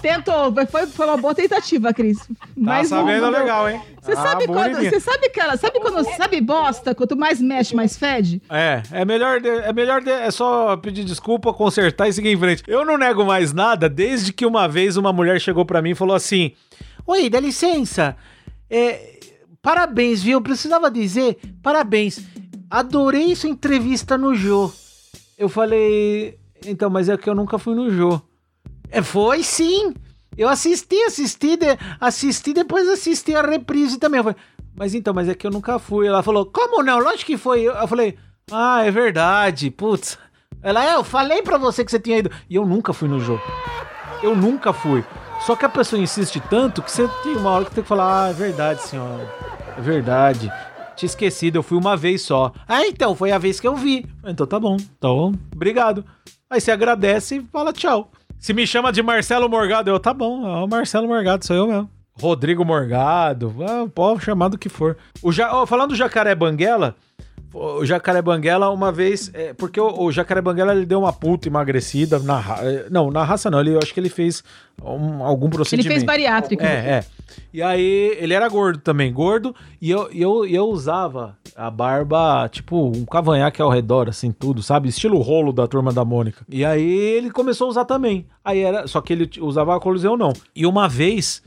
Tentou, 0.00 0.52
foi, 0.70 0.86
foi 0.86 1.06
uma 1.06 1.16
boa 1.16 1.34
tentativa, 1.34 1.92
Cris. 1.92 2.18
Tá 2.18 2.26
Mas 2.56 2.90
não- 2.90 2.98
sabendo 3.00 3.22
não- 3.30 3.30
legal, 3.30 3.68
hein? 3.68 3.80
Você 4.00 4.12
Ah, 4.12 4.16
sabe 4.16 4.46
quando. 4.46 4.76
Você 4.76 5.00
sabe 5.00 5.26
aquela. 5.26 5.56
Sabe 5.56 5.80
quando. 5.80 6.04
Sabe 6.16 6.40
bosta? 6.40 6.94
Quanto 6.94 7.16
mais 7.16 7.40
mexe, 7.40 7.74
mais 7.74 7.96
fede? 7.96 8.40
É, 8.50 8.82
é 8.92 9.04
melhor, 9.04 9.40
é 9.44 9.72
melhor, 9.72 10.06
é 10.06 10.30
só 10.30 10.76
pedir 10.76 11.04
desculpa, 11.04 11.52
consertar 11.52 12.08
e 12.08 12.12
seguir 12.12 12.30
em 12.30 12.38
frente. 12.38 12.62
Eu 12.66 12.84
não 12.84 12.96
nego 12.96 13.24
mais 13.24 13.52
nada 13.52 13.88
desde 13.88 14.32
que 14.32 14.46
uma 14.46 14.68
vez 14.68 14.96
uma 14.96 15.12
mulher 15.12 15.40
chegou 15.40 15.64
pra 15.64 15.82
mim 15.82 15.90
e 15.90 15.94
falou 15.94 16.14
assim: 16.14 16.52
Oi, 17.06 17.28
dá 17.28 17.40
licença. 17.40 18.16
É, 18.70 19.18
parabéns, 19.62 20.22
viu? 20.22 20.34
Eu 20.38 20.42
precisava 20.42 20.90
dizer 20.90 21.38
parabéns. 21.62 22.20
Adorei 22.70 23.34
sua 23.36 23.50
entrevista 23.50 24.18
no 24.18 24.34
Jô. 24.34 24.72
Eu 25.38 25.48
falei, 25.48 26.38
então, 26.66 26.88
mas 26.90 27.08
é 27.08 27.16
que 27.16 27.28
eu 27.28 27.34
nunca 27.34 27.58
fui 27.58 27.74
no 27.74 27.90
Jô. 27.90 28.20
É, 28.90 29.02
foi 29.02 29.42
sim. 29.42 29.94
Eu 30.36 30.48
assisti, 30.48 30.96
assisti, 31.04 31.56
de- 31.56 31.78
assisti, 32.00 32.52
depois 32.52 32.88
assisti 32.88 33.34
a 33.34 33.42
reprise 33.42 33.98
também. 33.98 34.18
Eu 34.18 34.24
falei, 34.24 34.38
mas 34.74 34.94
então, 34.94 35.14
mas 35.14 35.28
é 35.28 35.34
que 35.34 35.46
eu 35.46 35.50
nunca 35.50 35.78
fui. 35.78 36.06
Ela 36.06 36.22
falou, 36.22 36.46
como 36.46 36.82
não? 36.82 36.98
Lógico 36.98 37.24
que 37.26 37.36
foi. 37.38 37.62
Eu, 37.62 37.88
falei, 37.88 38.16
ah, 38.50 38.84
é 38.84 38.90
verdade, 38.90 39.70
putz. 39.70 40.18
Ela, 40.62 40.84
é, 40.84 40.94
eu 40.94 41.04
falei 41.04 41.42
pra 41.42 41.56
você 41.58 41.84
que 41.84 41.90
você 41.90 41.98
tinha 41.98 42.18
ido. 42.18 42.30
E 42.50 42.56
eu 42.56 42.66
nunca 42.66 42.92
fui 42.92 43.08
no 43.08 43.18
jogo. 43.20 43.42
Eu 44.22 44.34
nunca 44.36 44.72
fui. 44.72 45.04
Só 45.46 45.54
que 45.54 45.64
a 45.64 45.68
pessoa 45.68 46.00
insiste 46.00 46.40
tanto 46.50 46.82
que 46.82 46.90
você 46.90 47.08
tem 47.22 47.36
uma 47.36 47.50
hora 47.50 47.64
que 47.66 47.70
tem 47.70 47.82
que 47.82 47.88
falar, 47.88 48.24
ah, 48.26 48.30
é 48.30 48.32
verdade, 48.32 48.82
senhora. 48.82 49.32
É 49.76 49.80
verdade. 49.80 50.50
Tinha 50.96 51.06
esquecido, 51.06 51.56
eu 51.58 51.62
fui 51.62 51.76
uma 51.78 51.96
vez 51.96 52.22
só. 52.22 52.52
Ah, 52.66 52.86
então, 52.86 53.14
foi 53.14 53.30
a 53.30 53.38
vez 53.38 53.60
que 53.60 53.68
eu 53.68 53.76
vi. 53.76 54.06
Então 54.24 54.46
tá 54.46 54.58
bom. 54.58 54.76
Então, 54.98 55.32
obrigado. 55.54 56.04
Aí 56.48 56.60
você 56.60 56.70
agradece 56.70 57.36
e 57.36 57.46
fala 57.52 57.72
tchau. 57.72 58.10
Se 58.38 58.52
me 58.52 58.66
chama 58.66 58.92
de 58.92 59.02
Marcelo 59.02 59.48
Morgado, 59.48 59.90
eu, 59.90 59.98
tá 59.98 60.12
bom, 60.12 60.46
é 60.46 60.64
o 60.64 60.68
Marcelo 60.68 61.08
Morgado, 61.08 61.44
sou 61.44 61.56
eu 61.56 61.66
mesmo. 61.66 61.90
Rodrigo 62.18 62.64
Morgado, 62.64 63.54
ah, 63.62 63.86
pode 63.92 64.24
chamar 64.24 64.48
do 64.48 64.56
que 64.58 64.68
for. 64.68 64.96
O 65.22 65.30
ja, 65.32 65.54
ó, 65.54 65.66
falando 65.66 65.90
do 65.90 65.96
Jacaré 65.96 66.34
Banguela, 66.34 66.96
o 67.58 67.84
Jacaré 67.86 68.20
Banguela 68.20 68.70
uma 68.70 68.92
vez, 68.92 69.30
é, 69.32 69.54
porque 69.54 69.80
o, 69.80 70.02
o 70.02 70.12
Jacaré 70.12 70.40
Banguela 70.40 70.74
ele 70.74 70.84
deu 70.84 70.98
uma 71.00 71.12
puta 71.12 71.48
emagrecida 71.48 72.18
na 72.18 72.38
é, 72.60 72.86
não, 72.90 73.10
na 73.10 73.24
raça 73.24 73.50
não, 73.50 73.60
ele, 73.60 73.74
eu 73.74 73.78
acho 73.78 73.94
que 73.94 74.00
ele 74.00 74.08
fez 74.10 74.42
um- 74.82 75.24
algum 75.24 75.46
Ele 75.46 75.54
procedimento. 75.56 75.88
fez 75.92 76.02
bariátrica. 76.04 76.64
É, 76.66 76.68
é. 76.68 77.04
E 77.52 77.62
aí, 77.62 78.16
ele 78.20 78.34
era 78.34 78.48
gordo 78.48 78.78
também, 78.80 79.12
gordo, 79.12 79.54
e 79.80 79.90
eu, 79.90 80.08
eu, 80.12 80.44
eu 80.46 80.66
usava 80.66 81.36
a 81.56 81.70
barba, 81.70 82.48
tipo, 82.50 82.88
um 82.94 83.04
cavanhaque 83.04 83.60
ao 83.62 83.70
redor, 83.70 84.08
assim, 84.08 84.30
tudo, 84.30 84.62
sabe? 84.62 84.88
Estilo 84.88 85.18
rolo 85.20 85.52
da 85.52 85.66
Turma 85.66 85.92
da 85.92 86.04
Mônica. 86.04 86.44
E 86.48 86.64
aí, 86.64 86.82
ele 86.88 87.30
começou 87.30 87.66
a 87.66 87.70
usar 87.70 87.84
também. 87.86 88.26
Aí 88.44 88.60
era, 88.60 88.86
só 88.86 89.00
que 89.00 89.12
ele 89.14 89.30
usava 89.40 89.74
óculos 89.74 90.04
e 90.04 90.06
eu 90.06 90.16
não. 90.16 90.32
E 90.54 90.66
uma 90.66 90.88
vez, 90.88 91.42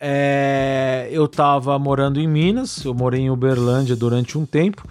é, 0.00 1.08
eu 1.10 1.26
tava 1.28 1.78
morando 1.78 2.20
em 2.20 2.26
Minas, 2.26 2.84
eu 2.84 2.94
morei 2.94 3.22
em 3.22 3.30
Uberlândia 3.30 3.96
durante 3.96 4.38
um 4.38 4.46
tempo, 4.46 4.86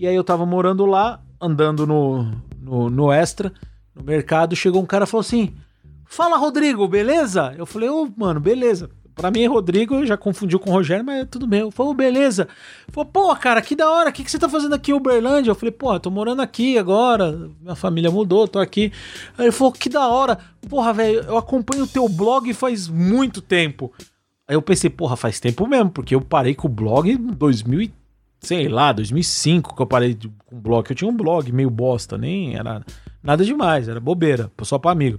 e 0.00 0.06
aí 0.06 0.14
eu 0.14 0.24
tava 0.24 0.44
morando 0.44 0.84
lá, 0.86 1.20
andando 1.40 1.86
no, 1.86 2.24
no, 2.60 2.90
no 2.90 3.12
Extra, 3.12 3.52
no 3.94 4.02
mercado, 4.02 4.56
chegou 4.56 4.82
um 4.82 4.86
cara 4.86 5.04
e 5.04 5.06
falou 5.06 5.20
assim, 5.20 5.54
Fala, 6.12 6.36
Rodrigo, 6.36 6.88
beleza? 6.88 7.54
Eu 7.56 7.64
falei, 7.64 7.88
ô, 7.88 8.12
mano, 8.16 8.40
beleza. 8.40 8.90
Pra 9.14 9.30
mim, 9.30 9.46
Rodrigo, 9.46 10.04
já 10.04 10.16
confundiu 10.16 10.58
com 10.58 10.68
o 10.68 10.72
Rogério, 10.72 11.04
mas 11.04 11.24
tudo 11.30 11.46
bem. 11.46 11.60
Eu 11.60 11.70
falei, 11.70 11.94
beleza. 11.94 12.48
Falei, 12.88 13.10
pô, 13.12 13.36
cara, 13.36 13.62
que 13.62 13.76
da 13.76 13.88
hora, 13.88 14.10
o 14.10 14.12
que, 14.12 14.24
que 14.24 14.30
você 14.30 14.36
tá 14.36 14.48
fazendo 14.48 14.74
aqui 14.74 14.90
em 14.90 14.94
Uberlândia? 14.94 15.52
Eu 15.52 15.54
falei, 15.54 15.70
pô, 15.70 15.94
eu 15.94 16.00
tô 16.00 16.10
morando 16.10 16.42
aqui 16.42 16.76
agora, 16.76 17.48
minha 17.60 17.76
família 17.76 18.10
mudou, 18.10 18.48
tô 18.48 18.58
aqui. 18.58 18.92
Aí 19.38 19.44
ele 19.44 19.52
falou, 19.52 19.72
que 19.72 19.88
da 19.88 20.08
hora. 20.08 20.36
Porra, 20.68 20.92
velho, 20.92 21.20
eu 21.20 21.36
acompanho 21.36 21.84
o 21.84 21.88
teu 21.88 22.08
blog 22.08 22.52
faz 22.54 22.88
muito 22.88 23.40
tempo. 23.40 23.92
Aí 24.48 24.56
eu 24.56 24.62
pensei, 24.62 24.90
porra, 24.90 25.14
faz 25.14 25.38
tempo 25.38 25.64
mesmo, 25.64 25.90
porque 25.90 26.16
eu 26.16 26.20
parei 26.20 26.56
com 26.56 26.66
o 26.66 26.70
blog 26.70 27.08
em 27.08 27.16
2000 27.16 27.82
e, 27.82 27.92
sei 28.40 28.68
lá, 28.68 28.92
2005 28.92 29.76
que 29.76 29.82
eu 29.82 29.86
parei 29.86 30.14
de- 30.14 30.28
com 30.46 30.56
o 30.56 30.60
blog. 30.60 30.88
Eu 30.88 30.96
tinha 30.96 31.10
um 31.10 31.16
blog 31.16 31.50
meio 31.52 31.70
bosta, 31.70 32.16
nem 32.18 32.56
era 32.56 32.82
nada 33.22 33.44
demais, 33.44 33.88
era 33.88 34.00
bobeira, 34.00 34.50
só 34.62 34.78
pra 34.78 34.90
amigo. 34.92 35.18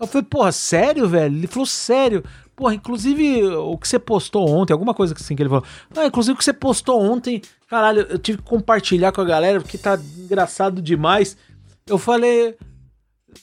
Eu 0.00 0.06
falei, 0.06 0.26
porra, 0.28 0.52
sério, 0.52 1.08
velho? 1.08 1.34
Ele 1.36 1.46
falou, 1.46 1.66
sério. 1.66 2.22
Porra, 2.54 2.74
inclusive 2.74 3.44
o 3.44 3.76
que 3.78 3.86
você 3.88 3.98
postou 3.98 4.48
ontem, 4.48 4.72
alguma 4.72 4.94
coisa 4.94 5.14
assim 5.14 5.34
que 5.34 5.42
ele 5.42 5.48
falou. 5.50 5.64
Ah, 5.96 6.06
inclusive 6.06 6.34
o 6.34 6.36
que 6.38 6.44
você 6.44 6.52
postou 6.52 7.00
ontem, 7.00 7.40
caralho, 7.68 8.02
eu 8.08 8.18
tive 8.18 8.38
que 8.38 8.44
compartilhar 8.44 9.10
com 9.12 9.20
a 9.20 9.24
galera 9.24 9.60
porque 9.60 9.78
tá 9.78 9.98
engraçado 10.16 10.80
demais. 10.82 11.36
Eu 11.86 11.98
falei, 11.98 12.56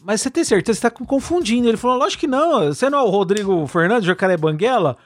mas 0.01 0.21
você 0.21 0.29
tem 0.29 0.43
certeza? 0.43 0.77
Você 0.79 0.89
tá 0.89 0.91
confundindo. 0.91 1.67
Ele 1.67 1.77
falou, 1.77 1.97
lógico 1.97 2.21
que 2.21 2.27
não. 2.27 2.65
Você 2.67 2.89
não 2.89 2.99
é 2.99 3.03
o 3.03 3.09
Rodrigo 3.09 3.65
Fernandes, 3.67 4.05
Jacaré 4.05 4.35
Banguela? 4.37 4.97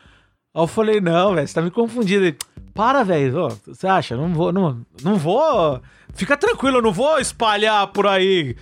Aí 0.53 0.61
eu 0.63 0.67
falei, 0.67 0.99
não, 0.99 1.35
velho, 1.35 1.47
você 1.47 1.53
tá 1.53 1.61
me 1.61 1.71
confundindo. 1.71 2.25
Ele, 2.25 2.37
para, 2.73 3.03
velho. 3.03 3.49
Você 3.67 3.87
acha? 3.87 4.15
Não 4.15 4.33
vou, 4.33 4.51
não, 4.51 4.81
não 5.03 5.15
vou. 5.15 5.81
Fica 6.13 6.35
tranquilo, 6.35 6.77
eu 6.77 6.81
não 6.81 6.91
vou 6.91 7.19
espalhar 7.19 7.87
por 7.87 8.07
aí. 8.07 8.55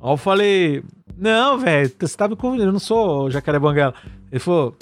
Aí 0.00 0.10
eu 0.10 0.16
falei, 0.16 0.82
não, 1.16 1.58
velho, 1.58 1.90
você 1.98 2.16
tá 2.16 2.28
me 2.28 2.36
confundindo, 2.36 2.68
eu 2.68 2.72
não 2.72 2.80
sou 2.80 3.30
Jacaré 3.30 3.58
Banguela. 3.58 3.94
Ele 4.30 4.38
falou, 4.38 4.76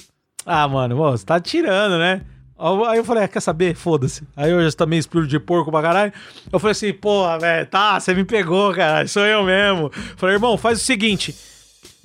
ah, 0.45 0.69
mano, 0.69 0.97
você 0.97 1.25
tá 1.25 1.41
tirando, 1.41 1.99
né? 1.99 2.23
Aí 2.59 2.99
eu 2.99 3.05
falei, 3.05 3.25
ah, 3.25 3.29
quer 3.29 3.41
saber? 3.41 3.75
Foda-se. 3.75 4.23
Aí 4.37 4.51
eu 4.51 4.63
já 4.63 4.77
também 4.77 4.99
espírito 4.99 5.29
de 5.29 5.41
porco 5.41 5.71
pra 5.71 5.81
caralho. 5.81 6.13
Eu 6.53 6.59
falei 6.59 6.73
assim, 6.73 6.93
porra, 6.93 7.39
velho, 7.39 7.67
tá, 7.67 7.99
você 7.99 8.15
me 8.15 8.25
pegou, 8.25 8.75
cara, 8.75 9.07
sou 9.09 9.25
eu 9.25 9.43
mesmo. 9.45 9.91
Falei, 10.17 10.37
irmão, 10.37 10.59
faz 10.59 10.81
o 10.81 10.85
seguinte. 10.85 11.35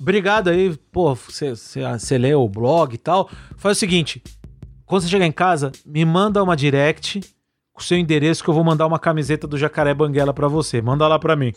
Obrigado 0.00 0.48
aí, 0.48 0.76
pô, 0.92 1.14
você 1.14 2.18
lê 2.18 2.34
o 2.34 2.48
blog 2.48 2.94
e 2.94 2.98
tal. 2.98 3.30
Faz 3.56 3.76
o 3.76 3.80
seguinte, 3.80 4.22
quando 4.86 5.02
você 5.02 5.08
chegar 5.08 5.26
em 5.26 5.32
casa, 5.32 5.72
me 5.84 6.04
manda 6.04 6.42
uma 6.42 6.56
direct 6.56 7.20
com 7.72 7.80
o 7.80 7.84
seu 7.84 7.98
endereço 7.98 8.42
que 8.42 8.48
eu 8.48 8.54
vou 8.54 8.64
mandar 8.64 8.86
uma 8.86 8.98
camiseta 8.98 9.46
do 9.46 9.58
Jacaré 9.58 9.92
Banguela 9.92 10.32
pra 10.32 10.46
você. 10.48 10.80
Manda 10.80 11.06
lá 11.08 11.18
pra 11.18 11.34
mim. 11.34 11.52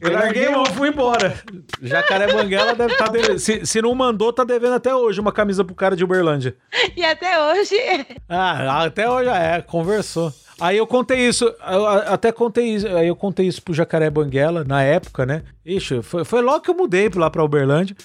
Eu 0.00 0.12
larguei 0.12 0.48
mão, 0.48 0.66
fui 0.66 0.88
embora. 0.88 1.40
Jacaré 1.80 2.32
Banguela 2.32 2.74
deve 2.74 2.92
estar 2.94 3.08
devendo. 3.08 3.38
Se, 3.38 3.64
se 3.64 3.80
não 3.80 3.94
mandou, 3.94 4.32
tá 4.32 4.42
devendo 4.42 4.72
até 4.74 4.92
hoje 4.92 5.20
uma 5.20 5.30
camisa 5.30 5.64
pro 5.64 5.76
cara 5.76 5.94
de 5.94 6.02
Uberlândia. 6.02 6.56
E 6.96 7.04
até 7.04 7.40
hoje. 7.40 7.76
Ah, 8.28 8.84
até 8.84 9.08
hoje 9.08 9.28
é, 9.28 9.62
conversou. 9.62 10.32
Aí 10.60 10.76
eu 10.76 10.86
contei 10.86 11.26
isso, 11.28 11.44
eu 11.44 11.86
até 11.86 12.30
contei 12.30 12.74
isso, 12.74 12.86
aí 12.88 13.08
eu 13.08 13.16
contei 13.16 13.46
isso 13.46 13.62
pro 13.62 13.72
Jacaré 13.72 14.10
Banguela 14.10 14.62
na 14.64 14.82
época, 14.82 15.24
né? 15.24 15.42
Ixi, 15.64 16.02
foi, 16.02 16.24
foi 16.24 16.42
logo 16.42 16.60
que 16.60 16.70
eu 16.70 16.74
mudei 16.74 17.08
lá 17.14 17.30
pra 17.30 17.42
Uberlândia. 17.42 17.96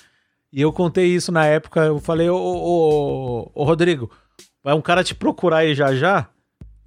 E 0.52 0.62
eu 0.62 0.72
contei 0.72 1.08
isso 1.08 1.32
na 1.32 1.46
época, 1.46 1.82
eu 1.82 2.00
falei, 2.00 2.30
ô, 2.30 2.36
ô, 2.38 2.58
ô, 2.66 3.52
ô, 3.54 3.64
Rodrigo, 3.64 4.10
vai 4.64 4.74
um 4.74 4.82
cara 4.82 5.04
te 5.04 5.14
procurar 5.14 5.58
aí 5.58 5.76
já 5.76 5.94
já? 5.94 6.28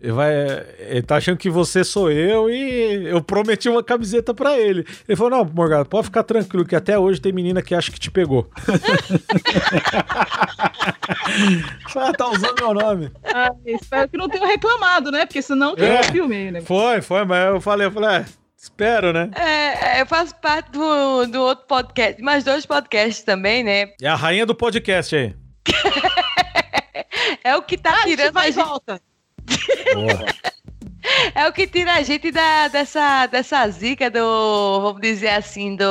Ele, 0.02 0.12
vai, 0.12 0.32
ele 0.78 1.02
tá 1.02 1.16
achando 1.16 1.36
que 1.36 1.50
você 1.50 1.84
sou 1.84 2.10
eu 2.10 2.48
e 2.48 3.04
eu 3.10 3.22
prometi 3.22 3.68
uma 3.68 3.82
camiseta 3.84 4.32
pra 4.32 4.58
ele. 4.58 4.86
Ele 5.06 5.14
falou: 5.14 5.30
Não, 5.30 5.44
Morgado, 5.52 5.86
pode 5.90 6.06
ficar 6.06 6.22
tranquilo, 6.22 6.64
que 6.64 6.74
até 6.74 6.98
hoje 6.98 7.20
tem 7.20 7.34
menina 7.34 7.60
que 7.60 7.74
acha 7.74 7.92
que 7.92 8.00
te 8.00 8.10
pegou. 8.10 8.48
ah, 11.96 12.12
tá 12.16 12.28
usando 12.30 12.54
meu 12.58 12.72
nome. 12.74 13.10
Ah, 13.24 13.50
espero 13.66 14.08
que 14.08 14.16
não 14.16 14.28
tenham 14.28 14.46
reclamado, 14.46 15.10
né? 15.10 15.26
Porque 15.26 15.42
senão 15.42 15.74
tem 15.74 15.86
É. 15.88 16.00
um 16.00 16.04
filme 16.04 16.34
aí, 16.34 16.50
né? 16.50 16.60
Foi, 16.62 17.02
foi, 17.02 17.24
mas 17.26 17.48
eu 17.48 17.60
falei, 17.60 17.86
eu 17.86 17.90
falei, 17.92 18.10
é, 18.20 18.24
espero, 18.60 19.12
né? 19.12 19.30
É, 19.34 20.00
eu 20.00 20.06
faço 20.06 20.34
parte 20.36 20.70
do, 20.70 21.26
do 21.26 21.40
outro 21.40 21.66
podcast, 21.66 22.20
mais 22.22 22.44
dois 22.44 22.66
podcasts 22.66 23.24
também, 23.24 23.64
né? 23.64 23.92
É 24.00 24.08
a 24.08 24.14
rainha 24.16 24.44
do 24.44 24.54
podcast 24.54 25.16
aí. 25.16 25.34
É 27.42 27.56
o 27.56 27.62
que 27.62 27.76
tá 27.76 27.90
Ah, 27.90 27.94
a 27.94 27.96
gente 28.06 28.16
tirando 28.16 28.34
vai 28.34 28.48
a 28.48 28.50
gente, 28.50 28.64
volta. 28.64 29.00
É 31.34 31.48
o 31.48 31.52
que 31.52 31.66
tira 31.66 31.94
a 31.94 32.02
gente 32.02 32.30
da, 32.30 32.68
dessa, 32.68 33.26
dessa 33.26 33.68
zica 33.68 34.10
do, 34.10 34.80
vamos 34.82 35.00
dizer 35.00 35.28
assim, 35.30 35.76
do, 35.76 35.84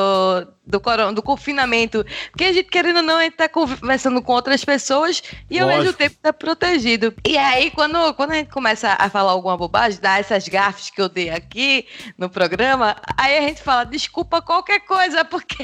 do, 0.66 0.80
coron- 0.80 1.14
do 1.14 1.22
confinamento. 1.22 2.06
Porque 2.32 2.46
a 2.46 2.54
gente, 2.54 2.70
querendo 2.70 2.98
ou 2.98 3.04
não, 3.04 3.18
a 3.18 3.24
gente 3.24 3.36
tá 3.38 3.48
conversando 3.50 4.22
com 4.22 4.34
outras 4.34 4.64
pessoas 4.64 5.22
e 5.50 5.60
ao 5.60 5.66
Lógico. 5.68 5.84
mesmo 5.84 5.98
tempo 5.98 6.16
tá 6.22 6.34
protegido. 6.34 7.14
E 7.28 7.38
aí, 7.38 7.72
quando, 7.72 8.14
quando 8.14 8.32
a 8.32 8.36
gente 8.36 8.50
começa 8.52 8.96
a 8.98 9.10
falar 9.10 9.32
alguma 9.32 9.58
bobagem, 9.58 10.00
dar 10.00 10.20
essas 10.20 10.48
gafes 10.48 10.90
que 10.90 11.02
eu 11.02 11.10
dei 11.10 11.30
aqui 11.30 11.88
no 12.18 12.30
programa, 12.30 12.96
aí 13.18 13.38
a 13.38 13.42
gente 13.42 13.62
fala, 13.62 13.84
desculpa 13.84 14.42
qualquer 14.42 14.80
coisa, 14.82 15.24
porque 15.26 15.64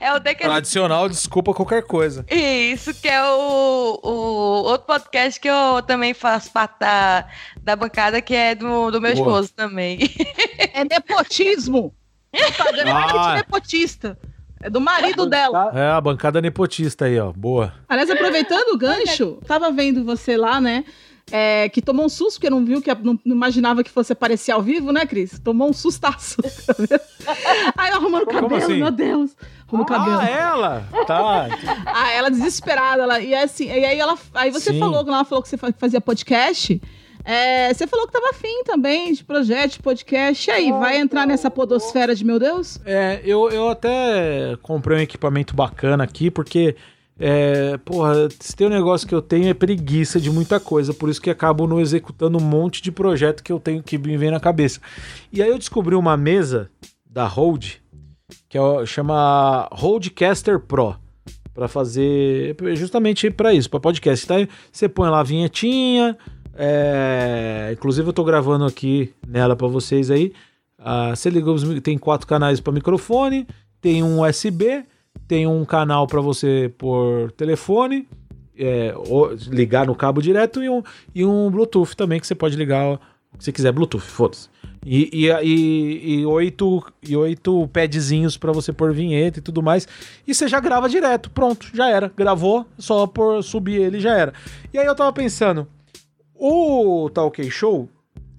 é 0.00 0.12
o 0.12 0.18
de 0.18 0.34
que 0.34 0.42
a 0.42 0.46
gente 0.46 0.52
Tradicional, 0.52 1.08
desculpa 1.08 1.54
qualquer 1.54 1.82
coisa. 1.82 2.24
Isso, 2.30 2.94
que 2.94 3.08
é 3.08 3.22
o, 3.24 4.00
o 4.02 4.10
outro 4.64 4.86
podcast 4.86 5.40
que 5.40 5.48
eu 5.48 5.82
também 5.86 6.14
faço 6.14 6.50
parte 6.52 6.78
da, 6.80 7.26
da 7.62 7.76
bancada, 7.76 8.20
que 8.20 8.34
é 8.34 8.54
do, 8.54 8.90
do 8.90 9.00
meu 9.00 9.14
Boa. 9.14 9.26
esposo 9.26 9.52
também. 9.54 9.98
É 10.72 10.84
nepotismo. 10.84 11.92
É 12.32 12.44
Ah. 12.88 12.94
marketing 12.94 13.36
nepotista. 13.36 14.18
É 14.62 14.70
do 14.70 14.80
marido 14.80 15.26
dela. 15.26 15.72
É 15.74 15.90
a 15.90 16.00
bancada 16.00 16.40
nepotista 16.40 17.06
aí, 17.06 17.18
ó. 17.18 17.32
Boa. 17.32 17.72
Aliás, 17.88 18.10
aproveitando 18.10 18.74
o 18.74 18.78
gancho, 18.78 19.38
tava 19.46 19.72
vendo 19.72 20.04
você 20.04 20.36
lá, 20.36 20.60
né? 20.60 20.84
é, 21.30 21.68
que 21.68 21.80
tomou 21.80 22.06
um 22.06 22.08
susto, 22.08 22.34
porque 22.38 22.50
não 22.50 22.64
viu, 22.64 22.82
que 22.82 22.92
não, 22.96 23.18
não 23.24 23.36
imaginava 23.36 23.84
que 23.84 23.90
fosse 23.90 24.12
aparecer 24.12 24.52
ao 24.52 24.62
vivo, 24.62 24.92
né, 24.92 25.06
Cris? 25.06 25.38
Tomou 25.38 25.70
um 25.70 25.72
sustaço. 25.72 26.36
Aí 27.76 27.90
eu 27.90 27.96
arrumando 27.96 28.22
o 28.24 28.26
cabelo, 28.26 28.56
assim? 28.56 28.78
meu 28.78 28.90
Deus. 28.90 29.36
Arrumando 29.76 29.86
o 29.86 29.86
cabelo. 29.86 30.18
Ah, 30.20 30.28
ela? 30.28 30.88
Tá. 31.06 31.48
Ah, 31.86 32.12
ela 32.12 32.30
desesperada, 32.30 33.02
ela, 33.02 33.20
e 33.20 33.34
assim, 33.34 33.66
e 33.66 33.84
aí 33.84 33.98
ela, 33.98 34.16
aí 34.34 34.50
você 34.50 34.72
Sim. 34.72 34.78
falou, 34.78 35.04
quando 35.04 35.14
ela 35.14 35.24
falou 35.24 35.42
que 35.42 35.48
você 35.48 35.56
fa- 35.56 35.72
fazia 35.76 36.00
podcast, 36.00 36.80
é, 37.24 37.72
você 37.74 37.86
falou 37.86 38.06
que 38.06 38.12
tava 38.12 38.30
afim 38.30 38.62
também 38.64 39.12
de 39.12 39.22
projeto, 39.24 39.72
de 39.72 39.78
podcast, 39.80 40.48
e 40.48 40.52
aí, 40.52 40.72
vai 40.72 40.98
entrar 40.98 41.26
nessa 41.26 41.50
podosfera 41.50 42.14
de 42.14 42.24
meu 42.24 42.38
Deus? 42.38 42.80
É, 42.84 43.20
eu, 43.24 43.50
eu 43.50 43.68
até 43.68 44.56
comprei 44.62 44.98
um 44.98 45.00
equipamento 45.02 45.54
bacana 45.54 46.02
aqui, 46.04 46.30
porque, 46.30 46.76
é, 47.18 47.76
porra, 47.84 48.28
se 48.40 48.56
tem 48.56 48.66
um 48.66 48.70
negócio 48.70 49.06
que 49.06 49.14
eu 49.14 49.20
tenho 49.20 49.48
é 49.48 49.54
preguiça 49.54 50.18
de 50.18 50.30
muita 50.30 50.58
coisa, 50.58 50.94
por 50.94 51.10
isso 51.10 51.20
que 51.20 51.28
acabo 51.30 51.66
não 51.66 51.78
executando 51.80 52.38
um 52.38 52.42
monte 52.42 52.80
de 52.80 52.90
projeto 52.90 53.42
que 53.42 53.52
eu 53.52 53.60
tenho 53.60 53.82
que 53.82 53.98
me 53.98 54.16
vem 54.16 54.30
na 54.30 54.40
cabeça. 54.40 54.80
E 55.32 55.42
aí 55.42 55.50
eu 55.50 55.58
descobri 55.58 55.94
uma 55.94 56.16
mesa 56.16 56.70
da 57.04 57.26
Rode, 57.26 57.82
que 58.50 58.58
é, 58.58 58.84
chama 58.84 59.66
Rodecaster 59.72 60.58
Pro, 60.58 60.96
para 61.54 61.68
fazer 61.68 62.56
justamente 62.74 63.30
para 63.30 63.54
isso, 63.54 63.70
para 63.70 63.78
podcast. 63.80 64.30
Aí 64.32 64.48
você 64.70 64.88
põe 64.88 65.08
lá 65.08 65.20
a 65.20 65.22
vinhetinha, 65.22 66.18
é, 66.54 67.70
inclusive 67.72 68.08
eu 68.08 68.12
tô 68.12 68.24
gravando 68.24 68.64
aqui 68.66 69.14
nela 69.26 69.54
para 69.56 69.68
vocês 69.68 70.10
aí. 70.10 70.32
Ah, 70.76 71.14
você 71.14 71.30
mi- 71.64 71.80
tem 71.80 71.96
quatro 71.96 72.26
canais 72.26 72.58
para 72.60 72.72
microfone, 72.72 73.46
tem 73.80 74.02
um 74.02 74.22
USB, 74.22 74.84
tem 75.28 75.46
um 75.46 75.64
canal 75.64 76.06
para 76.08 76.20
você 76.20 76.72
por 76.76 77.30
telefone, 77.32 78.08
é, 78.58 78.92
ligar 79.48 79.86
no 79.86 79.94
cabo 79.94 80.20
direto 80.20 80.62
e 80.62 80.68
um, 80.68 80.82
e 81.14 81.24
um 81.24 81.50
Bluetooth 81.50 81.94
também 81.96 82.18
que 82.18 82.26
você 82.26 82.34
pode 82.34 82.56
ligar 82.56 82.98
se 83.38 83.46
você 83.46 83.52
quiser 83.52 83.72
Bluetooth, 83.72 84.04
foda-se. 84.04 84.48
E, 84.84 85.10
e, 85.12 85.30
e, 85.42 86.20
e 86.20 86.26
oito, 86.26 86.82
e 87.02 87.16
oito 87.16 87.68
padzinhos 87.68 88.36
para 88.36 88.52
você 88.52 88.72
pôr 88.72 88.92
vinheta 88.92 89.38
e 89.38 89.42
tudo 89.42 89.62
mais. 89.62 89.86
E 90.26 90.34
você 90.34 90.48
já 90.48 90.58
grava 90.58 90.88
direto, 90.88 91.30
pronto, 91.30 91.68
já 91.74 91.88
era. 91.88 92.10
Gravou, 92.16 92.66
só 92.78 93.06
por 93.06 93.42
subir 93.42 93.80
ele 93.80 94.00
já 94.00 94.16
era. 94.16 94.32
E 94.72 94.78
aí 94.78 94.86
eu 94.86 94.94
tava 94.94 95.12
pensando, 95.12 95.68
o 96.34 97.10
Talk 97.10 97.50
Show, 97.50 97.88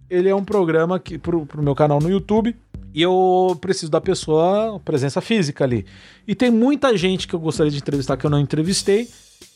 ele 0.09 0.29
é 0.29 0.35
um 0.35 0.43
programa 0.43 0.99
que, 0.99 1.17
pro, 1.17 1.45
pro 1.45 1.63
meu 1.63 1.75
canal 1.75 1.99
no 1.99 2.09
YouTube 2.09 2.55
e 2.93 3.01
eu 3.01 3.57
preciso 3.61 3.91
da 3.91 4.01
pessoa, 4.01 4.79
presença 4.83 5.21
física 5.21 5.63
ali. 5.63 5.85
E 6.27 6.35
tem 6.35 6.51
muita 6.51 6.95
gente 6.97 7.27
que 7.27 7.33
eu 7.33 7.39
gostaria 7.39 7.71
de 7.71 7.77
entrevistar 7.77 8.17
que 8.17 8.25
eu 8.25 8.29
não 8.29 8.39
entrevistei, 8.39 9.07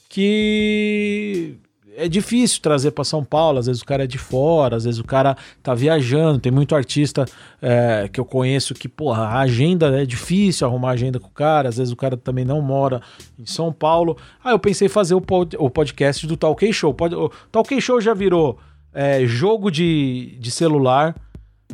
que 0.07 1.55
é 1.97 2.07
difícil 2.07 2.61
trazer 2.61 2.91
para 2.91 3.03
São 3.03 3.23
Paulo. 3.23 3.59
Às 3.59 3.65
vezes 3.67 3.81
o 3.81 3.85
cara 3.85 4.03
é 4.03 4.07
de 4.07 4.17
fora, 4.17 4.75
às 4.75 4.83
vezes 4.85 4.99
o 4.99 5.03
cara 5.03 5.35
tá 5.63 5.73
viajando. 5.73 6.39
Tem 6.39 6.51
muito 6.51 6.75
artista 6.75 7.25
é, 7.61 8.09
que 8.11 8.19
eu 8.19 8.25
conheço 8.25 8.73
que, 8.73 8.87
porra, 8.87 9.23
a 9.23 9.39
agenda 9.39 10.01
é 10.01 10.05
difícil 10.05 10.67
arrumar 10.67 10.91
agenda 10.91 11.19
com 11.19 11.27
o 11.27 11.31
cara. 11.31 11.69
Às 11.69 11.77
vezes 11.77 11.91
o 11.93 11.95
cara 11.95 12.15
também 12.17 12.45
não 12.45 12.61
mora 12.61 13.01
em 13.39 13.45
São 13.45 13.71
Paulo. 13.71 14.17
Aí 14.43 14.53
eu 14.53 14.59
pensei 14.59 14.87
em 14.87 14.89
fazer 14.89 15.15
o, 15.15 15.21
pod- 15.21 15.55
o 15.57 15.69
podcast 15.69 16.25
do 16.27 16.35
Talk 16.37 16.71
Show. 16.73 16.93
Pod- 16.93 17.15
o 17.15 17.29
Talk 17.51 17.79
Show 17.81 17.99
já 18.01 18.13
virou 18.13 18.57
é, 18.93 19.25
jogo 19.25 19.69
de, 19.71 20.37
de 20.39 20.51
celular. 20.51 21.15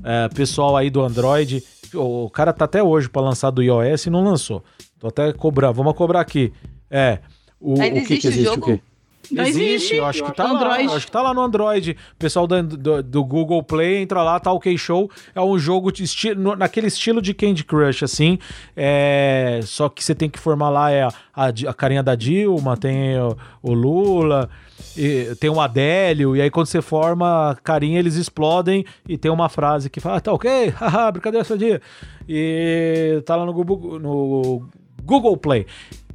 É, 0.03 0.29
pessoal 0.29 0.77
aí 0.77 0.89
do 0.89 1.01
Android. 1.01 1.63
O 1.93 2.29
cara 2.29 2.53
tá 2.53 2.63
até 2.65 2.81
hoje 2.81 3.09
para 3.09 3.21
lançar 3.21 3.51
do 3.51 3.61
iOS 3.61 4.05
e 4.05 4.09
não 4.09 4.23
lançou. 4.23 4.63
Tô 4.97 5.07
até 5.07 5.33
cobrando. 5.33 5.73
Vamos 5.73 5.93
cobrar 5.93 6.21
aqui. 6.21 6.53
É. 6.89 7.19
O, 7.59 7.73
o 7.73 7.75
que, 8.05 8.17
que 8.17 8.27
existe 8.27 8.39
o? 8.47 8.51
O 8.51 8.55
jogo? 8.55 8.65
quê? 8.67 8.81
Não 9.31 9.43
existe. 9.43 9.95
eu 9.95 10.05
acho 10.05 10.23
que 10.23 10.31
tá 10.33 10.45
Android. 10.45 10.87
lá. 10.87 10.95
Acho 10.95 11.05
que 11.05 11.11
tá 11.11 11.21
lá 11.21 11.33
no 11.33 11.41
Android. 11.41 11.97
Pessoal 12.19 12.47
do, 12.47 12.61
do, 12.63 13.03
do 13.03 13.23
Google 13.23 13.63
Play, 13.63 14.01
entra 14.01 14.23
lá, 14.23 14.39
tá 14.39 14.51
OK 14.51 14.77
Show. 14.77 15.09
É 15.33 15.41
um 15.41 15.57
jogo 15.57 15.91
de 15.91 16.03
esti 16.03 16.35
no- 16.35 16.55
naquele 16.55 16.87
estilo 16.87 17.21
de 17.21 17.33
Candy 17.33 17.63
Crush, 17.63 18.03
assim. 18.03 18.37
É, 18.75 19.59
só 19.63 19.89
que 19.89 20.03
você 20.03 20.13
tem 20.13 20.29
que 20.29 20.39
formar 20.39 20.69
lá 20.69 20.91
é 20.91 21.03
a, 21.03 21.13
a, 21.67 21.73
carinha 21.73 22.03
da 22.03 22.15
Dilma, 22.15 22.75
tem 22.77 23.17
o, 23.19 23.37
o 23.61 23.73
Lula, 23.73 24.49
e 24.97 25.35
tem 25.39 25.49
o 25.49 25.59
Adélio, 25.61 26.35
e 26.35 26.41
aí 26.41 26.49
quando 26.49 26.67
você 26.67 26.81
forma 26.81 27.51
a 27.51 27.55
carinha, 27.55 27.99
eles 27.99 28.15
explodem 28.15 28.85
e 29.07 29.17
tem 29.17 29.31
uma 29.31 29.47
frase 29.49 29.89
que 29.89 29.99
fala, 29.99 30.17
ah, 30.17 30.21
tá 30.21 30.33
ok, 30.33 30.69
haha, 30.77 31.11
brincadeira 31.11 31.43
seu 31.43 31.57
dia. 31.57 31.81
E 32.27 33.21
tá 33.25 33.35
lá 33.35 33.45
no 33.45 33.53
Google, 33.53 33.99
no 33.99 34.67
Google 35.03 35.37
Play. 35.37 35.65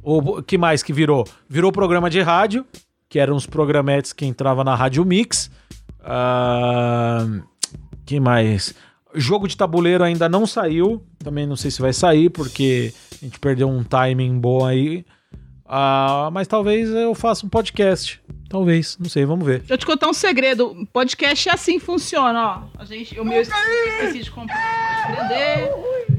O 0.03 0.41
que 0.41 0.57
mais 0.57 0.81
que 0.81 0.93
virou? 0.93 1.25
Virou 1.49 1.71
programa 1.71 2.09
de 2.09 2.21
rádio, 2.21 2.65
que 3.09 3.19
eram 3.19 3.35
os 3.35 3.45
programetes 3.45 4.13
que 4.13 4.25
entrava 4.25 4.63
na 4.63 4.75
Rádio 4.75 5.03
Mix. 5.05 5.49
Ah, 6.03 7.25
que 8.05 8.19
mais? 8.19 8.73
Jogo 9.13 9.47
de 9.47 9.55
tabuleiro 9.57 10.03
ainda 10.03 10.27
não 10.29 10.45
saiu. 10.45 11.03
Também 11.19 11.45
não 11.47 11.55
sei 11.55 11.71
se 11.71 11.81
vai 11.81 11.93
sair, 11.93 12.29
porque 12.29 12.93
a 13.21 13.25
gente 13.25 13.39
perdeu 13.39 13.67
um 13.69 13.83
timing 13.83 14.39
bom 14.39 14.65
aí. 14.65 15.05
Ah, 15.65 16.29
mas 16.31 16.47
talvez 16.47 16.89
eu 16.89 17.13
faça 17.13 17.45
um 17.45 17.49
podcast. 17.49 18.21
Talvez, 18.49 18.97
não 18.97 19.09
sei, 19.09 19.25
vamos 19.25 19.45
ver. 19.45 19.59
Deixa 19.59 19.73
eu 19.73 19.77
te 19.77 19.85
contar 19.85 20.07
um 20.07 20.13
segredo. 20.13 20.87
Podcast 20.93 21.49
é 21.49 21.53
assim 21.53 21.79
funciona, 21.79 22.47
ó. 22.47 22.81
A 22.81 22.85
gente, 22.85 23.19
o 23.19 23.25
meu 23.25 23.41
esqueci 23.41 24.19
de 24.23 24.31
comprar, 24.31 25.07
prender. 25.07 25.69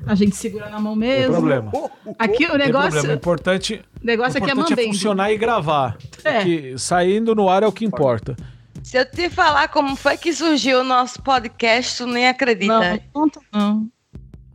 A 0.07 0.14
gente 0.14 0.36
segura 0.36 0.68
na 0.68 0.78
mão 0.78 0.99
Tem 0.99 1.09
mesmo. 1.09 1.32
problema. 1.32 1.72
Aqui 2.18 2.45
o 2.45 2.51
Tem 2.51 2.59
negócio, 2.59 2.91
problema. 2.91 3.14
O 3.14 3.16
importante, 3.16 3.82
o 4.03 4.07
negócio 4.07 4.40
o 4.40 4.42
aqui 4.42 4.51
é 4.51 4.53
importante 4.53 4.72
é, 4.72 4.76
mambembe. 4.76 4.96
funcionar 4.96 5.32
e 5.32 5.38
gravar. 5.38 5.96
É. 6.24 6.42
Que 6.44 6.78
saindo 6.78 7.34
no 7.34 7.49
ar 7.49 7.62
é 7.62 7.66
o 7.66 7.72
que 7.72 7.84
importa. 7.84 8.36
Se 8.82 8.96
eu 8.96 9.05
te 9.05 9.28
falar 9.28 9.68
como 9.68 9.96
foi 9.96 10.16
que 10.16 10.32
surgiu 10.32 10.80
o 10.80 10.84
nosso 10.84 11.20
podcast, 11.22 11.99
tu 11.99 12.07
nem 12.07 12.28
acredita. 12.28 12.72
Não, 12.72 12.90
não 12.92 13.01
conta 13.12 13.40
não. 13.53 13.88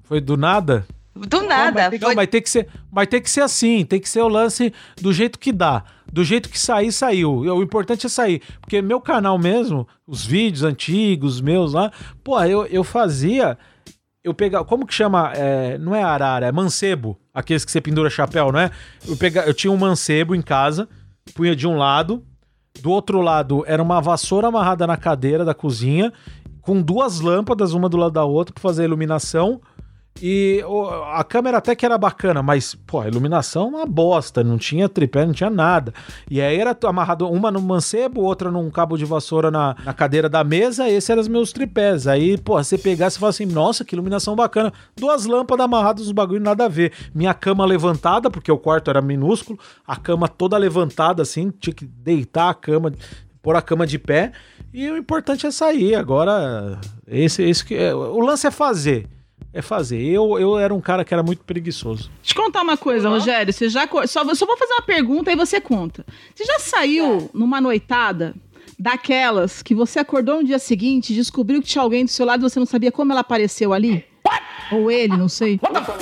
Foi 0.03 0.19
do 0.21 0.37
nada? 0.37 0.85
Do 1.15 1.41
nada. 1.43 1.91
Não, 1.91 1.99
foi- 1.99 2.15
mas 2.15 2.27
tem 2.27 2.41
que 2.41 2.49
ser, 2.49 2.67
mas 2.91 3.07
tem 3.07 3.21
que 3.21 3.29
ser 3.29 3.41
assim, 3.41 3.85
tem 3.85 3.99
que 3.99 4.09
ser 4.09 4.21
o 4.21 4.27
lance 4.27 4.73
do 4.99 5.13
jeito 5.13 5.37
que 5.37 5.51
dá. 5.51 5.83
Do 6.11 6.23
jeito 6.23 6.49
que 6.49 6.59
sair, 6.59 6.91
saiu. 6.91 7.31
O 7.39 7.61
importante 7.63 8.05
é 8.05 8.09
sair. 8.09 8.41
Porque 8.61 8.81
meu 8.81 9.01
canal 9.01 9.37
mesmo, 9.37 9.87
os 10.07 10.25
vídeos 10.25 10.63
antigos 10.63 11.41
meus 11.41 11.73
lá, 11.73 11.91
pô, 12.23 12.39
eu, 12.43 12.65
eu 12.67 12.83
fazia 12.83 13.57
eu 14.23 14.33
pegava. 14.33 14.63
Como 14.63 14.85
que 14.87 14.93
chama? 14.93 15.33
É, 15.35 15.77
não 15.77 15.93
é 15.93 16.01
arara, 16.01 16.47
é 16.47 16.51
mancebo. 16.51 17.19
Aqueles 17.33 17.65
que 17.65 17.71
você 17.71 17.81
pendura 17.81 18.09
chapéu, 18.09 18.51
não 18.51 18.59
é? 18.59 18.69
Eu, 19.07 19.17
pega, 19.17 19.41
eu 19.41 19.53
tinha 19.53 19.71
um 19.71 19.77
mancebo 19.77 20.35
em 20.35 20.41
casa, 20.41 20.87
punha 21.33 21.55
de 21.55 21.67
um 21.67 21.75
lado, 21.75 22.23
do 22.81 22.91
outro 22.91 23.21
lado 23.21 23.63
era 23.67 23.81
uma 23.81 24.01
vassoura 24.01 24.47
amarrada 24.47 24.85
na 24.87 24.97
cadeira 24.97 25.45
da 25.45 25.53
cozinha, 25.53 26.11
com 26.61 26.81
duas 26.81 27.19
lâmpadas, 27.19 27.73
uma 27.73 27.89
do 27.89 27.97
lado 27.97 28.13
da 28.13 28.23
outra, 28.23 28.53
pra 28.53 28.61
fazer 28.61 28.83
a 28.83 28.85
iluminação. 28.85 29.61
E 30.21 30.63
a 31.11 31.23
câmera 31.23 31.57
até 31.57 31.75
que 31.75 31.85
era 31.85 31.97
bacana, 31.97 32.43
mas, 32.43 32.75
pô, 32.75 33.01
a 33.01 33.07
iluminação 33.07 33.67
uma 33.69 33.85
bosta, 33.85 34.43
não 34.43 34.57
tinha 34.57 34.87
tripé, 34.87 35.25
não 35.25 35.33
tinha 35.33 35.49
nada. 35.49 35.93
E 36.29 36.39
aí 36.39 36.57
era 36.57 36.77
amarrado 36.85 37.27
uma 37.27 37.51
no 37.51 37.61
mancebo, 37.61 38.21
outra 38.21 38.51
num 38.51 38.69
cabo 38.69 38.95
de 38.95 39.05
vassoura 39.05 39.49
na, 39.49 39.75
na 39.83 39.93
cadeira 39.93 40.29
da 40.29 40.43
mesa, 40.43 40.87
esses 40.87 41.09
eram 41.09 41.21
os 41.21 41.27
meus 41.27 41.51
tripés. 41.51 42.07
Aí, 42.07 42.37
pô, 42.37 42.61
você 42.63 42.77
pegasse 42.77 43.17
e 43.17 43.19
fala 43.19 43.31
assim, 43.31 43.45
nossa, 43.45 43.83
que 43.83 43.95
iluminação 43.95 44.35
bacana. 44.35 44.71
Duas 44.95 45.25
lâmpadas 45.25 45.65
amarradas 45.65 46.03
nos 46.03 46.11
bagulho, 46.11 46.39
nada 46.41 46.65
a 46.65 46.69
ver. 46.69 46.93
Minha 47.13 47.33
cama 47.33 47.65
levantada, 47.65 48.29
porque 48.29 48.51
o 48.51 48.57
quarto 48.57 48.89
era 48.89 49.01
minúsculo, 49.01 49.59
a 49.85 49.95
cama 49.95 50.27
toda 50.27 50.57
levantada, 50.57 51.23
assim, 51.23 51.49
tinha 51.49 51.73
que 51.73 51.85
deitar 51.85 52.49
a 52.49 52.53
cama, 52.53 52.93
pôr 53.41 53.55
a 53.55 53.61
cama 53.61 53.85
de 53.87 53.97
pé. 53.97 54.31
E 54.71 54.89
o 54.89 54.97
importante 54.97 55.45
é 55.47 55.51
sair. 55.51 55.95
Agora, 55.95 56.79
esse, 57.07 57.41
esse 57.43 57.65
que 57.65 57.75
é- 57.75 57.93
o 57.93 58.19
lance 58.19 58.45
é 58.47 58.51
fazer. 58.51 59.07
É 59.53 59.61
fazer. 59.61 60.01
Eu, 60.01 60.39
eu 60.39 60.57
era 60.57 60.73
um 60.73 60.81
cara 60.81 61.05
que 61.05 61.13
era 61.13 61.21
muito 61.21 61.43
preguiçoso. 61.43 62.09
Deixa 62.23 62.37
eu 62.37 62.43
contar 62.43 62.63
uma 62.63 62.75
coisa, 62.75 63.07
Rogério. 63.07 63.53
Você 63.53 63.69
já. 63.69 63.87
Só, 64.07 64.33
só 64.33 64.45
vou 64.45 64.57
fazer 64.57 64.73
uma 64.73 64.81
pergunta 64.81 65.31
e 65.31 65.35
você 65.35 65.61
conta. 65.61 66.03
Você 66.33 66.43
já 66.43 66.57
saiu 66.57 67.29
numa 67.33 67.61
noitada 67.61 68.33
daquelas 68.79 69.61
que 69.61 69.75
você 69.75 69.99
acordou 69.99 70.37
no 70.37 70.43
dia 70.43 70.59
seguinte 70.59 71.13
e 71.13 71.15
descobriu 71.15 71.61
que 71.61 71.67
tinha 71.67 71.83
alguém 71.83 72.03
do 72.03 72.11
seu 72.11 72.25
lado 72.25 72.41
e 72.41 72.49
você 72.49 72.59
não 72.59 72.65
sabia 72.65 72.91
como 72.91 73.11
ela 73.11 73.21
apareceu 73.21 73.73
ali? 73.73 74.03
Ou 74.71 74.89
ele, 74.89 75.15
não 75.15 75.29
sei. 75.29 75.59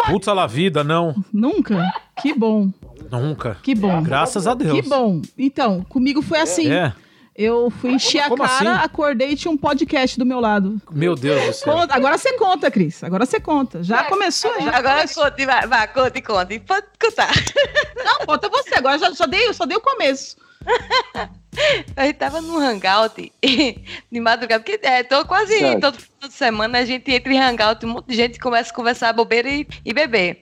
Putz, 0.08 0.28
a 0.28 0.34
la 0.34 0.48
vida, 0.48 0.84
não. 0.84 1.16
Nunca? 1.34 1.92
Que 2.22 2.34
bom, 2.34 2.70
Nunca. 3.12 3.58
que 3.62 3.76
bom. 3.76 4.02
Graças 4.02 4.48
a 4.48 4.54
Deus. 4.54 4.80
Que 4.80 4.88
bom. 4.88 5.22
Então, 5.38 5.84
comigo 5.90 6.22
foi 6.22 6.40
assim. 6.40 6.72
É. 6.72 6.94
Eu 7.36 7.70
fui 7.70 7.92
encher 7.94 8.20
a 8.20 8.30
cara, 8.36 8.44
assim? 8.46 8.86
acordei 8.86 9.30
e 9.30 9.36
tinha 9.36 9.52
um 9.52 9.58
podcast 9.58 10.20
do 10.20 10.26
meu 10.26 10.40
lado. 10.40 10.82
Meu 10.92 11.16
Deus 11.16 11.46
do 11.46 11.54
céu. 11.54 11.74
Conta- 11.74 11.96
agora 11.96 12.18
você 12.18 12.34
conta, 12.34 12.70
Cris. 12.70 13.04
Agora 13.04 13.26
você 13.26 13.40
conta. 13.40 13.82
Já 13.84 14.04
começou? 14.04 14.54
Já 14.62 14.78
Agora 14.78 15.08
conte, 15.08 15.46
vai, 15.46 15.66
vai, 15.68 15.88
conte, 15.88 16.22
conte. 16.22 16.60
Pode 16.60 16.88
contar. 17.02 17.32
Não, 18.04 18.26
conta 18.26 18.50
você. 18.50 18.76
Agora 18.76 19.00
já, 19.00 19.14
só, 19.16 19.26
dei, 19.26 19.52
só 19.54 19.66
dei 19.66 19.78
o 19.78 19.82
começo. 19.82 20.36
A 21.96 22.06
gente 22.06 22.16
tava 22.16 22.40
num 22.40 22.58
hangout 22.58 23.32
de 24.12 24.20
madrugada, 24.20 24.64
porque 24.64 24.80
é, 24.88 25.04
tô 25.04 25.26
quase 25.26 25.80
todo 25.82 26.00
final 26.00 26.30
de 26.30 26.34
semana 26.34 26.80
a 26.80 26.86
gente 26.86 27.12
entra 27.12 27.34
em 27.34 27.40
hangout, 27.40 27.86
um 27.86 27.90
monte 27.90 28.08
de 28.08 28.16
gente 28.16 28.40
começa 28.40 28.72
a 28.72 28.74
conversar 28.76 29.12
bobeira 29.12 29.50
e, 29.50 29.68
e 29.84 29.94
beber. 29.94 30.40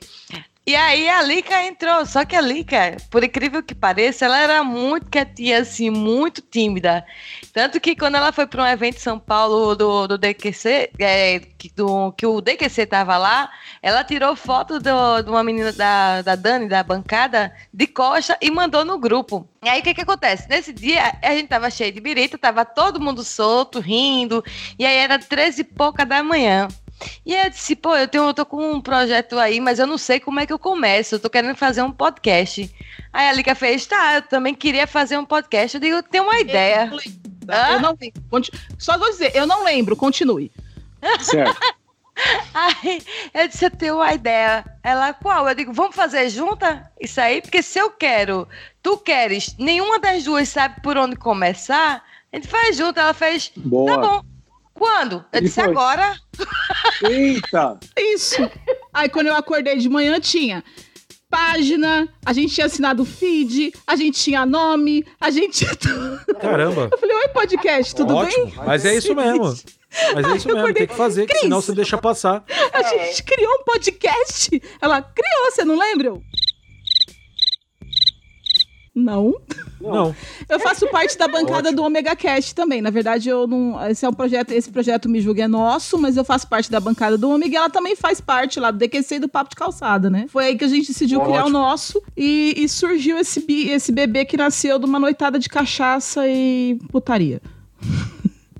E 0.67 0.75
aí 0.75 1.09
a 1.09 1.23
Lica 1.23 1.63
entrou, 1.65 2.05
só 2.05 2.23
que 2.23 2.35
a 2.35 2.41
Lica, 2.41 2.95
por 3.09 3.23
incrível 3.23 3.63
que 3.63 3.73
pareça, 3.73 4.25
ela 4.25 4.37
era 4.39 4.63
muito 4.63 5.09
quietinha, 5.09 5.57
assim, 5.61 5.89
muito 5.89 6.43
tímida. 6.43 7.03
Tanto 7.51 7.79
que 7.81 7.95
quando 7.95 8.15
ela 8.17 8.31
foi 8.31 8.45
para 8.45 8.61
um 8.61 8.67
evento 8.67 8.97
em 8.97 8.99
São 8.99 9.17
Paulo 9.17 9.75
do, 9.75 10.07
do 10.07 10.15
DQC, 10.19 10.91
é, 10.99 11.39
que, 11.57 11.69
do, 11.73 12.11
que 12.11 12.23
o 12.27 12.39
DQC 12.39 12.85
tava 12.85 13.17
lá, 13.17 13.49
ela 13.81 14.03
tirou 14.03 14.35
foto 14.35 14.79
do- 14.79 15.21
de 15.23 15.29
uma 15.31 15.43
menina 15.43 15.73
da, 15.73 16.21
da 16.21 16.35
Dani, 16.35 16.67
da 16.69 16.83
bancada, 16.83 17.51
de 17.73 17.87
costa 17.87 18.37
e 18.39 18.51
mandou 18.51 18.85
no 18.85 18.99
grupo. 18.99 19.49
E 19.63 19.69
aí 19.69 19.79
o 19.79 19.83
que 19.83 19.95
que 19.95 20.01
acontece? 20.01 20.47
Nesse 20.47 20.71
dia 20.71 21.17
a 21.23 21.33
gente 21.33 21.47
tava 21.47 21.71
cheio 21.71 21.91
de 21.91 21.99
birita, 21.99 22.37
tava 22.37 22.63
todo 22.63 23.01
mundo 23.01 23.23
solto, 23.23 23.79
rindo, 23.79 24.43
e 24.77 24.85
aí 24.85 24.97
era 24.97 25.17
13 25.17 25.61
e 25.61 25.63
pouca 25.63 26.05
da 26.05 26.21
manhã. 26.21 26.67
E 27.25 27.35
aí 27.35 27.47
eu 27.47 27.49
disse, 27.49 27.75
pô, 27.75 27.95
eu, 27.95 28.07
tenho, 28.07 28.25
eu 28.25 28.33
tô 28.33 28.45
com 28.45 28.73
um 28.73 28.81
projeto 28.81 29.37
aí, 29.37 29.59
mas 29.59 29.79
eu 29.79 29.87
não 29.87 29.97
sei 29.97 30.19
como 30.19 30.39
é 30.39 30.45
que 30.45 30.53
eu 30.53 30.59
começo. 30.59 31.15
Eu 31.15 31.19
tô 31.19 31.29
querendo 31.29 31.55
fazer 31.55 31.81
um 31.81 31.91
podcast. 31.91 32.69
Aí 33.11 33.27
a 33.27 33.33
Lica 33.33 33.55
fez, 33.55 33.85
tá, 33.85 34.15
eu 34.15 34.21
também 34.21 34.53
queria 34.53 34.85
fazer 34.85 35.17
um 35.17 35.25
podcast. 35.25 35.77
Eu 35.77 35.81
digo, 35.81 35.95
eu 35.97 36.03
tenho 36.03 36.25
uma 36.25 36.39
ideia. 36.39 36.91
Eu 37.73 37.79
não 37.81 37.97
lembro. 37.99 38.21
Só 38.77 38.97
vou 38.97 39.09
dizer, 39.09 39.35
eu 39.35 39.47
não 39.47 39.63
lembro. 39.63 39.95
Continue. 39.95 40.51
Certo. 41.21 41.57
Aí 42.53 43.01
eu 43.33 43.47
disse, 43.47 43.65
eu 43.65 43.71
tenho 43.71 43.95
uma 43.95 44.13
ideia. 44.13 44.65
Ela, 44.83 45.13
qual? 45.13 45.47
Eu 45.47 45.55
digo, 45.55 45.73
vamos 45.73 45.95
fazer 45.95 46.29
junta 46.29 46.91
isso 46.99 47.19
aí? 47.21 47.41
Porque 47.41 47.61
se 47.61 47.79
eu 47.79 47.89
quero, 47.91 48.47
tu 48.83 48.97
queres, 48.97 49.55
nenhuma 49.57 49.99
das 49.99 50.23
duas 50.23 50.49
sabe 50.49 50.81
por 50.81 50.97
onde 50.97 51.15
começar, 51.15 52.03
a 52.31 52.35
gente 52.35 52.47
faz 52.47 52.75
junto. 52.75 52.99
Ela 52.99 53.13
fez, 53.13 53.51
Boa. 53.55 53.91
tá 53.91 53.97
bom. 53.97 54.28
Quando? 54.79 55.25
Eu 55.33 55.39
E 55.39 55.41
disse, 55.43 55.55
foi? 55.61 55.65
agora. 55.71 56.15
Eita! 57.03 57.77
Isso. 57.99 58.37
Aí 58.93 59.09
quando 59.09 59.27
eu 59.27 59.35
acordei 59.35 59.77
de 59.77 59.89
manhã, 59.89 60.19
tinha 60.21 60.63
página, 61.29 62.07
a 62.25 62.33
gente 62.33 62.55
tinha 62.55 62.65
assinado 62.65 63.03
o 63.03 63.05
feed, 63.05 63.71
a 63.85 63.95
gente 63.95 64.19
tinha 64.19 64.45
nome, 64.47 65.05
a 65.21 65.29
gente 65.29 65.59
tinha 65.59 65.75
tudo. 65.75 66.19
Caramba. 66.39 66.89
Eu 66.91 66.97
falei, 66.97 67.15
oi, 67.15 67.27
podcast, 67.27 67.93
tudo 67.93 68.15
Ótimo. 68.15 68.45
bem? 68.47 68.55
Mas 68.65 68.83
é 68.85 68.95
isso 68.95 69.13
mesmo. 69.13 69.43
Mas 69.43 70.25
é 70.25 70.35
isso 70.37 70.47
Eu 70.49 70.55
mesmo, 70.55 70.57
acordei, 70.59 70.73
tem 70.73 70.87
que 70.87 70.95
fazer, 70.95 71.27
que 71.27 71.37
senão 71.39 71.61
você 71.61 71.73
deixa 71.73 71.97
passar. 71.99 72.43
A 72.73 72.81
gente 72.83 73.23
criou 73.23 73.51
um 73.53 73.63
podcast. 73.63 74.61
Ela 74.81 75.01
criou, 75.03 75.51
você 75.51 75.63
não 75.65 75.77
lembra? 75.77 76.13
Não. 78.99 79.33
Não. 79.81 80.13
Eu 80.49 80.59
faço 80.59 80.87
parte 80.89 81.17
da 81.17 81.27
bancada 81.27 81.71
do 81.71 81.83
Omega 81.83 82.15
Cast 82.15 82.53
também. 82.53 82.81
Na 82.81 82.89
verdade, 82.89 83.29
eu 83.29 83.47
não. 83.47 83.79
Esse 83.89 84.05
é 84.05 84.09
um 84.09 84.13
projeto, 84.13 84.51
esse 84.51 84.69
projeto 84.69 85.07
Me 85.07 85.21
Julga 85.21 85.43
é 85.43 85.47
nosso, 85.47 85.97
mas 85.97 86.17
eu 86.17 86.23
faço 86.25 86.47
parte 86.47 86.69
da 86.69 86.79
bancada 86.79 87.17
do 87.17 87.29
Omega 87.29 87.53
e 87.53 87.55
ela 87.55 87.69
também 87.69 87.95
faz 87.95 88.19
parte 88.19 88.59
lá 88.59 88.71
do 88.71 88.77
DQC 88.77 89.15
e 89.15 89.19
do 89.19 89.29
Papo 89.29 89.51
de 89.51 89.55
Calçada, 89.55 90.09
né? 90.09 90.25
Foi 90.29 90.45
aí 90.47 90.57
que 90.57 90.65
a 90.65 90.67
gente 90.67 90.87
decidiu 90.87 91.21
criar 91.21 91.37
o 91.37 91.41
Ótimo. 91.43 91.57
nosso 91.59 92.03
e, 92.17 92.53
e 92.57 92.67
surgiu 92.67 93.17
esse, 93.17 93.39
bi- 93.45 93.69
esse 93.69 93.91
bebê 93.91 94.25
que 94.25 94.35
nasceu 94.35 94.77
de 94.77 94.85
uma 94.85 94.99
noitada 94.99 95.39
de 95.39 95.47
cachaça 95.47 96.27
e 96.27 96.77
putaria. 96.91 97.41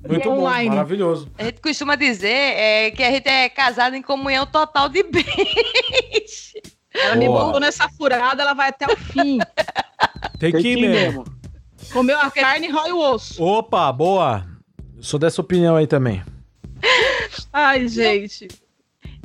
Muito 0.08 0.24
bom, 0.28 0.38
Online. 0.38 0.70
maravilhoso. 0.70 1.28
A 1.38 1.44
gente 1.44 1.60
costuma 1.60 1.94
dizer 1.94 2.28
é, 2.28 2.90
que 2.90 3.02
a 3.02 3.10
gente 3.10 3.28
é 3.28 3.48
casado 3.50 3.94
em 3.94 4.00
comunhão 4.02 4.46
total 4.46 4.88
de 4.88 5.02
bens. 5.04 6.54
Ela 6.92 7.14
me 7.14 7.26
Boa. 7.28 7.44
botou 7.44 7.60
nessa 7.60 7.88
furada, 7.90 8.42
ela 8.42 8.54
vai 8.54 8.70
até 8.70 8.86
o 8.86 8.96
fim. 8.96 9.38
Tem, 10.40 10.50
que 10.52 10.68
ir 10.72 10.88
mesmo. 10.88 11.24
Comeu 11.92 12.18
a 12.18 12.30
carne 12.30 12.66
e 12.66 12.70
rói 12.70 12.92
o 12.92 12.98
osso. 12.98 13.42
Opa, 13.42 13.92
boa. 13.92 14.46
Sou 15.00 15.20
dessa 15.20 15.40
opinião 15.40 15.76
aí 15.76 15.86
também. 15.86 16.22
Ai, 17.52 17.86
gente. 17.86 18.48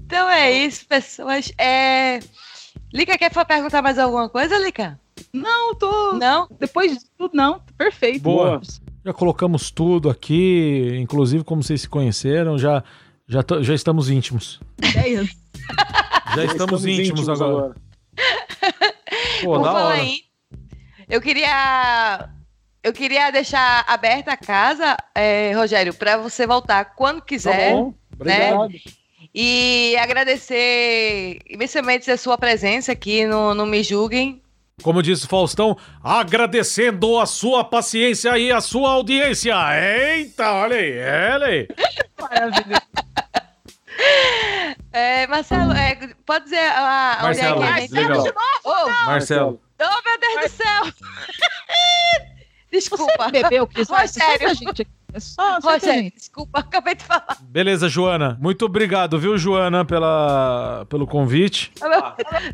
Então 0.06 0.30
é 0.30 0.52
isso, 0.52 0.86
pessoas. 0.86 1.52
É... 1.58 2.20
Lica, 2.94 3.18
quer 3.18 3.32
perguntar 3.46 3.82
mais 3.82 3.98
alguma 3.98 4.28
coisa, 4.30 4.58
Lica? 4.58 5.00
Não, 5.34 5.74
tô. 5.76 6.14
Não? 6.14 6.48
Depois 6.60 6.92
de 6.92 7.06
tudo, 7.18 7.32
não. 7.34 7.62
Perfeito. 7.78 8.22
Boa. 8.22 8.62
Já 9.06 9.14
colocamos 9.14 9.72
tudo 9.72 10.10
aqui, 10.10 10.98
inclusive 11.00 11.44
como 11.44 11.64
vocês 11.64 11.82
se 11.82 11.90
conheceram, 11.90 12.58
já, 12.58 12.84
já, 13.28 13.42
já 13.62 13.74
estamos 13.74 14.10
íntimos. 14.10 14.60
Ideias. 14.80 15.30
Já 16.36 16.44
estamos, 16.46 16.86
íntimos, 16.86 17.30
agora. 17.30 17.76
Pô, 19.42 19.54
Por 19.54 19.60
da 19.60 19.72
falar 19.72 19.86
hora. 19.86 20.04
em- 20.04 20.25
Eu 21.10 21.22
queria. 21.22 22.30
Eu 22.84 22.94
queria 22.94 23.32
deixar 23.32 23.84
aberta 23.88 24.34
a 24.34 24.38
casa, 24.38 24.96
é, 25.16 25.52
Rogério, 25.54 25.94
para 25.94 26.18
você 26.18 26.46
voltar 26.46 26.94
quando 26.96 27.22
quiser. 27.22 27.72
Tá 27.72 27.76
bom. 27.76 27.94
Obrigado. 28.14 28.70
E 29.34 29.98
agradecer 29.98 31.40
imensamente 31.50 32.10
a 32.10 32.18
sua 32.18 32.38
presença 32.38 32.92
aqui 32.92 33.26
no, 33.26 33.54
no 33.54 33.66
Me 33.66 33.84
Julguem. 33.84 34.42
Como 34.82 35.02
disse 35.02 35.26
o 35.26 35.30
Faustão, 35.30 35.78
agradecendo 36.04 37.20
a 37.20 37.26
sua 37.26 37.64
paciência 37.64 38.38
e 38.38 38.52
a 38.52 38.62
sua 38.62 38.92
audiência. 38.92 39.56
Eita, 39.74 40.52
olha 40.52 40.78
aí, 40.78 41.34
olha 41.34 41.48
aí. 41.48 41.68
Maravilha. 42.20 42.82
É, 44.92 45.28
Marcelo, 45.28 45.74
é, 45.74 45.96
pode 46.26 46.46
dizer 46.46 46.60
a, 46.60 47.18
onde 47.24 47.42
Marcelo, 47.42 47.64
é 47.64 47.68
que 47.68 47.74
a 47.74 47.80
gente... 47.82 47.92
legal. 47.94 48.24
Oh, 48.64 48.90
Marcelo. 49.06 49.62
Oh, 49.80 50.02
meu 50.10 50.20
Deus 50.20 50.52
do 50.52 50.58
céu! 50.58 50.84
Desculpa. 52.72 53.30
Bebeu, 53.32 53.68
Cris. 53.68 53.88
Rogério. 53.90 54.10
senta 54.10 54.46
a 54.48 54.54
gente 54.54 54.82
aqui. 54.82 54.92
É 55.14 55.20
só, 55.22 55.56
senta 55.56 55.70
a 55.70 55.72
Rogério, 55.72 56.12
desculpa, 56.14 56.60
acabei 56.60 56.94
de 56.94 57.06
falar. 57.06 57.38
Beleza, 57.44 57.88
Joana. 57.88 58.38
Muito 58.42 58.66
obrigado, 58.66 59.18
viu, 59.18 59.38
Joana, 59.38 59.86
pela, 59.86 60.86
pelo 60.90 61.08
convite. 61.08 61.72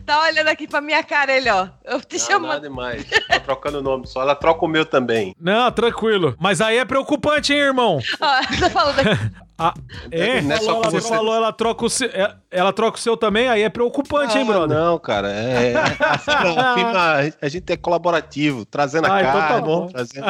Tá 0.05 0.21
olhando 0.21 0.47
aqui 0.47 0.67
pra 0.67 0.79
minha 0.79 1.03
cara 1.03 1.35
ele, 1.35 1.49
ó. 1.49 1.67
Eu 1.83 1.99
te 2.01 2.19
Não, 2.19 2.25
chamando. 2.27 2.49
nada 2.49 2.61
demais. 2.69 3.03
Tá 3.27 3.39
trocando 3.39 3.79
o 3.79 3.81
nome 3.81 4.05
só. 4.05 4.21
Ela 4.21 4.35
troca 4.35 4.63
o 4.63 4.67
meu 4.67 4.85
também. 4.85 5.35
Não, 5.39 5.71
tranquilo. 5.71 6.35
Mas 6.39 6.61
aí 6.61 6.77
é 6.77 6.85
preocupante, 6.85 7.51
hein, 7.51 7.59
irmão? 7.59 7.97
Ó, 8.19 8.59
tô 8.59 8.69
falando 8.69 8.99
aqui. 8.99 9.09
Ah, 9.61 9.73
é? 10.09 10.41
Não 10.41 10.55
é 10.55 10.59
só 10.59 10.81
com 10.81 10.89
você 10.89 11.01
falou, 11.07 11.35
ela 11.35 11.53
troca, 11.53 11.85
o 11.85 11.89
seu, 11.89 12.07
é- 12.09 12.35
ela 12.49 12.73
troca 12.73 12.97
o 12.97 13.01
seu 13.01 13.15
também, 13.15 13.47
aí 13.47 13.61
é 13.61 13.69
preocupante, 13.69 14.37
hein, 14.37 14.43
Ah, 14.43 14.51
brother? 14.51 14.77
Não, 14.77 14.97
cara. 14.99 15.29
É, 15.31 15.73
assim, 15.77 16.31
não, 16.31 16.73
firma, 16.75 17.15
a 17.41 17.47
gente 17.49 17.71
é 17.71 17.77
colaborativo, 17.77 18.65
trazendo 18.65 19.05
a 19.07 19.15
Ah, 19.15 19.21
então 19.21 19.33
carne. 19.33 19.49
tá 19.55 19.61
bom. 19.61 19.87
Trazendo 19.87 20.25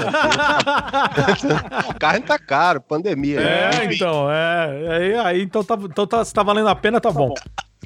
a 1.90 1.94
carne 2.00 2.26
tá 2.26 2.38
caro, 2.38 2.82
pandemia. 2.82 3.40
É, 3.40 3.86
Enfim, 3.86 3.96
então, 3.96 4.32
é. 4.32 4.98
Aí, 4.98 5.16
aí 5.16 5.42
então, 5.42 5.64
tá, 5.64 5.78
então 5.82 6.06
tá, 6.06 6.24
se 6.26 6.34
tá 6.34 6.44
valendo 6.44 6.68
a 6.70 6.76
pena, 6.76 7.00
tá 7.00 7.12
bom. 7.12 7.34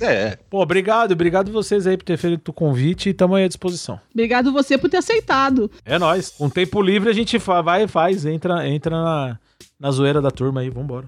É. 0.02 0.38
Pô, 0.50 0.62
obrigado, 0.62 1.14
obrigado 1.14 1.52
vocês 1.54 1.88
aí 1.88 1.96
por 1.96 2.04
ter 2.04 2.18
feito 2.18 2.50
o 2.50 2.54
convite 2.54 3.08
e 3.10 3.14
tamo 3.14 3.36
aí 3.36 3.46
à 3.46 3.48
disposição. 3.48 3.98
Obrigado 4.14 4.52
você 4.52 4.78
por 4.78 4.90
ter 4.90 4.98
aceitado. 4.98 5.72
É 5.86 5.98
nóis. 5.98 6.32
Com 6.32 6.50
tempo 6.50 6.82
livre 6.82 7.10
a 7.10 7.14
gente 7.14 7.38
vai 7.38 7.84
e 7.84 7.88
faz, 7.88 8.26
entra, 8.26 8.68
entra 8.68 8.92
na, 9.02 9.40
na 9.80 9.92
zoeira 9.92 10.22
da 10.22 10.30
turma 10.32 10.60
aí, 10.60 10.70
vambora. 10.70 11.06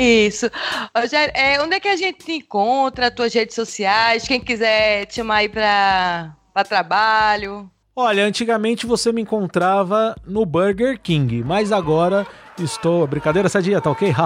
Isso. 0.00 0.50
Rogério, 0.96 1.32
é, 1.36 1.60
onde 1.60 1.76
é 1.76 1.80
que 1.80 1.88
a 1.88 1.96
gente 1.96 2.24
te 2.24 2.32
encontra? 2.32 3.10
Tuas 3.10 3.34
redes 3.34 3.54
sociais? 3.54 4.26
Quem 4.26 4.40
quiser 4.40 5.04
te 5.04 5.16
chamar 5.16 5.36
aí 5.36 5.48
pra 5.48 6.34
trabalho? 6.66 7.70
Olha, 7.94 8.24
antigamente 8.24 8.86
você 8.86 9.12
me 9.12 9.20
encontrava 9.20 10.16
no 10.26 10.46
Burger 10.46 10.98
King, 10.98 11.44
mas 11.44 11.70
agora 11.70 12.26
estou. 12.64 13.06
Brincadeira 13.06 13.48
sadia, 13.48 13.80
tá 13.80 13.90
ok? 13.90 14.10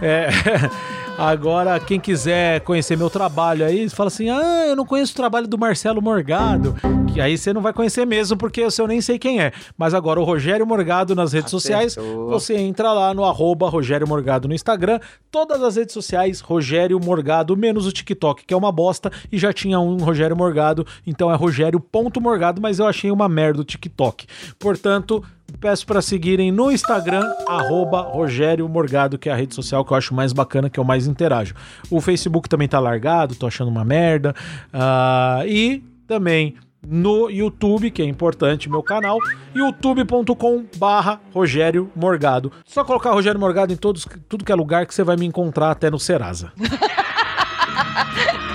É, 0.00 0.28
agora, 1.18 1.78
quem 1.80 1.98
quiser 1.98 2.60
conhecer 2.60 2.96
meu 2.96 3.10
trabalho 3.10 3.64
aí, 3.64 3.88
fala 3.88 4.08
assim: 4.08 4.28
ah, 4.30 4.66
eu 4.66 4.76
não 4.76 4.84
conheço 4.84 5.12
o 5.12 5.16
trabalho 5.16 5.46
do 5.46 5.58
Marcelo 5.58 6.00
Morgado. 6.00 6.74
Que 7.12 7.20
aí 7.20 7.36
você 7.36 7.52
não 7.52 7.60
vai 7.60 7.72
conhecer 7.72 8.06
mesmo, 8.06 8.36
porque 8.36 8.60
eu 8.60 8.86
nem 8.86 9.00
sei 9.00 9.18
quem 9.18 9.40
é. 9.40 9.52
Mas 9.76 9.94
agora, 9.94 10.20
o 10.20 10.24
Rogério 10.24 10.66
Morgado 10.66 11.14
nas 11.14 11.32
redes 11.32 11.50
sociais, 11.50 11.96
você 12.28 12.54
entra 12.56 12.92
lá 12.92 13.12
no 13.14 13.24
arroba 13.24 13.68
Rogério 13.68 14.06
Morgado 14.06 14.46
no 14.46 14.54
Instagram, 14.54 15.00
todas 15.30 15.62
as 15.62 15.76
redes 15.76 15.92
sociais, 15.92 16.40
Rogério 16.40 16.98
Morgado, 17.00 17.56
menos 17.56 17.86
o 17.86 17.92
TikTok, 17.92 18.44
que 18.44 18.54
é 18.54 18.56
uma 18.56 18.70
bosta, 18.70 19.10
e 19.32 19.38
já 19.38 19.52
tinha 19.52 19.80
um 19.80 19.96
Rogério 19.96 20.36
Morgado, 20.36 20.86
então 21.06 21.32
é 21.32 21.34
Rogério.morgado, 21.34 22.60
mas 22.60 22.78
eu 22.78 22.86
achei 22.86 23.10
uma 23.10 23.28
merda 23.28 23.62
o 23.62 23.64
TikTok. 23.64 24.26
Portanto, 24.58 25.24
peço 25.60 25.86
para 25.86 26.00
seguirem 26.00 26.50
no 26.52 26.70
Instagram, 26.70 27.22
arroba 27.46 28.00
Rogério 28.02 28.68
Morgado, 28.68 29.18
que 29.18 29.28
é 29.28 29.32
a 29.32 29.36
rede 29.36 29.54
social 29.54 29.84
que 29.84 29.92
eu 29.92 29.96
acho 29.96 30.14
mais 30.14 30.32
bacana, 30.32 30.70
que 30.70 30.78
eu 30.78 30.84
mais 30.84 31.06
interajo. 31.06 31.54
O 31.90 32.00
Facebook 32.00 32.48
também 32.48 32.68
tá 32.68 32.78
largado, 32.78 33.34
tô 33.34 33.46
achando 33.46 33.68
uma 33.68 33.84
merda. 33.84 34.34
Ah, 34.72 35.42
e 35.46 35.82
também 36.06 36.56
no 36.86 37.28
YouTube, 37.28 37.90
que 37.90 38.00
é 38.00 38.04
importante, 38.04 38.70
meu 38.70 38.82
canal, 38.82 39.18
youtube.com 39.54 40.64
barra 40.76 41.20
Rogério 41.34 41.90
Morgado. 41.94 42.52
Só 42.64 42.84
colocar 42.84 43.10
Rogério 43.10 43.40
Morgado 43.40 43.72
em 43.72 43.76
todos, 43.76 44.06
tudo 44.28 44.44
que 44.44 44.52
é 44.52 44.54
lugar 44.54 44.86
que 44.86 44.94
você 44.94 45.02
vai 45.02 45.16
me 45.16 45.26
encontrar 45.26 45.72
até 45.72 45.90
no 45.90 45.98
Serasa. 45.98 46.52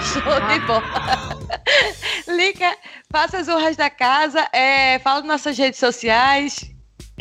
Show 0.01 0.21
de 0.21 0.59
bola. 0.65 0.83
Lica, 2.27 2.75
faça 3.11 3.37
as 3.37 3.47
honras 3.47 3.75
da 3.75 3.89
casa, 3.89 4.47
é, 4.53 4.99
fala 4.99 5.19
nas 5.19 5.27
nossas 5.27 5.57
redes 5.57 5.79
sociais 5.79 6.72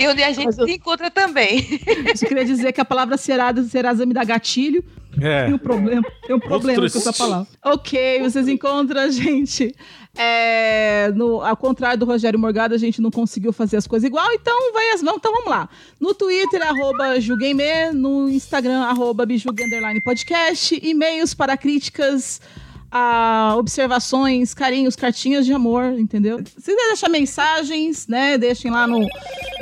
e 0.03 0.09
onde 0.09 0.23
a 0.23 0.33
gente 0.33 0.47
Mas 0.47 0.59
eu- 0.59 0.67
se 0.67 0.73
encontra 0.75 1.11
também. 1.11 1.67
Eu 2.07 2.17
só 2.17 2.27
queria 2.27 2.45
dizer 2.45 2.73
que 2.73 2.81
a 2.81 2.85
palavra 2.85 3.17
Serasa, 3.17 3.63
Serasa 3.65 4.05
me 4.07 4.13
dá 4.15 4.25
gatilho. 4.25 4.85
É. 5.21 5.45
Tem 5.45 5.55
um 5.55 5.59
problema, 5.59 6.03
tem 6.27 6.35
um 6.35 6.41
problema 6.41 6.81
com 6.81 6.87
essa 6.99 7.13
palavra. 7.13 7.47
Ok, 7.65 8.21
vocês 8.23 8.49
encontram 8.49 9.01
a 9.03 9.09
gente. 9.11 9.75
é, 10.17 11.11
no, 11.15 11.41
ao 11.43 11.57
contrário 11.57 11.99
do 11.99 12.05
Rogério 12.05 12.39
Morgado, 12.39 12.75
a 12.75 12.79
gente 12.79 13.01
não 13.01 13.11
conseguiu 13.11 13.53
fazer 13.53 13.77
as 13.77 13.87
coisas 13.87 14.07
igual, 14.07 14.31
então 14.33 14.73
vai 14.73 14.91
as 14.91 15.03
mãos, 15.03 15.17
então 15.17 15.33
vamos 15.33 15.49
lá. 15.51 15.69
No 16.01 16.15
Twitter, 16.15 16.63
arroba 16.63 17.21
Julgueime, 17.21 17.93
no 17.95 18.29
Instagram, 18.29 18.81
arroba 18.83 19.25
Bijugue 19.27 19.65
Podcast, 20.05 20.79
e-mails 20.83 21.35
para 21.35 21.57
críticas, 21.57 22.41
ah, 22.93 23.55
observações, 23.57 24.53
carinhos, 24.53 24.95
cartinhas 24.95 25.47
de 25.47 25.55
amor, 25.55 25.99
entendeu? 25.99 26.37
Se 26.45 26.75
quiser 26.75 26.89
deixar 26.89 27.09
mensagens, 27.09 28.07
né, 28.07 28.37
deixem 28.37 28.71
lá 28.71 28.87
no 28.87 29.09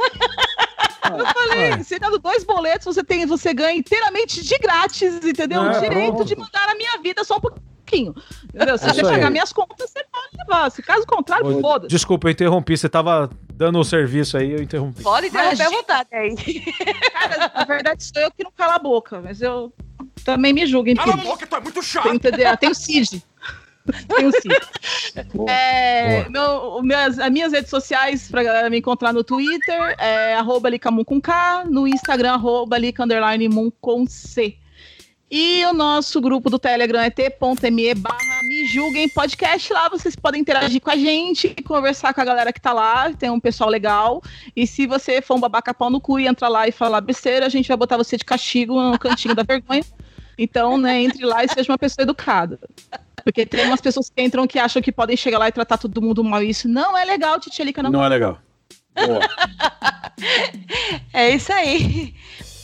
Eu 1.18 1.26
falei, 1.26 1.76
você 1.76 1.98
dando 1.98 2.18
dois 2.18 2.44
boletos, 2.44 2.84
você, 2.94 3.02
tem, 3.04 3.26
você 3.26 3.52
ganha 3.54 3.76
inteiramente 3.78 4.42
de 4.42 4.58
grátis, 4.58 5.14
entendeu? 5.24 5.62
É, 5.64 5.78
o 5.78 5.80
direito 5.80 6.14
pronto. 6.14 6.24
de 6.24 6.36
mandar 6.36 6.68
a 6.68 6.74
minha 6.74 6.98
vida 7.02 7.24
só 7.24 7.36
um 7.36 7.40
pouquinho. 7.40 8.14
Entendeu? 8.54 8.78
Se 8.78 8.88
É 8.88 8.92
você 8.92 9.02
pagar 9.02 9.30
minhas 9.30 9.52
contas, 9.52 9.90
você 9.90 10.04
pode 10.04 10.36
levar. 10.38 10.70
Se 10.70 10.82
caso 10.82 11.06
contrário, 11.06 11.58
Ô, 11.58 11.60
foda-se. 11.60 11.88
Desculpa, 11.88 12.28
eu 12.28 12.32
interrompi. 12.32 12.76
Você 12.76 12.88
tava 12.88 13.28
dando 13.52 13.78
o 13.78 13.84
serviço 13.84 14.36
aí, 14.36 14.52
eu 14.52 14.62
interrompi. 14.62 15.02
Pode 15.02 15.26
interromper 15.26 15.62
à 15.62 15.70
vontade 15.70 16.08
aí. 16.12 16.36
Cara, 17.12 17.52
na 17.54 17.64
verdade, 17.64 18.04
sou 18.04 18.22
eu 18.22 18.30
que 18.30 18.44
não 18.44 18.52
cala 18.52 18.76
a 18.76 18.78
boca, 18.78 19.20
mas 19.20 19.42
eu 19.42 19.72
também 20.24 20.52
me 20.52 20.66
julguem. 20.66 20.94
Cala 20.94 21.14
a 21.14 21.16
boca, 21.16 21.46
tu 21.46 21.56
é 21.56 21.60
muito 21.60 21.82
chato. 21.82 22.04
Tem, 22.04 22.14
entendeu? 22.14 22.56
Tem 22.56 22.70
o 22.70 22.74
CID. 22.74 23.22
Tem 24.08 24.26
o 24.26 24.32
CID. 24.32 24.54
É, 25.48 26.28
meu- 26.28 26.82
minhas, 26.82 27.18
as 27.18 27.30
minhas 27.30 27.52
redes 27.52 27.70
sociais 27.70 28.28
pra 28.30 28.42
galera 28.42 28.70
me 28.70 28.78
encontrar 28.78 29.12
no 29.12 29.24
Twitter 29.24 29.94
é 29.98 30.34
arroba 30.34 30.68
licamun 30.68 31.04
com 31.04 31.20
K, 31.20 31.64
no 31.68 31.86
Instagram 31.86 32.32
arroba 32.34 32.78
lica 32.78 33.02
underline 33.04 33.48
mun 33.48 33.70
com 33.80 34.06
C. 34.06 34.56
E 35.32 35.64
o 35.66 35.72
nosso 35.72 36.20
grupo 36.20 36.50
do 36.50 36.58
Telegram 36.58 37.00
é 37.00 37.08
t.me 37.08 37.94
barra 37.94 38.42
me 38.42 38.66
julguem 38.66 39.08
podcast. 39.08 39.72
Lá 39.72 39.88
vocês 39.88 40.16
podem 40.16 40.40
interagir 40.40 40.80
com 40.80 40.90
a 40.90 40.96
gente, 40.96 41.54
conversar 41.64 42.12
com 42.12 42.20
a 42.20 42.24
galera 42.24 42.52
que 42.52 42.60
tá 42.60 42.72
lá, 42.72 43.12
tem 43.12 43.30
um 43.30 43.38
pessoal 43.38 43.70
legal. 43.70 44.20
E 44.56 44.66
se 44.66 44.88
você 44.88 45.22
for 45.22 45.36
um 45.36 45.40
babaca 45.40 45.72
pau 45.72 45.88
no 45.88 46.00
cu 46.00 46.18
e 46.18 46.26
entrar 46.26 46.48
lá 46.48 46.66
e 46.66 46.72
falar 46.72 47.00
besteira, 47.00 47.46
a 47.46 47.48
gente 47.48 47.68
vai 47.68 47.76
botar 47.76 47.96
você 47.96 48.16
de 48.16 48.24
castigo 48.24 48.82
no 48.82 48.98
cantinho 48.98 49.32
da 49.36 49.44
vergonha. 49.44 49.84
Então, 50.36 50.76
né, 50.76 51.00
entre 51.00 51.24
lá 51.24 51.44
e 51.44 51.48
seja 51.48 51.70
uma 51.70 51.78
pessoa 51.78 52.02
educada. 52.02 52.58
Porque 53.24 53.46
tem 53.46 53.66
umas 53.66 53.80
pessoas 53.80 54.10
que 54.10 54.22
entram 54.22 54.46
que 54.46 54.58
acham 54.58 54.82
que 54.82 54.92
podem 54.92 55.16
chegar 55.16 55.38
lá 55.38 55.48
e 55.48 55.52
tratar 55.52 55.78
todo 55.78 56.02
mundo 56.02 56.24
mal. 56.24 56.42
E 56.42 56.50
isso 56.50 56.68
não 56.68 56.96
é 56.96 57.04
legal, 57.04 57.38
Titielica, 57.38 57.82
não. 57.82 57.90
Não 57.90 58.04
é 58.04 58.08
legal. 58.08 58.38
É 61.12 61.30
isso 61.30 61.52
aí. 61.52 62.14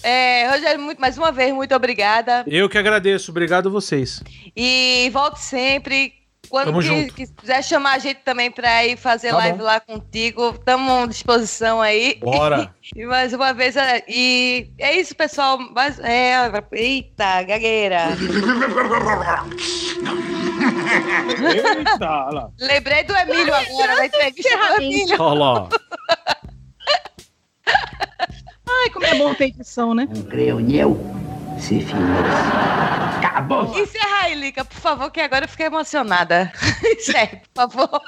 É, 0.02 0.48
Rogério, 0.50 0.80
muito, 0.80 1.00
mais 1.00 1.18
uma 1.18 1.32
vez, 1.32 1.52
muito 1.52 1.74
obrigada. 1.74 2.44
Eu 2.46 2.68
que 2.68 2.78
agradeço. 2.78 3.30
Obrigado 3.30 3.68
a 3.68 3.72
vocês. 3.72 4.22
E 4.54 5.10
volte 5.12 5.40
sempre. 5.40 6.12
Quando 6.48 6.72
que, 7.12 7.26
quiser 7.26 7.62
chamar 7.64 7.94
a 7.94 7.98
gente 7.98 8.18
também 8.18 8.50
pra 8.50 8.86
ir 8.86 8.96
fazer 8.96 9.30
Tá 9.30 9.38
live 9.38 9.58
bom. 9.58 9.64
lá 9.64 9.80
contigo, 9.80 10.50
estamos 10.50 10.92
à 10.92 11.06
disposição 11.06 11.82
aí. 11.82 12.18
Bora. 12.20 12.74
E 12.94 13.04
mais 13.04 13.32
uma 13.32 13.52
vez, 13.52 13.74
é, 13.74 14.04
e 14.06 14.70
é 14.78 14.96
isso, 14.96 15.12
pessoal. 15.16 15.58
Mas, 15.74 15.98
é, 15.98 16.34
eita, 16.72 17.42
gagueira. 17.42 18.10
Eita, 21.78 22.10
olha 22.10 22.34
lá. 22.34 22.50
Lembrei 22.60 23.04
do 23.04 23.16
Emílio 23.16 23.54
agora, 23.54 23.96
da 23.96 24.06
entrevista 24.06 24.56
do 24.56 24.82
Emílio. 24.82 25.16
Olha 25.22 25.38
lá. 25.38 25.68
Ai, 28.68 28.90
como 28.90 29.06
é 29.06 29.14
bom 29.14 29.34
ter 29.34 29.46
edição, 29.46 29.94
né? 29.94 30.08
Creio 30.28 30.60
eu, 30.70 31.00
se 31.58 31.80
finos. 31.80 32.26
Acabou. 33.16 33.64
Encerra 33.78 34.24
aí, 34.24 34.34
Lica, 34.34 34.64
por 34.64 34.76
favor, 34.78 35.10
que 35.10 35.20
agora 35.20 35.44
eu 35.44 35.48
fiquei 35.48 35.66
emocionada. 35.66 36.52
Encerre, 36.84 37.42
por 37.52 37.70
favor. 37.70 38.00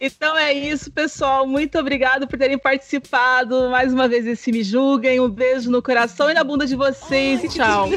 Então 0.00 0.36
é 0.36 0.52
isso, 0.52 0.90
pessoal. 0.90 1.46
Muito 1.46 1.78
obrigado 1.78 2.26
por 2.26 2.38
terem 2.38 2.58
participado 2.58 3.70
mais 3.70 3.92
uma 3.92 4.08
vez 4.08 4.24
desse 4.24 4.50
Me 4.50 4.62
Julguem. 4.62 5.20
Um 5.20 5.28
beijo 5.28 5.70
no 5.70 5.82
coração 5.82 6.30
e 6.30 6.34
na 6.34 6.42
bunda 6.42 6.66
de 6.66 6.74
vocês. 6.74 7.44
e 7.44 7.48
tchau. 7.48 7.88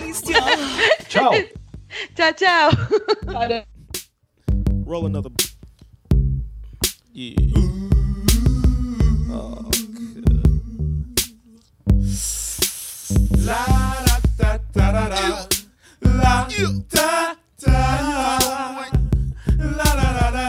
Tchau. 1.07 1.31
Tchau, 1.31 1.31
tchau. 2.15 2.69
Cara. 3.31 3.65
Roll 4.85 5.05
another. 5.05 5.29
Yeah. 7.13 7.35
La 13.45 13.65
da 14.05 14.17
da 14.37 14.57
da 14.73 14.91
da 14.91 15.09
da. 15.09 15.47
La 16.01 16.47
da 16.89 17.35
da. 17.59 17.77
La 19.57 19.89
da 19.95 20.07
da 20.13 20.31
da. 20.31 20.47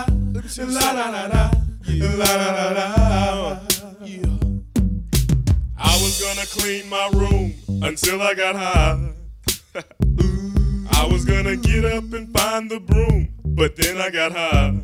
La 0.57 0.87
da 0.93 1.07
da 1.11 1.29
da. 1.29 1.43
La 2.19 2.31
da 2.41 2.49
da 2.53 2.67
da. 2.75 2.87
I 5.77 5.93
was 6.03 6.21
gonna 6.21 6.47
clean 6.47 6.89
my 6.89 7.09
room 7.13 7.55
until 7.83 8.23
I 8.23 8.35
got 8.35 8.57
high. 8.57 10.34
I 11.05 11.07
was 11.07 11.27
gonna 11.27 11.55
get 11.57 11.85
up 11.85 12.15
and 12.15 12.33
find 12.33 12.71
the 12.71 12.81
broom, 12.81 13.29
but 13.45 13.77
then 13.77 14.01
I 14.01 14.09
got 14.09 14.33
high. 14.33 14.75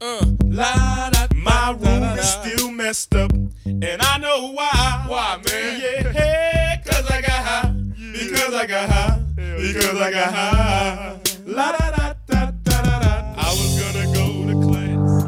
Uh, 0.00 0.26
la, 0.44 1.08
da, 1.10 1.28
my 1.36 1.70
room 1.70 2.02
is 2.18 2.28
still 2.28 2.72
messed 2.72 3.14
up, 3.14 3.30
and 3.64 4.02
I 4.02 4.18
know 4.18 4.50
why. 4.50 5.04
Why, 5.06 5.40
man? 5.46 5.80
Yeah, 5.80 6.10
hey, 6.10 6.82
cause 6.84 7.08
I 7.08 7.20
got 7.22 7.30
high. 7.30 7.72
Because 8.12 8.54
I 8.54 8.66
got 8.66 8.90
high. 8.90 9.22
Because 9.36 10.00
I 10.00 10.10
got 10.10 10.34
high. 10.34 11.20
La 11.46 11.70
da 11.70 11.90
da 11.96 12.14
da 12.26 12.50
da 12.64 12.82
da 12.82 12.98
da. 12.98 13.34
I 13.36 13.50
was 13.50 13.72
gonna 13.80 14.06
go 14.18 14.26
to 14.50 14.66
class. 14.66 15.26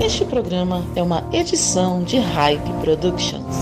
Este 0.00 0.24
programa 0.26 0.86
é 0.94 1.02
uma 1.02 1.28
edição 1.32 2.04
de 2.04 2.18
Hype 2.18 2.72
Productions. 2.84 3.56